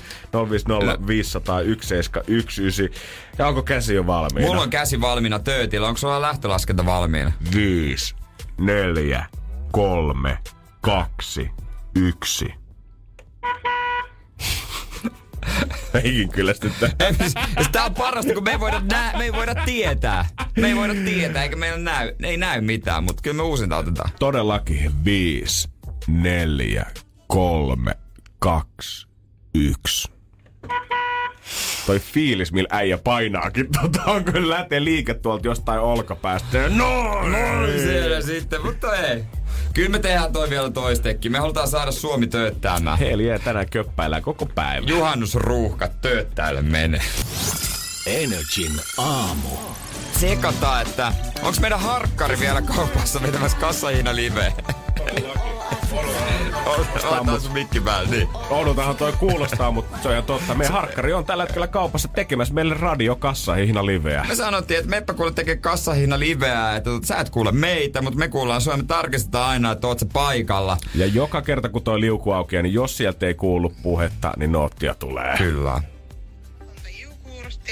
050 0.50 1.06
500 1.06 1.58
171 1.58 2.90
Ja 3.38 3.46
onko 3.46 3.62
käsi 3.62 3.94
jo 3.94 4.06
valmiina? 4.06 4.48
Mulla 4.48 4.62
on 4.62 4.70
käsi 4.70 5.00
valmiina 5.00 5.38
töötillä. 5.38 5.88
Onko 5.88 5.98
sulla 5.98 6.20
lähtölaskenta 6.20 6.86
valmiina? 6.86 7.32
5, 7.54 8.14
4, 8.60 9.26
3, 9.72 10.38
2, 10.80 11.50
1. 11.94 12.65
Eikin 15.94 16.28
kyllästyttää. 16.28 16.88
Tää 17.72 17.84
on 17.84 17.94
parasta, 17.94 18.34
kun 18.34 18.44
me 18.44 18.50
ei 18.50 18.60
voida, 18.60 18.80
nää, 18.90 19.18
me 19.18 19.24
ei 19.24 19.32
voida 19.32 19.54
tietää. 19.54 20.26
Me 20.56 20.68
ei 20.68 20.76
voida 20.76 20.94
tietää, 20.94 21.42
eikä 21.42 21.56
meillä 21.56 21.78
näy, 21.78 22.12
ei 22.22 22.36
näy 22.36 22.60
mitään, 22.60 23.04
mutta 23.04 23.22
kyllä 23.22 23.36
me 23.36 23.42
uusinta 23.42 23.76
otetaan. 23.76 24.10
Todellakin 24.18 25.04
5, 25.04 25.68
4, 26.08 26.86
3, 27.26 27.94
2, 28.38 29.06
1. 29.54 30.08
Toi 31.86 31.98
fiilis, 32.00 32.52
millä 32.52 32.68
äijä 32.72 32.98
painaakin, 32.98 33.68
tota 33.82 34.02
on 34.04 34.24
kyllä 34.24 34.54
lähtee 34.54 34.84
liike 34.84 35.14
tuolta 35.14 35.48
jostain 35.48 35.80
olkapäästä. 35.80 36.68
No, 36.68 37.12
No 37.28 37.38
siellä 37.78 38.20
sitten, 38.20 38.62
mutta 38.64 38.96
ei. 38.96 39.24
Kyllä 39.76 39.88
me 39.88 39.98
tehdään 39.98 40.32
toi 40.32 40.50
vielä 40.50 40.70
toistekin. 40.70 41.32
Me 41.32 41.38
halutaan 41.38 41.68
saada 41.68 41.92
Suomi 41.92 42.26
tööttäämään. 42.26 42.98
Heliä 42.98 43.38
tänään 43.38 43.70
köppäillään 43.70 44.22
koko 44.22 44.46
päivä. 44.46 44.86
Juhannusruuhkat 44.86 46.00
tööttäille 46.00 46.62
menee. 46.62 47.00
Energin 48.06 48.80
aamu. 48.98 49.48
Tsekata, 50.12 50.80
että 50.80 51.12
onks 51.42 51.60
meidän 51.60 51.80
harkkari 51.80 52.40
vielä 52.40 52.62
kaupassa 52.62 53.22
vetämässä 53.22 53.58
kassahiina 53.58 54.16
live? 54.16 54.52
Otetaan 56.66 57.40
sun 57.40 57.52
mikki 57.52 57.80
päälle, 57.80 58.10
niin. 58.10 58.28
Oudoltahan 58.50 58.96
toi 58.96 59.12
kuulostaa, 59.12 59.70
mutta 59.70 59.98
se 60.02 60.08
on 60.08 60.14
ihan 60.14 60.24
totta. 60.24 60.54
Meidän 60.54 60.74
harkkari 60.74 61.12
on 61.12 61.24
tällä 61.24 61.42
hetkellä 61.42 61.66
kaupassa 61.66 62.08
tekemässä 62.08 62.54
meille 62.54 62.74
radiokassa 62.74 63.52
liveä. 63.82 64.24
Me 64.28 64.34
sanottiin, 64.34 64.78
että 64.78 64.90
meppä 64.90 65.14
kuule 65.14 65.32
tekee 65.32 65.56
kassahina 65.56 66.18
liveä, 66.18 66.76
että 66.76 66.90
sä 67.04 67.16
et 67.16 67.30
kuule 67.30 67.52
meitä, 67.52 68.02
mutta 68.02 68.18
me 68.18 68.28
kuullaan 68.28 68.60
sua, 68.60 68.76
me 68.76 68.82
tarkistetaan 68.82 69.50
aina, 69.50 69.72
että 69.72 69.86
oot 69.86 69.98
sä 69.98 70.06
paikalla. 70.12 70.76
Ja 70.94 71.06
joka 71.06 71.42
kerta 71.42 71.68
kun 71.68 71.82
toi 71.82 72.00
liuku 72.00 72.32
aukeaa, 72.32 72.62
niin 72.62 72.74
jos 72.74 72.96
sieltä 72.96 73.26
ei 73.26 73.34
kuulu 73.34 73.72
puhetta, 73.82 74.32
niin 74.36 74.52
noottia 74.52 74.94
tulee. 74.94 75.36
Kyllä. 75.36 75.82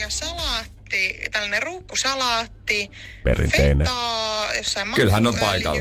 ja 0.01 0.11
salaatti, 0.95 1.31
tällainen 1.33 1.63
ruukkusalaatti, 1.63 2.91
Perinteinen. 3.25 3.79
fetaa, 3.79 4.55
jossain 4.55 4.93
Kyllähän 4.95 5.27
on 5.27 5.35
paikalla. 5.39 5.81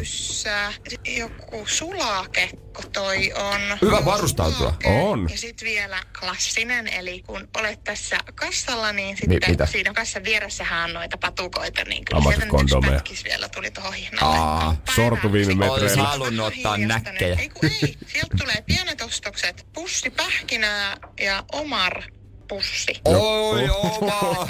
joku 1.17 1.65
sulakekko 1.67 2.83
toi 2.93 3.33
on. 3.33 3.61
Hyvä 3.81 4.05
varustautua. 4.05 4.77
On. 4.85 5.27
Ja 5.31 5.37
sitten 5.37 5.65
vielä 5.65 6.03
klassinen, 6.19 6.87
eli 6.87 7.21
kun 7.21 7.47
olet 7.57 7.83
tässä 7.83 8.17
kassalla, 8.35 8.91
niin 8.93 9.09
Mi- 9.27 9.33
sitten 9.35 9.51
mitä? 9.51 9.65
siinä 9.65 9.93
kassan 9.93 10.23
vieressähän 10.23 10.83
on 10.83 10.93
noita 10.93 11.17
patukoita, 11.17 11.83
niin 11.83 12.05
kyllä 12.05 12.21
sieltä 12.21 12.45
nyt 12.45 12.45
yksi 12.45 12.55
Ammattikondomeja. 12.55 12.93
pätkis 12.99 13.23
vielä 13.23 13.49
tuli 13.49 13.71
tuohon 13.71 13.93
hinnalle. 13.93 14.37
Aa, 14.37 14.75
sortu 14.95 15.33
viime 15.33 15.55
metreillä. 15.55 16.03
halunnut 16.03 16.47
ottaa 16.47 16.77
näkkejä. 16.77 17.35
Ei 17.39 17.49
kun 17.49 17.69
ei, 17.83 17.97
sieltä 18.07 18.37
tulee 18.39 18.63
pienet 18.67 19.01
ostokset, 19.01 19.67
pussi 19.73 20.09
pähkinää 20.09 20.97
ja 21.19 21.43
omar 21.51 22.03
pussi. 22.53 23.01
Oi, 23.05 23.69
oma! 23.69 24.47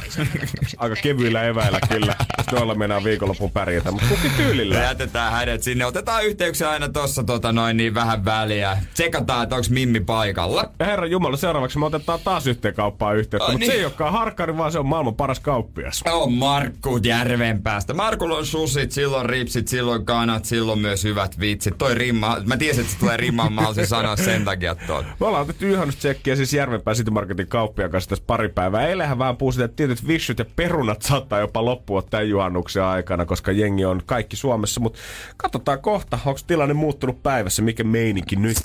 Aika 0.78 0.96
kevyillä 0.96 1.44
eväillä 1.44 1.80
kyllä. 1.90 2.16
Noilla 2.52 2.76
mennään 2.76 3.04
viikonlopun 3.04 3.52
pärjätä, 3.52 3.92
mutta 3.92 4.08
kukin 4.10 4.32
tyylillä. 4.38 4.76
Jätetään 4.76 5.32
hänet 5.32 5.64
sinne. 5.64 5.86
Otetaan 5.86 6.26
yhteyksiä 6.26 6.70
aina 6.70 6.90
tossa 6.90 7.24
tota 7.24 7.52
noin 7.52 7.78
niin 7.78 7.94
vähän 7.94 8.26
väliä. 8.26 8.78
Tsekataan, 8.94 9.44
että 9.44 9.56
onks 9.56 9.70
Mimmi 9.70 10.00
paikalla. 10.00 10.70
Ja 10.80 10.86
herra 10.86 11.08
Jumala, 11.08 11.38
seuraavaksi 11.38 11.80
me 11.80 11.86
otetaan 11.86 12.20
taas 12.24 12.48
yhteen 12.48 12.74
kauppaan 12.74 13.18
yhteyttä, 13.18 13.46
Ai 13.46 13.52
mutta 13.52 13.60
niin. 13.60 13.72
se 13.72 13.78
ei 13.78 13.86
olekaan 13.86 14.14
harkkari, 14.14 14.58
vaan 14.58 14.72
se 14.72 14.80
on 14.80 14.86
maailman 14.86 15.16
paras 15.16 15.40
kauppias. 15.40 16.04
On 16.12 16.34
Markku 16.34 16.98
Järvenpäästä. 16.98 17.94
Markulla 17.94 18.38
on 18.38 18.46
susit, 18.46 18.92
silloin 18.92 19.26
ripsit, 19.26 19.68
silloin 19.68 20.06
kanat, 20.06 20.46
silloin 20.46 20.80
myös 20.80 21.04
hyvät 21.04 21.40
vitsit. 21.40 21.78
Toi 21.78 21.96
rimma, 21.96 22.38
mä 22.46 22.58
tiesin, 22.58 22.82
että 22.82 22.94
se 22.94 23.00
tulee 23.00 23.18
rimmaan, 23.18 23.54
mä 23.54 23.64
sanoa 23.86 24.16
sen 24.16 24.46
takia 24.46 24.76
tuon. 24.76 25.06
Me 25.20 25.26
ollaan 25.26 25.44
otettu 25.44 25.66
juhannustsekkiä 25.66 26.36
siis 26.36 26.54
Järvenpään 26.54 26.98
City 26.98 27.12
Marketin 27.12 27.48
kauppiaan 27.48 27.92
kanssa 27.94 28.10
tässä 28.10 28.24
pari 28.28 28.50
päivää. 28.50 28.88
Eilähän 28.88 29.20
vähän 29.20 29.38
puhuisin, 29.38 29.64
että 29.64 29.76
tietyt 29.76 30.08
vissyt 30.08 30.40
ja 30.40 30.46
perunat 30.56 31.02
saattaa 31.02 31.40
jopa 31.40 31.66
loppua 31.66 32.02
tämän 32.02 32.30
juhannuksen 32.30 32.84
aikana, 32.84 33.26
koska 33.26 33.52
jengi 33.52 33.86
on 33.86 34.02
kaikki 34.06 34.36
Suomessa. 34.36 34.82
Mutta 34.82 35.00
katsotaan 35.38 35.82
kohta, 35.82 36.20
onko 36.26 36.40
tilanne 36.48 36.74
muuttunut 36.74 37.24
päivässä, 37.24 37.62
mikä 37.62 37.84
meininki 37.84 38.36
nyt. 38.36 38.58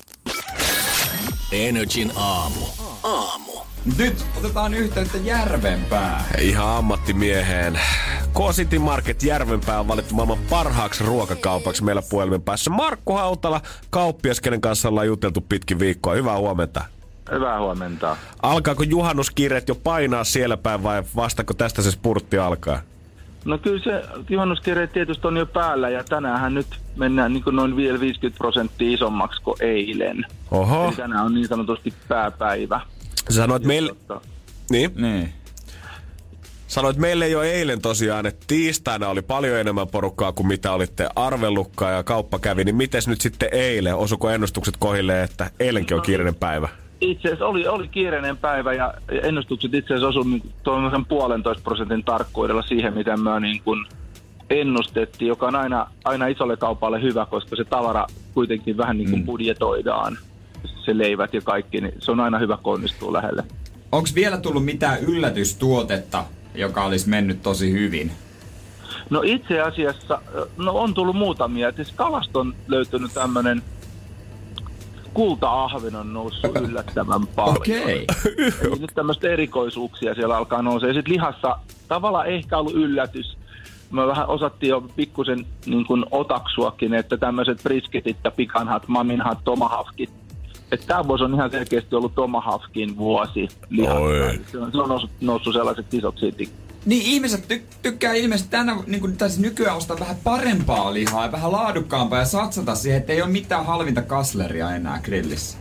Energin 1.51 2.11
aamu. 2.15 2.65
Aamu. 3.03 3.51
Nyt 3.97 4.25
otetaan 4.37 4.73
yhteyttä 4.73 5.17
Järvenpää. 5.17 6.23
Ihan 6.39 6.67
ammattimieheen. 6.67 7.79
K-City 8.33 8.79
Market 8.79 9.23
Järvenpää 9.23 9.79
on 9.79 9.87
valittu 9.87 10.15
maailman 10.15 10.37
parhaaksi 10.49 11.03
ruokakaupaksi 11.03 11.83
meillä 11.83 12.01
puhelimen 12.09 12.41
päässä. 12.41 12.69
Markku 12.69 13.13
Hautala, 13.13 13.61
kauppias, 13.89 14.41
kenen 14.41 14.61
kanssa 14.61 14.89
ollaan 14.89 15.07
juteltu 15.07 15.41
pitkin 15.41 15.79
viikkoa. 15.79 16.13
Hyvää 16.13 16.37
huomenta. 16.37 16.98
Hyvää 17.31 17.59
huomenta. 17.59 18.17
Alkaako 18.41 18.83
juhannuskiireet 18.83 19.67
jo 19.67 19.75
painaa 19.75 20.23
siellä 20.23 20.57
päin 20.57 20.83
vai 20.83 21.03
vastako 21.15 21.53
tästä 21.53 21.81
se 21.81 21.91
spurtti 21.91 22.37
alkaa? 22.37 22.81
No 23.45 23.57
kyllä 23.57 23.83
se 23.83 24.03
juhannuskirjeet 24.29 24.93
tietysti 24.93 25.27
on 25.27 25.37
jo 25.37 25.45
päällä 25.45 25.89
ja 25.89 26.03
tänään 26.03 26.53
nyt 26.53 26.67
mennään 26.95 27.33
niin 27.33 27.43
noin 27.51 27.75
vielä 27.75 27.99
50 27.99 28.37
prosenttia 28.37 28.93
isommaksi 28.93 29.41
kuin 29.41 29.57
eilen. 29.59 30.25
Oho. 30.51 30.87
Eli 30.87 30.95
tänään 30.95 31.25
on 31.25 31.33
niin 31.33 31.47
sanotusti 31.47 31.93
pääpäivä. 32.07 32.81
Sä 33.29 33.35
sanoit 33.41 33.63
meille... 33.63 33.95
Niin? 34.69 34.91
Niin. 34.95 35.33
Sanoit 36.67 36.97
meille 36.97 37.27
jo 37.27 37.41
eilen 37.41 37.81
tosiaan, 37.81 38.25
että 38.25 38.45
tiistaina 38.47 39.07
oli 39.07 39.21
paljon 39.21 39.57
enemmän 39.57 39.87
porukkaa 39.87 40.31
kuin 40.31 40.47
mitä 40.47 40.71
olitte 40.71 41.09
arvellukkaa 41.15 41.91
ja 41.91 42.03
kauppa 42.03 42.39
kävi. 42.39 42.63
Niin 42.63 42.75
mites 42.75 43.07
nyt 43.07 43.21
sitten 43.21 43.49
eilen? 43.51 43.95
Osuko 43.95 44.29
ennustukset 44.29 44.77
kohille, 44.77 45.23
että 45.23 45.51
eilenkin 45.59 45.97
on 45.97 46.03
kiireinen 46.03 46.35
päivä? 46.35 46.69
Itse 47.01 47.27
asiassa 47.27 47.45
oli, 47.45 47.67
oli 47.67 47.87
kiireinen 47.87 48.37
päivä 48.37 48.73
ja 48.73 48.93
ennustukset 49.23 49.73
itse 49.73 49.93
asiassa 49.93 50.07
osuivat 50.07 50.41
tuollaisen 50.63 51.05
puolentoista 51.05 51.63
prosentin 51.63 52.03
tarkkuudella 52.03 52.61
siihen, 52.61 52.93
mitä 52.93 53.17
me 53.17 53.39
niin 53.39 53.61
kuin 53.63 53.85
ennustettiin, 54.49 55.29
joka 55.29 55.47
on 55.47 55.55
aina, 55.55 55.87
aina 56.03 56.27
isolle 56.27 56.57
kaupalle 56.57 57.01
hyvä, 57.01 57.25
koska 57.25 57.55
se 57.55 57.63
tavara 57.63 58.07
kuitenkin 58.33 58.77
vähän 58.77 58.97
niin 58.97 59.09
kuin 59.09 59.25
budjetoidaan. 59.25 60.17
Se 60.85 60.97
leivät 60.97 61.33
ja 61.33 61.41
kaikki, 61.41 61.81
niin 61.81 61.93
se 61.99 62.11
on 62.11 62.19
aina 62.19 62.39
hyvä, 62.39 62.57
kun 62.63 62.73
onnistuu 62.73 63.13
lähelle. 63.13 63.43
Onks 63.91 64.15
vielä 64.15 64.37
tullut 64.37 64.65
mitään 64.65 64.99
yllätystuotetta, 64.99 66.25
joka 66.55 66.83
olisi 66.83 67.09
mennyt 67.09 67.41
tosi 67.41 67.71
hyvin? 67.71 68.11
No 69.09 69.21
itse 69.25 69.61
asiassa, 69.61 70.21
no 70.57 70.71
on 70.71 70.93
tullut 70.93 71.15
muutamia. 71.15 71.71
Siis 71.71 71.91
kalasta 71.91 72.39
on 72.39 72.55
löytynyt 72.67 73.13
tämmöinen 73.13 73.61
kulta-ahven 75.13 75.95
on 75.95 76.13
noussut 76.13 76.57
yllättävän 76.57 77.27
paljon. 77.27 77.57
Okei. 77.57 78.05
Eli 78.61 78.79
nyt 78.79 78.91
tämmöistä 78.95 79.29
erikoisuuksia 79.29 80.15
siellä 80.15 80.37
alkaa 80.37 80.61
nousee. 80.61 80.93
Sitten 80.93 81.13
lihassa 81.13 81.55
tavallaan 81.87 82.27
ehkä 82.27 82.57
ollut 82.57 82.73
yllätys. 82.73 83.37
Me 83.91 84.07
vähän 84.07 84.27
osattiin 84.27 84.69
jo 84.69 84.81
pikkusen 84.95 85.45
niin 85.65 85.85
kuin 85.85 86.05
otaksuakin, 86.11 86.93
että 86.93 87.17
tämmöiset 87.17 87.63
brisketit 87.63 88.17
ja 88.23 88.31
pikanhat, 88.31 88.87
maminhat, 88.87 89.37
tomahawkit. 89.43 90.09
Että 90.71 90.87
tämä 90.87 91.07
vuosi 91.07 91.23
on 91.23 91.33
ihan 91.33 91.51
selkeästi 91.51 91.95
ollut 91.95 92.15
tomahawkin 92.15 92.97
vuosi 92.97 93.47
lihassa. 93.69 93.99
Oi. 93.99 94.39
Se 94.51 94.57
on, 94.57 94.71
se 94.71 94.77
on 94.77 94.89
noussut, 94.89 95.11
noussut 95.21 95.53
sellaiset 95.53 95.93
isot 95.93 96.17
siitä 96.17 96.43
Niin 96.85 97.01
ihmiset 97.01 97.45
ty- 97.51 97.75
tykkää 97.81 98.13
ilmeisesti 98.13 98.51
tänä, 98.51 98.77
niin 98.87 99.01
kuin, 99.01 99.17
tässä 99.17 99.41
nykyään 99.41 99.77
ostaa 99.77 99.99
vähän 99.99 100.15
parempaa 100.23 100.93
lihaa 100.93 101.25
ja 101.25 101.31
vähän 101.31 101.51
laadukkaampaa 101.51 102.19
ja 102.19 102.25
satsata 102.25 102.75
siihen, 102.75 102.99
että 102.99 103.13
ei 103.13 103.21
ole 103.21 103.31
mitään 103.31 103.65
halvinta 103.65 104.01
kasleria 104.01 104.75
enää 104.75 104.99
grillissä. 105.03 105.57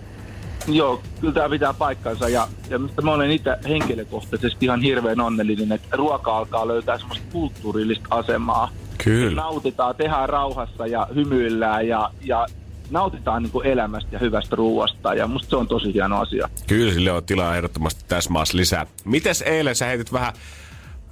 Joo, 0.66 1.02
kyllä 1.20 1.34
tämä 1.34 1.48
pitää 1.48 1.74
paikkansa 1.74 2.28
ja, 2.28 2.48
ja 2.70 2.78
mistä 2.78 3.02
mä 3.02 3.12
olen 3.12 3.30
itse 3.30 3.56
henkilökohtaisesti 3.68 4.66
ihan 4.66 4.82
hirveän 4.82 5.20
onnellinen, 5.20 5.72
että 5.72 5.96
ruoka 5.96 6.38
alkaa 6.38 6.68
löytää 6.68 6.98
semmoista 6.98 7.26
kulttuurillista 7.32 8.06
asemaa. 8.10 8.72
Kyllä. 9.04 9.42
Nautitaan, 9.42 9.94
tehdään 9.96 10.28
rauhassa 10.28 10.86
ja 10.86 11.08
hymyillään 11.14 11.88
ja, 11.88 12.10
ja 12.22 12.46
nautitaan 12.90 13.42
niin 13.42 13.66
elämästä 13.66 14.08
ja 14.12 14.18
hyvästä 14.18 14.56
ruoasta 14.56 15.14
ja 15.14 15.26
musta 15.26 15.50
se 15.50 15.56
on 15.56 15.68
tosi 15.68 15.94
hieno 15.94 16.20
asia. 16.20 16.48
Kyllä 16.66 16.92
sille 16.92 17.12
on 17.12 17.24
tilaa 17.24 17.56
ehdottomasti 17.56 18.04
tässä 18.08 18.30
maassa 18.30 18.56
lisää. 18.56 18.86
Mites 19.04 19.42
eilen 19.42 19.76
sä 19.76 19.86
heitit 19.86 20.12
vähän 20.12 20.32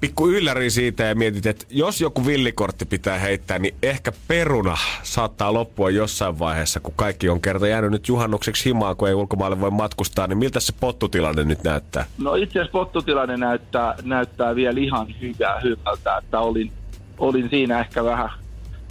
pikku 0.01 0.29
ylläri 0.29 0.71
siitä 0.71 1.03
ja 1.03 1.15
mietit, 1.15 1.47
että 1.47 1.65
jos 1.71 2.01
joku 2.01 2.27
villikortti 2.27 2.85
pitää 2.85 3.19
heittää, 3.19 3.59
niin 3.59 3.75
ehkä 3.83 4.13
peruna 4.29 4.77
saattaa 5.03 5.53
loppua 5.53 5.91
jossain 5.91 6.39
vaiheessa, 6.39 6.81
kun 6.81 6.95
kaikki 6.97 7.29
on 7.29 7.41
kerta 7.41 7.69
jäänyt 7.69 7.91
nyt 7.91 8.09
juhannukseksi 8.09 8.65
himaan, 8.65 8.97
kun 8.97 9.09
ei 9.09 9.15
ulkomaille 9.15 9.61
voi 9.61 9.71
matkustaa, 9.71 10.27
niin 10.27 10.39
miltä 10.39 10.61
se 10.61 10.73
pottutilanne 10.81 11.45
nyt 11.45 11.65
näyttää? 11.65 12.05
No 12.19 12.35
itse 12.35 12.59
asiassa 12.59 12.73
pottutilanne 12.73 13.37
näyttää, 13.37 13.95
näyttää 14.03 14.55
vielä 14.55 14.81
ihan 14.81 15.15
hyvää 15.21 15.61
hyvältä, 15.61 16.17
että 16.17 16.41
olin, 16.41 16.73
olin 17.19 17.51
siinä 17.51 17.81
ehkä 17.81 18.05
vähän 18.05 18.31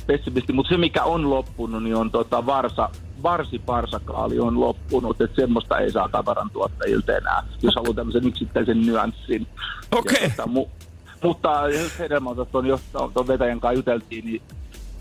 pessimisti, 0.08 0.53
mutta 0.53 0.70
se 0.70 0.78
mikä 0.78 1.03
on 1.03 1.30
loppunut, 1.30 1.84
niin 1.84 1.95
on 1.95 2.12
tota 2.12 2.45
varsa, 2.45 2.89
varsiparsakaali 3.24 4.39
on 4.39 4.60
loppunut, 4.60 5.22
että 5.22 5.41
semmoista 5.41 5.80
ei 5.80 5.91
saa 5.91 6.10
tavaran 6.10 6.49
tuottajilta 6.49 7.18
enää, 7.18 7.43
jos 7.62 7.76
haluaa 7.76 7.93
tämmöisen 7.93 8.28
yksittäisen 8.28 8.86
nyanssin. 8.86 9.47
Okei. 9.91 10.24
Ja 10.24 10.30
Tota, 10.30 10.47
mu, 10.47 10.68
mutta 11.28 11.69
jos 11.69 11.99
hedelmäosaston 11.99 12.65
johto- 12.65 13.11
tuon 13.13 13.28
vetäjän 13.28 13.59
kanssa 13.59 13.78
juteltiin, 13.78 14.26
niin 14.26 14.41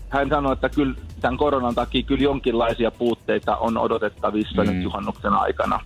hän 0.09 0.29
sanoi, 0.29 0.53
että 0.53 0.69
kyllä 0.69 0.95
tämän 1.21 1.37
koronan 1.37 1.75
takia 1.75 2.03
kyllä 2.03 2.23
jonkinlaisia 2.23 2.91
puutteita 2.91 3.57
on 3.57 3.77
odotettavissa 3.77 4.63
mm. 4.63 4.69
nyt 4.69 4.83
juhannuksen 4.83 5.33
aikana. 5.33 5.79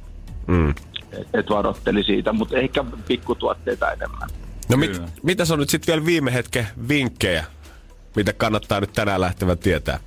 Mm. 0.47 0.69
Et, 1.11 1.27
et 1.33 1.49
varoitteli 1.49 2.03
siitä, 2.03 2.33
mutta 2.33 2.57
ehkä 2.57 2.85
pikkutuotteita 3.07 3.91
enemmän. 3.91 4.29
No 4.69 4.77
mit, 4.77 5.01
mitä 5.23 5.43
on 5.51 5.59
nyt 5.59 5.69
sitten 5.69 5.93
vielä 5.93 6.05
viime 6.05 6.33
hetken 6.33 6.67
vinkkejä, 6.89 7.45
mitä 8.15 8.33
kannattaa 8.33 8.79
nyt 8.79 8.93
tänään 8.93 9.21
lähtevän 9.21 9.57
tietää? 9.57 9.99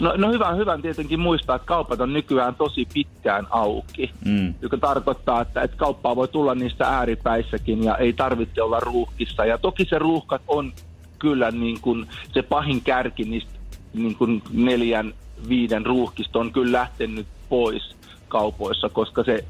No, 0.00 0.14
no 0.16 0.32
hyvä, 0.32 0.52
hyvä 0.52 0.78
tietenkin 0.78 1.20
muistaa, 1.20 1.56
että 1.56 1.66
kaupat 1.66 2.00
on 2.00 2.12
nykyään 2.12 2.54
tosi 2.54 2.88
pitkään 2.94 3.46
auki, 3.50 4.10
Mm. 4.24 4.54
joka 4.62 4.76
tarkoittaa, 4.76 5.40
että, 5.40 5.62
että 5.62 5.76
kauppaa 5.76 6.16
voi 6.16 6.28
tulla 6.28 6.54
niistä 6.54 6.86
ääripäissäkin 6.88 7.84
ja 7.84 7.96
ei 7.96 8.12
tarvitse 8.12 8.62
olla 8.62 8.80
ruuhkissa. 8.80 9.44
Ja 9.44 9.58
toki 9.58 9.84
se 9.84 9.98
ruuhkat 9.98 10.42
on 10.48 10.72
kyllä 11.18 11.50
niin 11.50 11.80
kuin 11.80 12.06
se 12.32 12.42
pahin 12.42 12.80
kärki 12.82 13.24
niistä 13.24 13.52
niin 13.94 14.16
kuin 14.16 14.42
neljän, 14.52 15.14
viiden 15.48 15.86
ruuhkista 15.86 16.38
on 16.38 16.52
kyllä 16.52 16.78
lähtenyt 16.78 17.26
pois 17.48 17.96
kaupoissa, 18.28 18.88
koska 18.88 19.24
se 19.24 19.44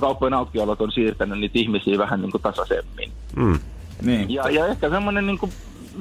kauppojen 0.00 0.34
aukiolot 0.34 0.80
on 0.80 0.92
siirtänyt 0.92 1.38
niitä 1.40 1.58
ihmisiä 1.58 1.98
vähän 1.98 2.20
niin 2.22 2.30
kuin 2.30 2.42
tasaisemmin. 2.42 3.12
Mm. 3.36 3.58
Niin. 4.02 4.30
Ja, 4.30 4.50
ja 4.50 4.66
ehkä 4.66 4.90
semmoinen 4.90 5.26
niin 5.26 5.38
kuin 5.38 5.52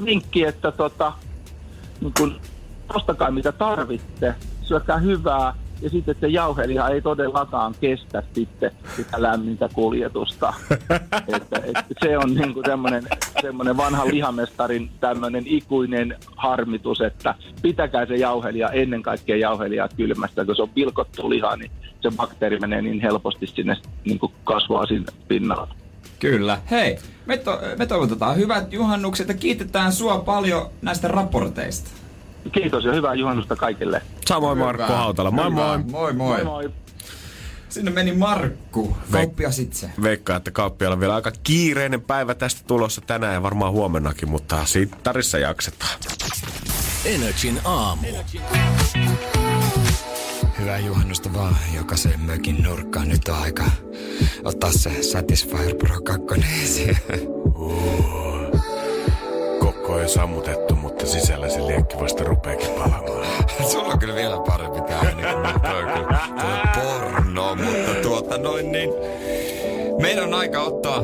vinkki, 0.06 0.44
että 0.44 0.72
tota, 0.72 1.14
niin 2.02 2.14
kuin, 2.18 2.36
ostakaa 2.96 3.32
mitä 3.32 3.52
tarvitte, 3.52 4.36
syökää 4.62 4.98
hyvää 4.98 5.54
ja 5.82 5.90
sitten 5.90 6.16
se 6.22 6.28
jauheliha 6.28 6.90
ei 6.90 7.02
todellakaan 7.02 7.76
kestä 7.82 8.24
sitten 8.34 8.72
sitä 8.96 9.22
lämmintä 9.22 9.70
kuljetusta. 9.74 10.54
että, 11.36 11.62
että 11.64 11.96
se 12.04 12.18
on 12.18 12.34
niin 12.34 12.54
kuin 12.54 12.66
semmoinen, 12.66 13.04
semmoinen 13.42 13.78
vanha 13.78 14.08
lihamestarin 14.08 14.90
tämmöinen 15.00 15.44
ikuinen 15.46 16.18
harmitus, 16.36 17.02
että 17.02 17.36
pitäkää 17.62 18.06
se 18.06 18.16
jauhelia 18.16 18.70
ennen 18.70 19.02
kaikkea 19.02 19.38
jauhelia 19.38 19.90
kylmästä, 19.98 20.46
kun 20.46 20.56
se 20.56 20.62
on 20.62 20.70
pilkottu 20.70 21.30
liha, 21.30 21.56
niin 21.56 21.72
se 22.02 22.12
bakteeri 22.18 22.60
menee 22.60 22.82
niin 22.82 23.02
helposti 23.02 23.48
sinne 23.48 23.78
niin 24.06 24.20
kuin 24.20 24.32
kasvaa 24.44 24.86
sinne 24.86 25.14
pinnalla. 25.28 25.76
Kyllä. 26.20 26.62
Hei, 26.72 26.98
me, 27.26 27.38
to- 27.38 27.60
me 27.78 27.86
toivotetaan 27.86 28.38
hyvät 28.38 28.74
juhannukset 28.74 29.28
ja 29.28 29.34
kiitetään 29.34 29.92
sua 29.92 30.20
paljon 30.20 30.70
näistä 30.82 31.08
raporteista. 31.08 32.01
Kiitos 32.52 32.86
ja 32.86 32.94
hyvää 32.94 33.14
juhannusta 33.14 33.56
kaikille. 33.56 34.02
Samoin 34.28 34.58
Hyvä. 34.58 34.66
Markku 34.66 34.94
Hautala. 34.94 35.32
Moi 35.32 35.50
moi. 35.50 35.78
Moi 35.78 36.14
moi. 36.14 36.14
Moi 36.14 36.44
moi. 36.44 36.72
Sinne 37.70 37.92
meni 37.92 38.12
Markku, 38.12 38.98
kauppias 39.12 39.60
itse. 39.60 39.90
Veikkaa, 40.02 40.38
että 40.38 40.52
kauppialla 40.52 40.94
on 40.94 41.00
vielä 41.00 41.16
aika 41.16 41.32
kiireinen 41.44 42.02
päivä 42.02 42.36
tästä 42.36 42.62
tulossa 42.68 43.02
tänään 43.02 43.34
ja 43.34 43.44
varmaan 43.44 43.72
huomennakin, 43.72 44.30
mutta 44.30 44.66
sittarissa 44.66 45.38
jaksetaan. 45.38 46.00
Energin 47.06 47.60
aamu. 47.66 48.08
Hyvää 50.60 50.80
juhannusta 50.80 51.34
vaan 51.34 51.56
jokaisen 51.76 52.20
mökin 52.20 52.64
nurkkaan. 52.64 53.10
Nyt 53.10 53.28
on 53.28 53.36
aika 53.36 53.64
ottaa 54.44 54.72
se 54.72 55.04
Satisfyer 55.04 55.76
Pro 55.76 56.02
2 56.02 56.24
esiin. 56.64 56.98
Kokko 59.60 59.94
on 59.94 60.10
sammutettu, 60.10 60.76
mutta 61.02 61.20
sisällä 61.20 61.50
se 61.50 61.68
liekki 61.68 62.00
vasta 62.00 62.24
rupeekin 62.24 62.70
palamaan. 62.70 63.04
Sulla 63.72 63.94
on 63.94 64.00
kyllä 64.00 64.16
vielä 64.16 64.38
parempi 64.48 64.82
tää 64.82 65.00
ääni 65.00 65.24
kuin 65.24 65.36
mulla. 65.36 65.60
Toi 65.60 65.84
on 65.84 66.10
toi 66.40 66.52
on 66.52 66.70
porno, 66.76 67.56
mutta 67.56 67.94
tuota 68.02 68.38
noin 68.38 68.72
niin. 68.72 68.90
Meidän 70.02 70.24
on 70.24 70.34
aika 70.34 70.62
ottaa 70.62 71.02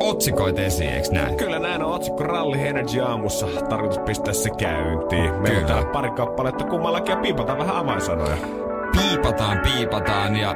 otsikoita 0.00 0.60
esiin, 0.60 0.90
eiks 0.90 1.10
näin? 1.10 1.36
Kyllä 1.36 1.58
näin 1.58 1.82
on 1.82 1.92
otsikko 1.92 2.22
Ralli 2.22 2.68
Energy 2.68 3.00
aamussa. 3.00 3.46
Tarkoitus 3.46 3.98
pistää 3.98 4.34
se 4.34 4.50
käyntiin. 4.50 5.34
Meillä 5.34 5.38
on 5.38 5.42
Kyllä. 5.42 5.66
täällä 5.66 5.92
pari 5.92 6.10
kappaletta 6.10 6.64
kummallakin 6.64 7.12
ja 7.12 7.20
piipataan 7.20 7.58
vähän 7.58 7.76
avainsanoja. 7.76 8.36
piipataan, 8.92 9.58
piipataan 9.58 10.36
ja 10.36 10.54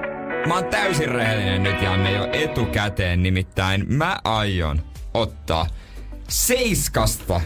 mä 0.49 0.55
oon 0.55 0.65
täysin 0.65 1.09
rehellinen 1.09 1.63
nyt 1.63 1.83
Janne 1.83 2.13
jo 2.13 2.29
etukäteen, 2.33 3.23
nimittäin 3.23 3.85
mä 3.89 4.19
aion 4.25 4.81
ottaa 5.15 5.67
seiskasta 6.29 7.41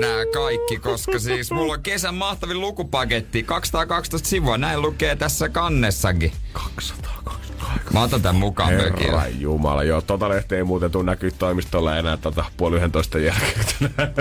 nämä 0.00 0.24
kaikki, 0.34 0.78
koska 0.78 1.18
siis 1.18 1.50
mulla 1.50 1.72
on 1.72 1.82
kesän 1.82 2.14
mahtavin 2.14 2.60
lukupaketti, 2.60 3.42
212 3.42 4.28
sivua, 4.28 4.58
näin 4.58 4.82
lukee 4.82 5.16
tässä 5.16 5.48
kannessakin. 5.48 6.32
222. 6.52 7.46
Mä 7.92 8.02
otan 8.02 8.22
tän 8.22 8.36
mukaan 8.36 8.74
mökille. 8.74 9.04
Herra 9.04 9.26
Jumala, 9.26 9.82
joo. 9.82 10.00
Tota 10.00 10.28
lehtiä 10.28 10.58
ei 10.58 10.64
muuten 10.64 10.90
tuu 10.90 11.02
näkyy 11.02 11.30
toimistolla 11.30 11.96
enää 11.96 12.16
tota 12.16 12.44
puoli 12.56 12.76
yhdentoista 12.76 13.18
jälkeen. 13.18 13.64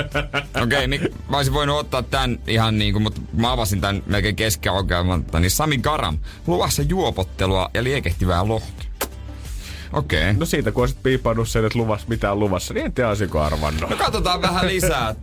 Okei, 0.63 0.85
okay, 0.85 1.09
mä 1.29 1.37
olisin 1.37 1.53
voinut 1.53 1.79
ottaa 1.79 2.03
tän 2.03 2.39
ihan 2.47 2.79
niinku, 2.79 2.99
mutta 2.99 3.21
mä 3.33 3.51
avasin 3.51 3.81
tän 3.81 4.03
melkein 4.05 4.35
keskiaukeamalta, 4.35 5.39
niin 5.39 5.51
Sami 5.51 5.77
Garam, 5.77 6.17
luvassa 6.47 6.81
juopottelua 6.81 7.69
ja 7.73 7.83
liekehtivää 7.83 8.47
lohta. 8.47 8.84
Okei. 9.95 10.21
Okay. 10.21 10.33
No 10.33 10.45
siitä 10.45 10.71
kun 10.71 10.83
olisit 10.83 11.03
piipannut 11.03 11.49
sen, 11.49 11.65
että 11.65 11.79
luvassa 11.79 12.07
mitään 12.09 12.39
luvassa, 12.39 12.73
niin 12.73 12.85
en 12.85 12.93
tiedä 12.93 13.09
olisiko 13.09 13.41
arvannut. 13.41 13.89
No 13.89 13.97
katsotaan 13.97 14.41
vähän 14.41 14.67
lisää. 14.67 15.15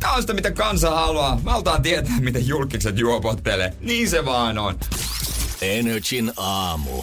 Tää 0.00 0.12
on 0.12 0.20
sitä, 0.20 0.34
mitä 0.34 0.50
kansa 0.50 0.90
haluaa. 0.90 1.40
Mä 1.44 1.50
halutaan 1.50 1.82
tietää, 1.82 2.20
miten 2.20 2.48
julkikset 2.48 2.98
juopottelee. 2.98 3.72
Niin 3.80 4.10
se 4.10 4.24
vaan 4.24 4.58
on. 4.58 4.74
Energin 5.62 6.32
aamu. 6.36 7.02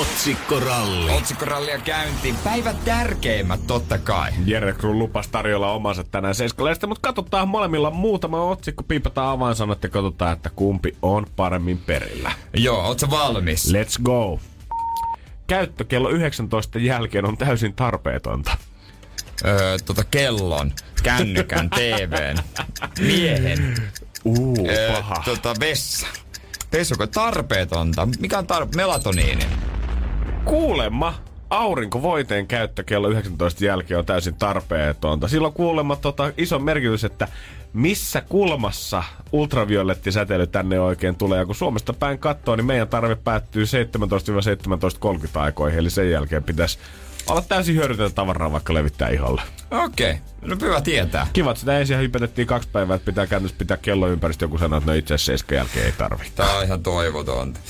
Otsikkoralli. 0.00 1.12
Otsikkorallia 1.12 1.78
käyntiin. 1.78 2.36
Päivän 2.44 2.76
tärkeimmät 2.84 3.66
totta 3.66 3.98
kai. 3.98 4.30
Jere 4.46 4.72
Kruun 4.72 4.98
lupas 4.98 5.28
tarjolla 5.28 5.72
omansa 5.72 6.04
tänään 6.04 6.34
Seiskaleista, 6.34 6.86
mutta 6.86 7.08
katsotaan 7.08 7.48
molemmilla 7.48 7.90
muutama 7.90 8.44
otsikko, 8.44 8.82
piipataan 8.82 9.28
avainsanat 9.28 9.82
ja 9.82 9.88
katsotaan, 9.88 10.32
että 10.32 10.50
kumpi 10.56 10.96
on 11.02 11.26
paremmin 11.36 11.78
perillä. 11.78 12.32
Joo, 12.56 12.82
oot 12.82 12.98
sä 12.98 13.10
valmis? 13.10 13.72
Let's 13.72 14.02
go. 14.02 14.38
Käyttö 15.50 15.84
kello 15.84 16.10
19 16.10 16.78
jälkeen 16.78 17.24
on 17.24 17.36
täysin 17.36 17.72
tarpeetonta. 17.72 18.56
Öö, 19.44 19.78
tota 19.86 20.04
kellon, 20.04 20.72
kännykän, 21.02 21.70
TVn, 21.76 22.36
miehen, 23.00 23.74
Uu, 24.24 24.68
öö, 24.70 24.92
paha. 24.92 25.14
tota 25.24 25.54
vessa. 25.60 26.06
Pesuko 26.70 27.06
tarpeetonta? 27.06 28.08
Mikä 28.20 28.38
on 28.38 28.44
tar- 28.44 28.76
melatoniini? 28.76 29.46
Kuulemma 30.44 31.14
aurinkovoiteen 31.50 32.46
käyttö 32.46 32.82
kello 32.82 33.08
19 33.08 33.64
jälkeen 33.64 33.98
on 33.98 34.06
täysin 34.06 34.34
tarpeetonta. 34.34 35.28
Silloin 35.28 35.54
kuulemma 35.54 35.96
tota, 35.96 36.32
iso 36.36 36.58
merkitys, 36.58 37.04
että 37.04 37.28
missä 37.72 38.22
kulmassa 38.28 39.02
ultraviolettisäteily 39.32 40.46
tänne 40.46 40.80
oikein 40.80 41.16
tulee. 41.16 41.38
Ja 41.38 41.46
kun 41.46 41.54
Suomesta 41.54 41.92
päin 41.92 42.18
katsoo, 42.18 42.56
niin 42.56 42.66
meidän 42.66 42.88
tarve 42.88 43.16
päättyy 43.16 43.64
17-17.30 43.64 43.68
aikoihin. 45.34 45.78
Eli 45.78 45.90
sen 45.90 46.10
jälkeen 46.10 46.42
pitäisi 46.44 46.78
olla 47.26 47.42
täysin 47.42 47.74
hyödytöntä 47.74 48.14
tavaraa 48.14 48.52
vaikka 48.52 48.74
levittää 48.74 49.08
iholle. 49.08 49.42
Okei, 49.70 50.10
okay. 50.10 50.48
no 50.48 50.56
hyvä 50.60 50.80
tietää. 50.80 51.26
Kiva, 51.32 51.50
että 51.50 51.60
sitä 51.60 51.78
ensin 51.78 51.98
hypetettiin 51.98 52.46
kaksi 52.46 52.68
päivää, 52.72 52.96
että 52.96 53.06
pitää 53.06 53.26
käytännössä 53.26 53.58
pitää 53.58 53.76
kello 53.76 54.08
ympäristö. 54.08 54.44
Joku 54.44 54.58
sanoi, 54.58 54.78
että 54.78 54.90
no 54.90 54.96
itse 54.96 55.14
asiassa 55.14 55.54
jälkeen 55.54 55.86
ei 55.86 55.92
tarvitse. 55.92 56.32
Tää 56.34 56.56
on 56.58 56.64
ihan 56.64 56.82
toivotonta. 56.82 57.60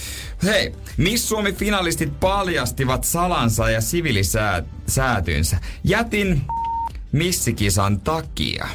Hei, 0.42 0.72
Miss 0.96 1.28
Suomi-finalistit 1.28 2.20
paljastivat 2.20 3.04
salansa 3.04 3.70
ja 3.70 3.80
sivilisäätynsä. 3.80 5.58
Jätin 5.84 6.42
missikisan 7.12 8.00
takia. 8.00 8.68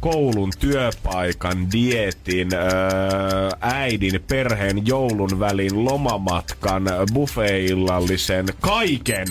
Koulun, 0.00 0.52
työpaikan, 0.58 1.72
dietin, 1.72 2.48
äidin, 3.60 4.24
perheen, 4.28 4.86
joulun 4.86 5.40
välin, 5.40 5.84
lomamatkan, 5.84 6.82
buffeillallisen, 7.14 8.46
kaiken. 8.60 9.28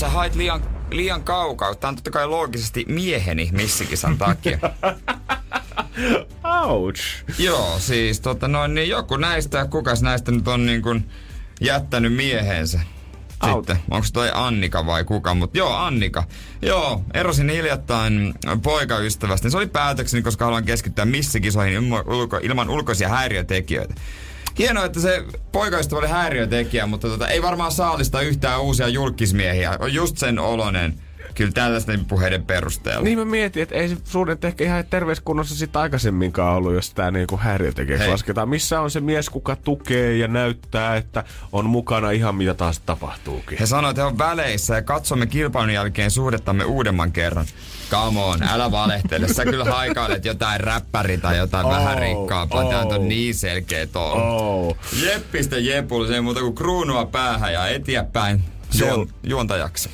Sä 0.00 0.08
hait 0.08 0.34
liian, 0.34 0.62
liian 0.90 1.22
kaukaa. 1.22 1.74
Tää 1.74 1.88
on 1.88 1.96
totta 1.96 2.10
kai 2.10 2.26
loogisesti 2.26 2.84
mieheni 2.88 3.48
missikisan 3.52 4.18
takia. 4.18 4.58
Ouch. 6.44 7.00
Joo, 7.38 7.78
siis 7.78 8.20
tota 8.20 8.48
noin, 8.48 8.74
niin 8.74 8.88
joku 8.88 9.16
näistä, 9.16 9.66
kukas 9.66 10.02
näistä 10.02 10.32
nyt 10.32 10.48
on 10.48 10.66
niin 10.66 10.82
kuin 10.82 11.10
jättänyt 11.60 12.14
miehensä. 12.14 12.80
Sitten, 13.54 13.76
onko 13.90 14.06
toi 14.12 14.30
Annika 14.34 14.86
vai 14.86 15.04
kuka, 15.04 15.34
mutta 15.34 15.58
joo, 15.58 15.74
Annika. 15.74 16.24
Joo, 16.62 17.02
erosin 17.14 17.50
hiljattain 17.50 18.34
poikaystävästä. 18.62 19.50
Se 19.50 19.56
oli 19.56 19.66
päätökseni, 19.66 20.22
koska 20.22 20.44
haluan 20.44 20.64
keskittyä 20.64 21.04
missikisoihin 21.04 21.92
ilman 22.42 22.70
ulkoisia 22.70 23.08
häiriötekijöitä. 23.08 23.94
Hienoa, 24.58 24.84
että 24.84 25.00
se 25.00 25.24
poikaystävä 25.52 25.98
oli 25.98 26.08
häiriötekijä, 26.08 26.86
mutta 26.86 27.08
tota, 27.08 27.28
ei 27.28 27.42
varmaan 27.42 27.72
saalista 27.72 28.20
yhtään 28.20 28.60
uusia 28.60 28.88
julkismiehiä. 28.88 29.76
On 29.78 29.94
just 29.94 30.18
sen 30.18 30.38
olonen. 30.38 30.94
Kyllä 31.34 31.52
tällaisten 31.52 32.04
puheiden 32.04 32.42
perusteella. 32.42 33.04
Niin 33.04 33.18
mä 33.18 33.24
mietin, 33.24 33.62
että 33.62 33.74
ei 33.74 33.88
se 33.88 33.96
suhdet 34.04 34.44
ehkä 34.44 34.64
ihan 34.64 34.84
terveyskunnossa 34.90 35.54
sit 35.54 35.76
aikaisemminkaan 35.76 36.56
ollut, 36.56 36.74
jos 36.74 36.94
tää 36.94 37.10
niinku 37.10 37.36
häiriötekijäksi 37.36 38.08
lasketaan. 38.08 38.48
Missä 38.48 38.80
on 38.80 38.90
se 38.90 39.00
mies, 39.00 39.30
kuka 39.30 39.56
tukee 39.56 40.16
ja 40.16 40.28
näyttää, 40.28 40.96
että 40.96 41.24
on 41.52 41.66
mukana 41.66 42.10
ihan 42.10 42.34
mitä 42.34 42.54
taas 42.54 42.80
tapahtuukin. 42.80 43.58
He 43.58 43.66
sanoivat, 43.66 43.90
että 43.90 44.02
he 44.02 44.06
on 44.06 44.18
väleissä 44.18 44.74
ja 44.74 44.82
katsomme 44.82 45.26
kilpailun 45.26 45.74
jälkeen 45.74 46.10
suhdettamme 46.10 46.64
uudemman 46.64 47.12
kerran. 47.12 47.46
Come 47.90 48.20
on, 48.20 48.42
älä 48.42 48.70
valehtele. 48.70 49.28
Sä 49.28 49.44
kyllä 49.44 49.64
haikailet 49.64 50.24
jotain 50.24 50.60
räppäri 50.60 51.18
tai 51.18 51.38
jotain 51.38 51.66
Oh, 51.66 51.72
vähän 51.72 51.98
rikkaampaa. 51.98 52.64
Tää 52.64 52.84
oh. 52.84 52.92
on 52.92 53.08
niin 53.08 53.34
selkeä 53.34 53.86
tuo. 53.86 54.02
Oh. 54.02 54.76
Jeppistä 55.02 55.58
Jepulle, 55.58 56.08
se 56.08 56.14
ei 56.14 56.20
muuta 56.20 56.40
kuin 56.40 56.54
kruunua 56.54 57.06
päähän 57.06 57.52
ja 57.52 57.68
eteenpäin 57.68 58.44
juon, 58.78 59.08
juontajaksi. 59.22 59.90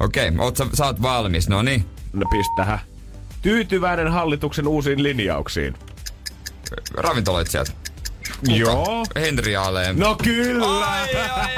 Okei, 0.00 0.28
okay, 0.28 0.52
sä, 0.58 0.66
sä 0.74 0.86
oot 0.86 1.02
valmis, 1.02 1.48
no 1.48 1.62
niin. 1.62 1.84
No 2.12 2.28
pistähän. 2.30 2.78
Tyytyväinen 3.42 4.08
hallituksen 4.08 4.68
uusiin 4.68 5.02
linjauksiin. 5.02 5.74
Ravintoloitsijat. 6.94 7.76
Kuka? 8.40 8.52
Joo. 8.52 9.04
Henri 9.16 9.56
Aleen. 9.56 9.98
No 9.98 10.16
kyllä! 10.22 10.66
Ai, 10.66 11.16
ai, 11.16 11.56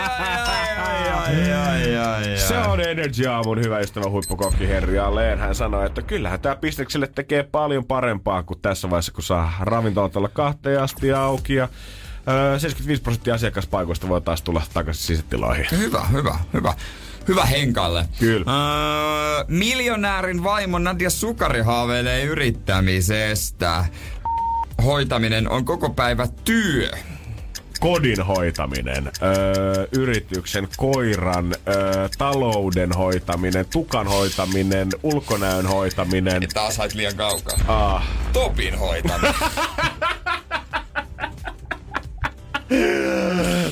ai, 1.13 1.53
ai, 1.55 1.97
ai. 1.97 2.39
Se 2.39 2.59
on 2.59 2.81
Energy 2.81 3.27
Aamun 3.27 3.61
hyvä 3.61 3.79
ystävä 3.79 4.11
huippukokki 4.11 4.69
Henri 4.69 4.99
Alleen. 4.99 5.39
Hän 5.39 5.55
sanoi, 5.55 5.87
että 5.87 6.03
kyllähän 6.03 6.41
tämä 6.41 6.57
pistekselle 6.57 7.07
tekee 7.07 7.43
paljon 7.43 7.85
parempaa 7.85 8.43
kuin 8.43 8.61
tässä 8.61 8.91
vaiheessa, 8.91 9.13
kun 9.13 9.23
saa 9.25 9.53
ravintolat 9.61 10.17
olla 10.17 10.29
kahteen 10.29 10.83
asti 10.83 11.13
auki 11.13 11.55
ja 11.55 11.69
öö, 12.29 12.59
75 12.59 13.03
prosenttia 13.03 13.35
asiakaspaikoista 13.35 14.09
voi 14.09 14.21
taas 14.21 14.43
tulla 14.43 14.63
takaisin 14.75 15.07
sisätiloihin. 15.07 15.67
Hyvä, 15.71 16.05
hyvä, 16.13 16.39
hyvä. 16.53 16.75
Hyvä 17.29 17.45
Henkalle. 17.45 18.09
Kyllä. 18.19 18.53
Öö, 18.53 19.45
miljonäärin 19.49 20.45
vaimo 20.45 20.79
Nadia 20.79 21.11
Sukari 21.11 21.61
haaveilee 21.61 22.25
yrittämisestä. 22.25 23.85
Hoitaminen 24.85 25.51
on 25.51 25.65
koko 25.65 25.91
päivä 25.91 26.29
työ. 26.45 26.91
kodin 27.81 28.23
hoitaminen, 28.23 29.11
öö, 29.23 29.87
yrityksen, 29.93 30.69
koiran, 30.77 31.55
öö, 31.69 32.09
talouden 32.19 32.93
hoitaminen, 32.93 33.67
tukan 33.73 34.07
hoitaminen, 34.07 34.89
ulkonäön 35.03 35.67
hoitaminen. 35.67 36.43
Ja 36.43 36.49
taas 36.55 36.79
hait 36.79 36.95
liian 36.95 37.17
kaukaa. 37.17 37.57
Ah. 37.69 38.05
Topin 38.33 38.79
hoitaminen. 38.79 39.35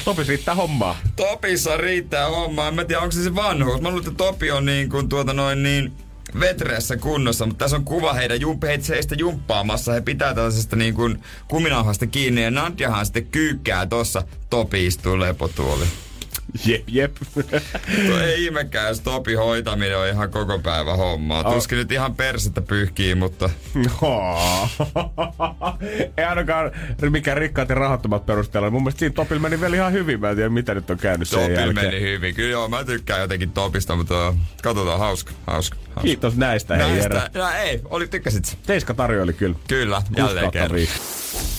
Topi 0.05 0.23
riittää 0.29 0.55
hommaa. 0.55 0.97
Topissa 1.17 1.77
riittää 1.77 2.29
hommaa. 2.29 2.69
En 2.69 2.75
mä 2.75 2.85
tiedä, 2.85 3.01
onko 3.01 3.13
se 3.13 3.23
se 3.23 3.35
vanhuus. 3.35 3.81
Mä 3.81 3.89
luulen, 3.89 4.07
että 4.07 4.25
Topi 4.25 4.51
on 4.51 4.65
niin 4.65 4.91
kuin 4.91 5.09
tuota 5.09 5.33
noin 5.33 5.63
niin 5.63 5.93
vetreessä 6.41 6.97
kunnossa, 6.97 7.47
mutta 7.47 7.65
tässä 7.65 7.77
on 7.77 7.85
kuva 7.85 8.13
heidän 8.13 8.41
jump, 8.41 8.63
jumppaamassa. 9.19 9.93
He 9.93 10.01
pitää 10.01 10.35
tällaisesta 10.35 10.77
niin 10.77 10.95
kuin 10.95 11.23
kuminauhasta 11.49 12.07
kiinni 12.07 12.43
ja 12.43 12.51
Nadjahan 12.51 13.07
sitten 13.07 13.27
kyykkää 13.27 13.87
tossa. 13.87 14.23
Topi 14.51 14.87
istuu 14.87 15.21
lepotuoli. 15.21 15.85
Jep, 16.67 16.83
jep. 16.89 17.17
Tuo 18.07 18.19
ei 18.27 18.45
ihmekään, 18.45 18.89
jos 18.89 19.01
Topi 19.01 19.35
hoitaminen 19.35 19.99
on 19.99 20.09
ihan 20.09 20.31
koko 20.31 20.59
päivä 20.59 20.97
hommaa. 20.97 21.43
Oh. 21.45 21.55
Tuskin 21.55 21.79
nyt 21.79 21.93
ihan 21.93 22.15
persettä 22.15 22.63
pyyhkii, 22.63 23.15
mutta... 23.15 23.51
No. 23.75 24.39
ei 26.17 26.25
ainakaan 26.25 26.71
mikään 27.11 27.37
rikkaat 27.39 27.69
ja 27.69 27.75
rahattomat 27.75 28.27
perusteella. 28.27 28.71
Mun 28.71 28.83
mielestä 28.83 28.99
siinä 28.99 29.13
Topilla 29.13 29.41
meni 29.43 29.61
vielä 29.61 29.77
ihan 29.77 29.93
hyvin. 29.93 30.21
Mä 30.21 30.31
en 30.31 30.37
tiedä, 30.37 30.49
mitä 30.49 30.75
nyt 30.75 30.91
on 30.91 30.99
käynyt 30.99 31.29
sen 31.29 31.41
Topil 31.41 31.55
jälkeen. 31.55 31.87
meni 31.87 32.01
hyvin. 32.01 32.35
Kyllä 32.35 32.51
joo, 32.51 32.69
mä 32.69 32.85
tykkään 32.85 33.21
jotenkin 33.21 33.51
Topista, 33.51 33.97
mutta 33.97 34.35
katsotaan, 34.63 34.99
hauska, 34.99 35.33
hauska. 35.47 35.77
hauska. 35.87 36.01
Kiitos 36.03 36.37
näistä, 36.37 36.77
hei. 36.77 36.93
Näistä, 36.93 37.31
no, 37.35 37.49
ei, 37.51 37.81
oli, 37.85 38.07
tykkäsit? 38.07 38.59
Teiska 38.67 38.95
tarjoili 38.95 39.33
kyllä. 39.33 39.57
Kyllä, 39.69 40.03
jälleen 40.17 40.51
kerran. 40.51 40.81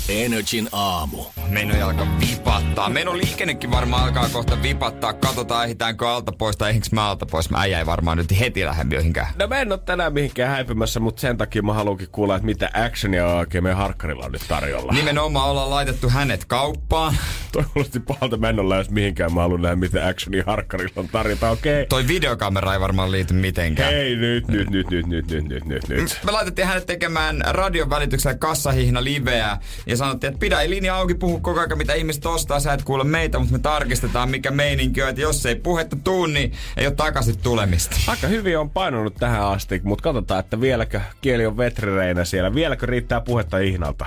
Energin 0.09 0.69
aamu. 0.71 1.17
Meino 1.49 1.87
alkaa 1.87 2.07
vipattaa. 2.19 2.89
Meino 2.89 3.17
liikennekin 3.17 3.71
varmaan 3.71 4.03
alkaa 4.03 4.29
kohta 4.29 4.61
vipattaa. 4.61 5.13
Katsotaan, 5.13 5.63
ehditäänkö 5.65 6.09
alta 6.09 6.31
pois 6.31 6.57
tai 6.57 6.69
ehdinkö 6.69 6.87
mä 6.91 7.09
alta 7.09 7.25
pois. 7.25 7.49
Mä 7.49 7.57
äijä 7.61 7.79
ei 7.79 7.85
varmaan 7.85 8.17
nyt 8.17 8.39
heti 8.39 8.65
lähde 8.65 8.83
mihinkään. 8.83 9.27
No 9.39 9.47
mä 9.47 9.59
en 9.59 9.71
oo 9.71 9.77
tänään 9.77 10.13
mihinkään 10.13 10.49
häipymässä, 10.49 10.99
mutta 10.99 11.21
sen 11.21 11.37
takia 11.37 11.61
mä 11.61 11.73
haluankin 11.73 12.07
kuulla, 12.11 12.35
että 12.35 12.45
mitä 12.45 12.69
actionia 12.73 13.27
oikein 13.27 13.63
meidän 13.63 13.77
harkkarilla 13.77 14.25
on 14.25 14.31
nyt 14.31 14.41
tarjolla. 14.47 14.93
Nimenomaan 14.93 15.49
ollaan 15.49 15.69
laitettu 15.69 16.09
hänet 16.09 16.45
kauppaan. 16.45 17.17
Toi 17.51 17.63
kuulosti 17.73 17.99
pahalta, 17.99 18.37
mä 18.37 18.49
en 18.49 18.59
ole 18.59 18.69
lähes 18.69 18.89
mihinkään. 18.89 19.33
Mä 19.33 19.41
haluan 19.41 19.61
nähdä, 19.61 19.75
mitä 19.75 20.07
actionia 20.07 20.43
harkkarilla 20.47 20.93
on 20.95 21.07
tarjota. 21.07 21.49
Okei. 21.49 21.73
Okay. 21.73 21.85
Toi 21.85 22.07
videokamera 22.07 22.73
ei 22.73 22.79
varmaan 22.79 23.11
liity 23.11 23.33
mitenkään. 23.33 23.93
Hei, 23.93 24.15
nyt, 24.15 24.47
nyt, 24.47 24.69
nyt, 24.69 24.89
nyt, 24.89 25.07
nyt, 25.07 25.27
nyt, 25.27 25.47
nyt, 25.47 25.65
nyt, 25.65 25.87
nyt. 25.89 26.19
Me 26.25 26.31
laitettiin 26.31 26.67
hänet 26.67 26.85
tekemään 26.85 27.41
radion 27.45 27.89
välityksellä 27.89 28.37
kassahihna 28.37 29.03
liveä 29.03 29.57
ja 29.85 29.94
sanottiin, 29.97 30.33
että 30.33 30.39
pidä 30.39 30.69
linja 30.69 30.95
auki, 30.95 31.15
puhu 31.15 31.39
koko 31.39 31.59
ajan 31.59 31.77
mitä 31.77 31.93
ihmiset 31.93 32.25
ostaa, 32.25 32.59
sä 32.59 32.73
et 32.73 32.83
kuule 32.83 33.03
meitä, 33.03 33.39
mutta 33.39 33.53
me 33.53 33.59
tarkistetaan 33.59 34.29
mikä 34.29 34.51
meininki 34.51 35.03
on, 35.03 35.09
että 35.09 35.21
jos 35.21 35.45
ei 35.45 35.55
puhetta 35.55 35.95
tuu, 35.95 36.25
niin 36.25 36.53
ei 36.77 36.87
ole 36.87 36.95
takaisin 36.95 37.37
tulemista. 37.37 37.95
Aika 38.07 38.27
hyvin 38.27 38.59
on 38.59 38.69
painunut 38.69 39.15
tähän 39.15 39.45
asti, 39.45 39.81
mutta 39.83 40.03
katsotaan, 40.03 40.39
että 40.39 40.61
vieläkö 40.61 41.01
kieli 41.21 41.45
on 41.45 41.57
vetrereinä 41.57 42.25
siellä. 42.25 42.55
Vieläkö 42.55 42.85
riittää 42.85 43.21
puhetta 43.21 43.57
ihnalta? 43.57 44.05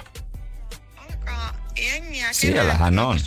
Jengiä 1.78 2.32
Siellähän 2.32 2.94
kerää, 2.94 3.06
on. 3.06 3.18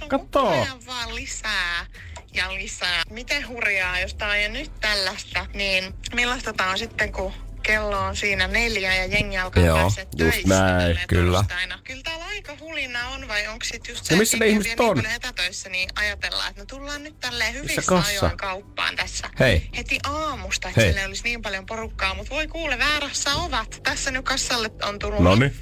ajan 0.54 0.86
vaan 0.88 1.16
lisää 1.16 1.86
ja 2.34 2.54
lisää. 2.54 3.04
Miten 3.10 3.48
hurjaa, 3.48 4.00
jos 4.00 4.14
tää 4.14 4.30
on 4.30 4.42
jo 4.42 4.50
nyt 4.50 4.72
tällaista, 4.80 5.46
niin 5.54 5.94
millaista 6.16 6.54
tää 6.54 6.70
on 6.70 6.78
sitten, 6.78 7.12
kun 7.12 7.34
kello 7.64 8.00
on 8.00 8.16
siinä 8.16 8.48
neljä 8.48 8.96
ja 8.96 9.06
jengi 9.06 9.38
alkaa 9.38 9.64
Joo, 9.64 9.78
päästä 9.78 10.02
just 10.02 10.18
töissä 10.18 10.48
näin, 10.48 11.00
kyllä. 11.08 11.38
torstaina. 11.38 11.80
Kyllä 11.84 12.02
täällä 12.04 12.26
aika 12.26 12.58
hulina 12.60 13.08
on, 13.10 13.28
vai 13.28 13.48
onko 13.48 13.66
sit 13.66 13.88
just 13.88 14.06
se, 14.06 14.14
No 14.14 14.20
missä 14.20 14.38
että 14.38 14.46
ne 14.46 14.52
jengi 14.52 14.70
ihmiset 14.70 14.80
on? 14.80 14.98
niin 14.98 15.12
etätöissä, 15.12 15.70
niin 15.70 15.90
ajatellaan, 15.96 16.50
että 16.50 16.62
no 16.62 16.66
tullaan 16.66 17.04
nyt 17.04 17.20
tälleen 17.20 17.54
hyvissä 17.54 17.82
ajoin 18.08 18.38
kauppaan 18.38 18.96
tässä 18.96 19.30
Hei. 19.40 19.70
heti 19.78 20.00
aamusta, 20.04 20.70
että 20.70 20.82
Hei. 20.82 21.06
olisi 21.06 21.24
niin 21.24 21.42
paljon 21.42 21.66
porukkaa, 21.66 22.14
mutta 22.14 22.36
voi 22.36 22.48
kuule, 22.48 22.80
väärässä 22.80 23.36
ovat. 23.36 23.80
Tässä 23.84 24.12
nyt 24.12 24.26
kassalle 24.26 24.70
on 24.84 25.00
tullut 25.00 25.20
Noniin. 25.24 25.56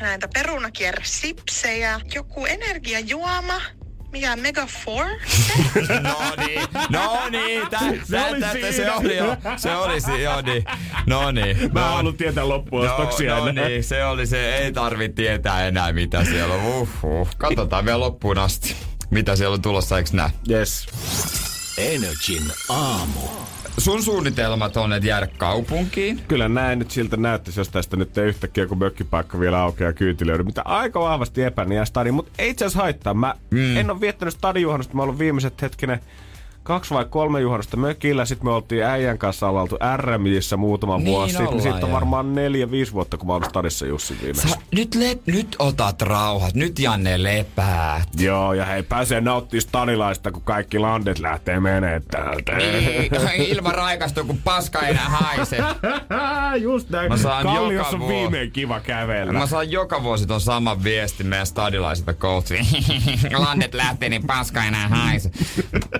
Näitä 0.00 0.28
perunakierresipsejä, 0.34 2.00
joku 2.14 2.46
energiajuoma, 2.46 3.60
mikä 4.14 4.36
Mega 4.36 4.66
Four? 4.66 5.06
No 6.02 6.46
niin, 6.46 6.60
no 6.88 7.28
niin, 7.30 7.70
tä, 7.70 7.78
Se 7.78 8.16
tä, 8.16 8.26
oli 8.26 8.40
tä, 8.40 8.46
tä, 8.60 8.72
se 8.72 8.92
oli 8.92 9.16
jo, 9.16 9.36
se 9.56 9.76
oli 9.76 10.00
si, 10.00 10.22
joo 10.22 10.40
niin, 10.40 10.64
no 11.06 11.30
niin. 11.30 11.56
Mä 11.72 11.80
no, 11.80 11.86
haluan 11.86 12.16
tietää 12.16 12.48
loppuostoksia. 12.48 13.36
No, 13.36 13.44
no 13.44 13.52
niin, 13.52 13.84
se 13.84 14.04
oli 14.04 14.26
se, 14.26 14.56
ei 14.56 14.72
tarvi 14.72 15.08
tietää 15.08 15.66
enää 15.66 15.92
mitä 15.92 16.24
siellä 16.24 16.54
on. 16.54 16.60
Uhuh. 16.64 17.28
Katsotaan 17.38 17.84
vielä 17.84 18.00
loppuun 18.00 18.38
asti, 18.38 18.76
mitä 19.10 19.36
siellä 19.36 19.54
on 19.54 19.62
tulossa, 19.62 19.98
eiks 19.98 20.12
nää? 20.12 20.30
Yes. 20.50 20.86
Energin 21.78 22.42
aamu. 22.68 23.20
Sun 23.78 24.02
suunnitelmat 24.02 24.76
on, 24.76 24.92
että 24.92 25.08
jäädä 25.08 25.28
kaupunkiin. 25.36 26.20
Kyllä 26.28 26.48
näin 26.48 26.78
nyt 26.78 26.90
siltä 26.90 27.16
näyttäisi, 27.16 27.60
jos 27.60 27.68
tästä 27.68 27.96
nyt 27.96 28.18
ei 28.18 28.28
yhtäkkiä 28.28 28.64
joku 28.64 28.74
mökkipaikka 28.74 29.40
vielä 29.40 29.60
aukeaa 29.60 29.92
kyyti 29.92 30.26
löydy. 30.26 30.42
Mitä 30.42 30.62
aika 30.64 31.00
vahvasti 31.00 31.42
epänä 31.42 31.84
stadi, 31.84 32.12
mutta 32.12 32.32
ei 32.38 32.50
itse 32.50 32.64
asiassa 32.64 32.82
haittaa. 32.82 33.14
Mä 33.14 33.34
mm. 33.50 33.76
en 33.76 33.90
ole 33.90 34.00
viettänyt 34.00 34.34
stadijuhannusta, 34.34 34.94
mä 34.94 35.02
oon 35.02 35.08
ollut 35.08 35.18
viimeiset 35.18 35.62
hetkinen 35.62 36.00
kaksi 36.64 36.94
vai 36.94 37.04
kolme 37.04 37.40
juhannusta 37.40 37.76
mökillä. 37.76 38.24
Sitten 38.24 38.46
me 38.46 38.52
oltiin 38.52 38.84
äijän 38.84 39.18
kanssa 39.18 39.48
ollaan 39.48 39.62
oltu 39.62 39.78
RMJissä 39.96 40.56
muutama 40.56 40.96
Niin 40.96 41.06
vuosi 41.06 41.28
sitten. 41.30 41.46
ollaan, 41.48 41.62
Siitä 41.62 41.86
on 41.86 41.92
varmaan 41.92 42.34
neljä, 42.34 42.70
viisi 42.70 42.92
vuotta, 42.92 43.16
kun 43.16 43.26
mä 43.26 43.32
ollut 43.34 43.48
stadissa 43.48 43.86
Jussin 43.86 44.18
viimeksi. 44.22 44.48
Sä, 44.48 44.56
nyt, 44.74 44.94
le, 44.94 45.18
nyt 45.26 45.56
otat 45.58 46.02
rauhat, 46.02 46.54
nyt 46.54 46.78
Janne 46.78 47.22
lepää. 47.22 48.02
Joo, 48.18 48.52
ja 48.52 48.64
hei, 48.64 48.82
pääsee 48.82 49.20
nauttii 49.20 49.60
stadilaista, 49.60 50.32
kun 50.32 50.42
kaikki 50.42 50.78
landet 50.78 51.18
lähtee 51.18 51.60
menee 51.60 52.00
täältä. 52.10 52.52
Niin, 52.56 53.10
ilma 53.52 53.72
raikastuu, 53.72 54.24
kun 54.24 54.38
paska 54.44 54.80
enää 54.80 55.08
haise. 55.08 55.58
Just 56.62 56.90
näin. 56.90 57.08
Mä 57.12 57.16
saan 57.16 57.42
Kalliossa 57.46 57.92
joka 57.96 57.98
vuosi. 57.98 58.14
viimein 58.14 58.52
kiva 58.52 58.80
kävellä. 58.80 59.32
Mä 59.32 59.46
saan 59.46 59.70
joka 59.70 60.02
vuosi 60.02 60.26
ton 60.26 60.40
saman 60.40 60.84
viestin 60.84 61.26
meidän 61.26 61.46
stadilaisilta 61.46 62.14
coachiin. 62.14 62.66
Landet 63.46 63.74
lähtee, 63.74 64.08
niin 64.08 64.26
paska 64.26 64.64
enää 64.64 64.88
haise. 64.88 65.30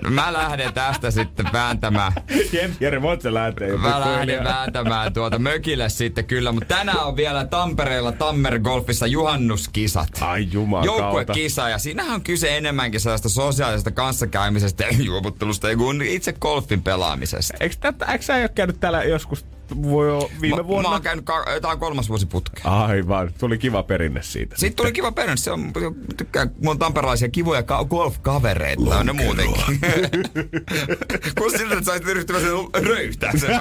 Mä 0.09 0.33
lähden 0.33 0.54
tästä 0.73 1.11
sitten 1.11 1.45
vääntämään. 1.53 2.11
Jep, 2.51 2.71
Jere, 2.79 3.01
voit 3.01 3.21
sä 3.21 3.33
lähteä 3.33 3.77
Mä 3.77 3.99
lähden 3.99 4.43
vääntämään 4.43 5.13
tuota 5.13 5.39
mökille 5.39 5.89
sitten 5.89 6.25
kyllä, 6.25 6.51
mutta 6.51 6.75
tänään 6.75 7.05
on 7.05 7.15
vielä 7.15 7.45
Tampereella 7.45 8.11
Tammer 8.11 8.59
Golfissa 8.59 9.07
juhannuskisat. 9.07 10.09
Ai 10.21 10.47
jumakauta. 10.51 11.01
Joukkuekisa 11.01 11.69
ja 11.69 11.77
siinähän 11.77 12.15
on 12.15 12.21
kyse 12.21 12.57
enemmänkin 12.57 12.99
sellaista 12.99 13.29
sosiaalisesta 13.29 13.91
kanssakäymisestä 13.91 14.83
ja 14.83 14.97
juoputtelusta 15.03 15.75
kuin 15.75 16.01
itse 16.01 16.33
golfin 16.33 16.81
pelaamisesta. 16.81 17.53
Eikö, 17.59 17.75
tätä, 17.79 18.05
eikö 18.05 18.25
sä 18.25 18.35
ole 18.35 18.49
käynyt 18.49 18.79
täällä 18.79 19.03
joskus 19.03 19.45
voi 19.83 20.11
olla 20.11 20.29
viime 20.41 20.57
mä, 20.57 20.67
vuonna? 20.67 20.89
Mä 20.89 20.95
oon 20.95 21.01
käynyt, 21.01 21.25
ka- 21.25 21.45
tää 21.61 21.71
on 21.71 21.79
kolmas 21.79 22.09
vuosi 22.09 22.25
putkeen. 22.25 22.67
Aivan, 22.67 23.31
tuli 23.39 23.57
kiva 23.57 23.83
perinne 23.83 24.21
siitä. 24.23 24.55
Sitten 24.57 24.75
tuli 24.75 24.91
kiva 24.93 25.11
perintö. 25.11 25.41
Se 25.41 25.51
on, 25.51 25.73
tykkään, 26.17 26.51
mulla 26.55 26.71
on 26.71 26.79
tamperalaisia 26.79 27.29
kivoja 27.29 27.63
ka- 27.63 27.85
golf-kavereita. 27.85 29.03
Ne 29.03 29.13
muutenkin. 29.13 29.63
Kun 31.39 31.51
siltä, 31.51 31.73
että 31.73 31.85
sä 31.85 31.91
oot 31.91 32.03
ryhtyvä 32.03 32.39
sen. 32.39 33.59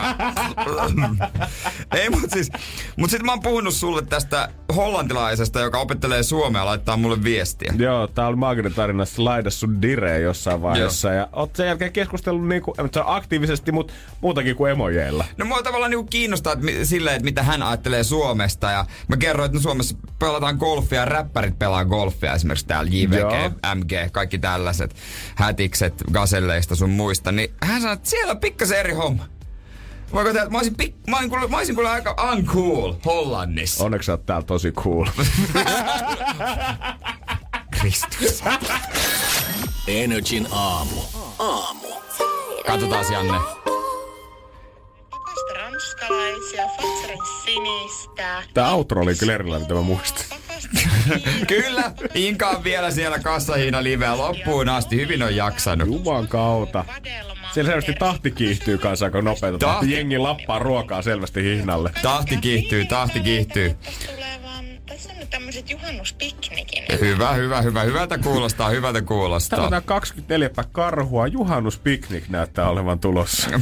Ei, 1.94 2.10
mut 2.10 2.30
siis, 2.32 2.50
mut 2.96 3.10
sit 3.10 3.22
mä 3.22 3.32
oon 3.32 3.40
puhunut 3.40 3.74
sulle 3.74 4.02
tästä 4.02 4.48
hollantilaisesta, 4.76 5.60
joka 5.60 5.78
opettelee 5.78 6.22
suomea 6.22 6.60
ja 6.62 6.66
laittaa 6.66 6.96
mulle 6.96 7.24
viestiä. 7.24 7.74
Joo, 7.78 8.06
tää 8.06 8.26
oli 8.26 8.36
maaginen 8.36 8.74
tarina, 8.74 9.02
että 9.02 9.24
laida 9.24 9.50
sun 9.50 9.82
direen 9.82 10.22
jossain 10.22 10.62
vaiheessa. 10.62 11.12
Ja 11.12 11.28
oot 11.32 11.56
sen 11.56 11.66
jälkeen 11.66 11.92
keskustellut 11.92 12.48
niinku, 12.48 12.74
mä 12.82 12.88
aktiivisesti, 13.04 13.72
mutta 13.72 13.94
muutakin 14.20 14.56
kuin 14.56 14.72
emojeilla. 14.72 15.24
No 15.36 15.44
mua 15.44 15.62
tavallaan 15.62 15.92
niinku 15.96 16.10
kiinnostaa 16.10 16.52
että 16.52 16.64
mi- 16.64 16.84
silleen, 16.84 17.16
että 17.16 17.24
mitä 17.24 17.42
hän 17.42 17.62
ajattelee 17.62 18.04
Suomesta. 18.04 18.70
Ja 18.70 18.86
mä 19.08 19.16
kerroin, 19.16 19.46
että 19.46 19.58
no 19.58 19.62
Suomessa 19.62 19.96
pelataan 20.18 20.56
golfia 20.56 20.98
ja 20.98 21.04
räppärit 21.04 21.58
pelaa 21.58 21.84
golfia. 21.84 22.34
Esimerkiksi 22.34 22.66
täällä 22.66 22.90
JVG, 22.94 23.12
Joo. 23.20 23.74
MG, 23.74 24.12
kaikki 24.12 24.38
tällaiset 24.38 24.94
hätikset 25.34 25.94
gaselleista 26.12 26.74
sun 26.76 26.90
muista. 26.90 27.32
Niin 27.32 27.54
hän 27.62 27.80
sanoi, 27.80 27.94
että 27.94 28.10
siellä 28.10 28.30
on 28.30 28.40
pikkasen 28.40 28.78
eri 28.78 28.92
homma. 28.92 29.26
Voiko 30.12 30.32
tehdä, 30.32 30.48
mä 30.48 30.58
olisin, 30.58 30.74
pik, 30.74 30.94
mä 31.08 31.16
olisin, 31.16 31.30
kuule, 31.30 31.48
mä 31.48 31.56
olisin 31.56 31.74
kuule 31.74 31.90
aika 31.90 32.32
uncool 32.32 32.94
Hollannissa. 33.04 33.84
Onneksi 33.84 34.06
sä 34.06 34.12
oot 34.12 34.26
täällä 34.26 34.46
tosi 34.46 34.72
cool. 34.72 35.06
Kristus. 37.80 38.42
Energin 39.86 40.48
aamu. 40.50 41.00
Aamu. 41.38 41.88
Katsotaan 42.66 43.12
Janne. 43.12 43.38
Ranskalaisia, 46.08 46.68
Fatsarin 46.68 47.18
sinistä. 47.44 48.42
Tää 48.54 48.72
outro 48.72 49.02
oli 49.02 49.14
kyllä 49.14 49.32
erilainen, 49.32 49.62
mitä 49.62 49.74
mä 49.74 49.80
muistin. 49.80 50.24
Kyllä, 51.46 51.92
Inka 52.14 52.48
on 52.48 52.64
vielä 52.64 52.90
siellä 52.90 53.18
kassahiina 53.18 53.82
liveä 53.82 54.18
loppuun 54.18 54.68
asti. 54.68 54.96
Hyvin 54.96 55.22
on 55.22 55.36
jaksanut. 55.36 55.88
Juman 55.88 56.28
kautta. 56.28 56.84
Siellä 57.52 57.70
selvästi 57.70 57.94
tahti 57.94 58.30
kiihtyy 58.30 58.78
kanssa 58.78 59.04
aika 59.04 59.22
nopeeta. 59.22 59.58
Tahti-. 59.58 59.92
Jengi 59.92 60.18
lappaa 60.18 60.58
ruokaa 60.58 61.02
selvästi 61.02 61.42
hihnalle. 61.42 61.90
Tahti 62.02 62.36
kiihtyy, 62.36 62.84
tahti 62.84 63.20
kiihtyy. 63.20 63.76
Tulevan, 64.06 64.64
tässä 64.86 65.12
on 65.12 65.18
nyt 65.18 65.30
tämmöiset 65.30 65.70
juhannuspiknikin. 65.70 66.84
Hyvä, 67.00 67.32
hyvä, 67.32 67.62
hyvä. 67.62 67.82
Hyvältä 67.82 68.18
kuulostaa, 68.18 68.68
hyvältä 68.68 69.02
kuulostaa. 69.02 69.58
Täällä 69.58 69.76
on 69.76 69.82
24 69.82 70.50
karhua. 70.72 71.26
Juhannuspiknik 71.26 72.28
näyttää 72.28 72.68
olevan 72.68 72.98
tulossa. 72.98 73.50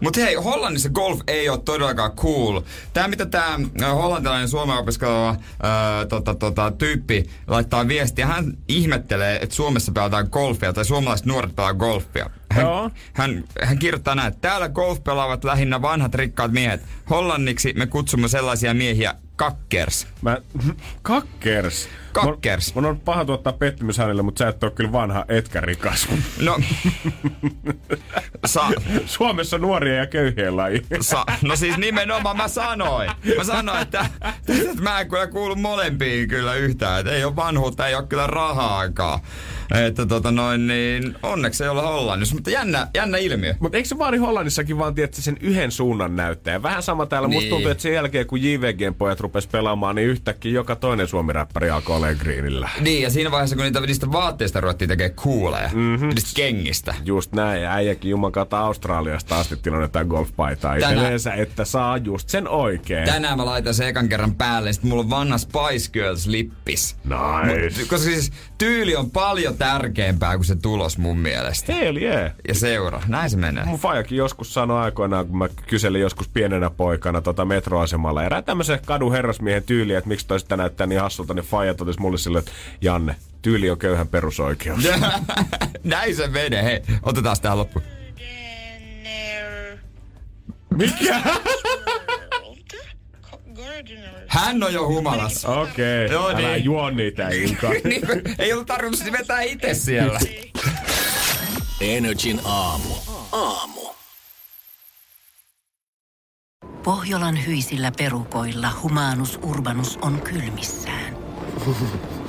Mutta 0.00 0.20
hei, 0.20 0.34
Hollannissa 0.34 0.88
golf 0.88 1.20
ei 1.26 1.48
ole 1.48 1.60
todellakaan 1.64 2.12
cool. 2.12 2.60
Tämä, 2.92 3.08
mitä 3.08 3.26
tämä 3.26 3.58
hollantilainen 3.94 4.48
suomen 4.48 4.76
opiskeleva 4.76 5.36
ää, 5.62 6.06
tota, 6.06 6.34
tota, 6.34 6.72
tyyppi 6.78 7.30
laittaa 7.46 7.88
viestiä, 7.88 8.26
hän 8.26 8.52
ihmettelee, 8.68 9.38
että 9.42 9.54
Suomessa 9.54 9.92
pelataan 9.92 10.28
golfia 10.30 10.72
tai 10.72 10.84
suomalaiset 10.84 11.26
nuoret 11.26 11.56
pelaa 11.56 11.74
golfia. 11.74 12.30
Hän, 12.52 12.64
Joo. 12.64 12.90
hän, 13.12 13.44
hän 13.62 13.78
kirjoittaa 13.78 14.14
näin, 14.14 14.28
että 14.28 14.48
täällä 14.48 14.68
golf 14.68 15.04
pelaavat 15.04 15.44
lähinnä 15.44 15.82
vanhat 15.82 16.14
rikkaat 16.14 16.52
miehet. 16.52 16.82
Hollanniksi 17.10 17.72
me 17.76 17.86
kutsumme 17.86 18.28
sellaisia 18.28 18.74
miehiä 18.74 19.14
kakkers. 19.36 20.06
Mä, 20.22 20.38
kakkers. 21.02 21.88
Kakkers. 22.12 22.74
Mun, 22.74 22.84
mun 22.84 22.90
on 22.90 23.00
paha 23.00 23.24
tuottaa 23.24 23.52
pettymys 23.52 23.98
hänelle, 23.98 24.22
mutta 24.22 24.38
sä 24.38 24.48
et 24.48 24.62
ole 24.62 24.70
kyllä 24.70 24.92
vanha 24.92 25.24
etkä 25.28 25.60
rikas. 25.60 26.08
No, 26.40 26.58
sa, 28.46 28.68
Suomessa 29.06 29.58
nuoria 29.58 29.94
ja 29.94 30.06
köyhiä 30.06 30.56
laji. 30.56 30.82
Sa- 31.00 31.26
no 31.42 31.56
siis 31.56 31.76
nimenomaan 31.76 32.36
mä 32.36 32.48
sanoin. 32.48 33.10
Mä 33.36 33.44
sanoin, 33.44 33.82
että, 33.82 34.06
että 34.48 34.82
mä 34.82 35.00
en 35.00 35.08
kyllä 35.08 35.26
kuulu 35.26 35.56
molempiin 35.56 36.28
kyllä 36.28 36.54
yhtään. 36.54 37.00
Että 37.00 37.12
ei 37.12 37.24
ole 37.24 37.36
vanhuutta, 37.36 37.86
ei 37.86 37.94
ole 37.94 38.06
kyllä 38.06 38.26
rahaakaan. 38.26 39.20
Että 39.86 40.06
tota 40.06 40.30
noin, 40.30 40.66
niin 40.66 41.14
onneksi 41.22 41.64
ei 41.64 41.68
olla 41.70 41.82
Hollannissa. 41.82 42.34
Mutta 42.34 42.50
jännä, 42.50 42.88
jännä 42.94 43.18
ilmiö. 43.18 43.54
Mutta 43.60 43.76
eikö 43.76 43.88
se 43.88 43.98
vaadi 43.98 44.16
Hollannissakin 44.16 44.78
vaan 44.78 44.94
tietysti 44.94 45.22
sen 45.22 45.36
yhden 45.40 45.70
suunnan 45.72 46.16
näyttäjä? 46.16 46.62
Vähän 46.62 46.82
sama 46.82 47.06
täällä. 47.06 47.28
Musta 47.28 47.40
Niin. 47.40 47.50
tuntuu, 47.50 47.70
että 47.70 47.82
sen 47.82 47.92
jälkeen 47.92 48.26
kun 48.26 48.42
JVGn 48.42 48.94
pojat 48.98 49.20
rupes 49.20 49.46
pelaamaan, 49.46 49.94
niin 49.96 50.08
yhtäkkiä 50.08 50.52
joka 50.52 50.76
toinen 50.76 51.08
suomiräppäri 51.08 51.70
alkoi 51.70 51.96
olemaan 51.96 52.18
greenillä. 52.22 52.68
Niin, 52.80 53.02
ja 53.02 53.10
siinä 53.10 53.30
vaiheessa, 53.30 53.56
kun 53.56 53.64
niitä 53.64 53.80
niistä 53.80 54.12
vaatteista 54.12 54.60
ruvettiin 54.60 54.88
tekemään 54.88 55.16
kuuleja, 55.22 55.70
mm-hmm. 55.74 56.08
niistä 56.08 56.30
kengistä. 56.34 56.94
Just 57.04 57.32
näin, 57.32 57.62
ja 57.62 57.72
äijäkin 57.72 58.10
juman 58.10 58.32
kautta 58.32 58.58
Australiasta 58.58 59.38
asti 59.40 59.56
tilannut 59.56 59.84
jotain 59.88 60.06
golfpaitaa 60.06 60.78
Tänä- 60.80 61.00
yleensä, 61.00 61.34
että 61.34 61.64
saa 61.64 61.96
just 61.96 62.28
sen 62.28 62.48
oikein. 62.48 63.04
Tänään 63.06 63.36
mä 63.38 63.44
laitan 63.46 63.74
sen 63.74 63.88
ekan 63.88 64.08
kerran 64.08 64.34
päälle, 64.34 64.72
sit 64.72 64.82
mulla 64.82 65.02
on 65.02 65.10
vanha 65.10 65.38
Spice 65.38 65.90
Girls 65.92 66.26
lippis. 66.26 66.96
Nice. 67.04 67.62
Mut, 67.78 67.88
koska 67.88 67.98
siis 68.10 68.32
tyyli 68.58 68.96
on 68.96 69.10
paljon 69.10 69.55
tärkeämpää 69.56 70.36
kuin 70.36 70.44
se 70.44 70.56
tulos 70.56 70.98
mun 70.98 71.18
mielestä. 71.18 71.72
Hell 71.72 71.96
yeah. 71.96 72.32
Ja 72.48 72.54
seura, 72.54 73.02
näin 73.08 73.30
se 73.30 73.36
menee. 73.36 73.64
Mun 73.64 73.78
fajakin 73.78 74.18
joskus 74.18 74.54
sanoi 74.54 74.80
aikoinaan, 74.80 75.26
kun 75.26 75.38
mä 75.38 75.48
kyselin 75.66 76.00
joskus 76.00 76.28
pienenä 76.28 76.70
poikana 76.70 77.20
tota 77.20 77.44
metroasemalla 77.44 78.24
erään 78.24 78.44
tämmöisen 78.44 78.78
kadun 78.86 79.12
herrasmiehen 79.12 79.62
tyyliä, 79.62 79.98
että 79.98 80.08
miksi 80.08 80.26
toi 80.26 80.40
sitä 80.40 80.56
näyttää 80.56 80.86
niin 80.86 81.00
hassulta, 81.00 81.34
niin 81.34 81.44
faija 81.44 81.74
totesi 81.74 82.00
mulle 82.00 82.18
silleen, 82.18 82.40
että 82.40 82.52
Janne, 82.80 83.16
tyyli 83.42 83.70
on 83.70 83.78
köyhän 83.78 84.08
perusoikeus. 84.08 84.88
näin 85.84 86.16
se 86.16 86.26
menee. 86.28 86.62
Hei, 86.62 86.82
otetaan 87.02 87.36
tähän 87.42 87.58
loppu. 87.58 87.82
Mikä? 90.76 91.20
Hän 94.28 94.62
on 94.62 94.72
jo 94.72 94.86
humalassa. 94.86 95.48
Okei, 95.48 96.10
Joo, 96.10 96.26
okay. 96.26 96.44
älä 96.44 96.52
niin. 96.52 96.64
juo 96.64 96.90
niitä 96.90 97.28
Inka. 97.28 97.70
niin, 97.84 98.02
ei 98.38 98.52
ollut 98.52 98.66
tarkoitus 98.66 99.12
vetää 99.12 99.40
itse 99.40 99.74
siellä. 99.74 100.20
Energin 101.80 102.40
aamu. 102.44 102.94
Aamu. 103.32 103.80
Pohjolan 106.82 107.46
hyisillä 107.46 107.92
perukoilla 107.98 108.70
humanus 108.82 109.38
urbanus 109.42 109.98
on 110.02 110.22
kylmissään. 110.22 111.16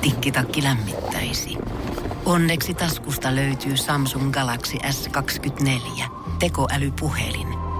Tikkitakki 0.00 0.62
lämmittäisi. 0.62 1.56
Onneksi 2.24 2.74
taskusta 2.74 3.34
löytyy 3.34 3.76
Samsung 3.76 4.32
Galaxy 4.32 4.76
S24. 4.76 6.04
Tekoälypuhelin. 6.38 7.67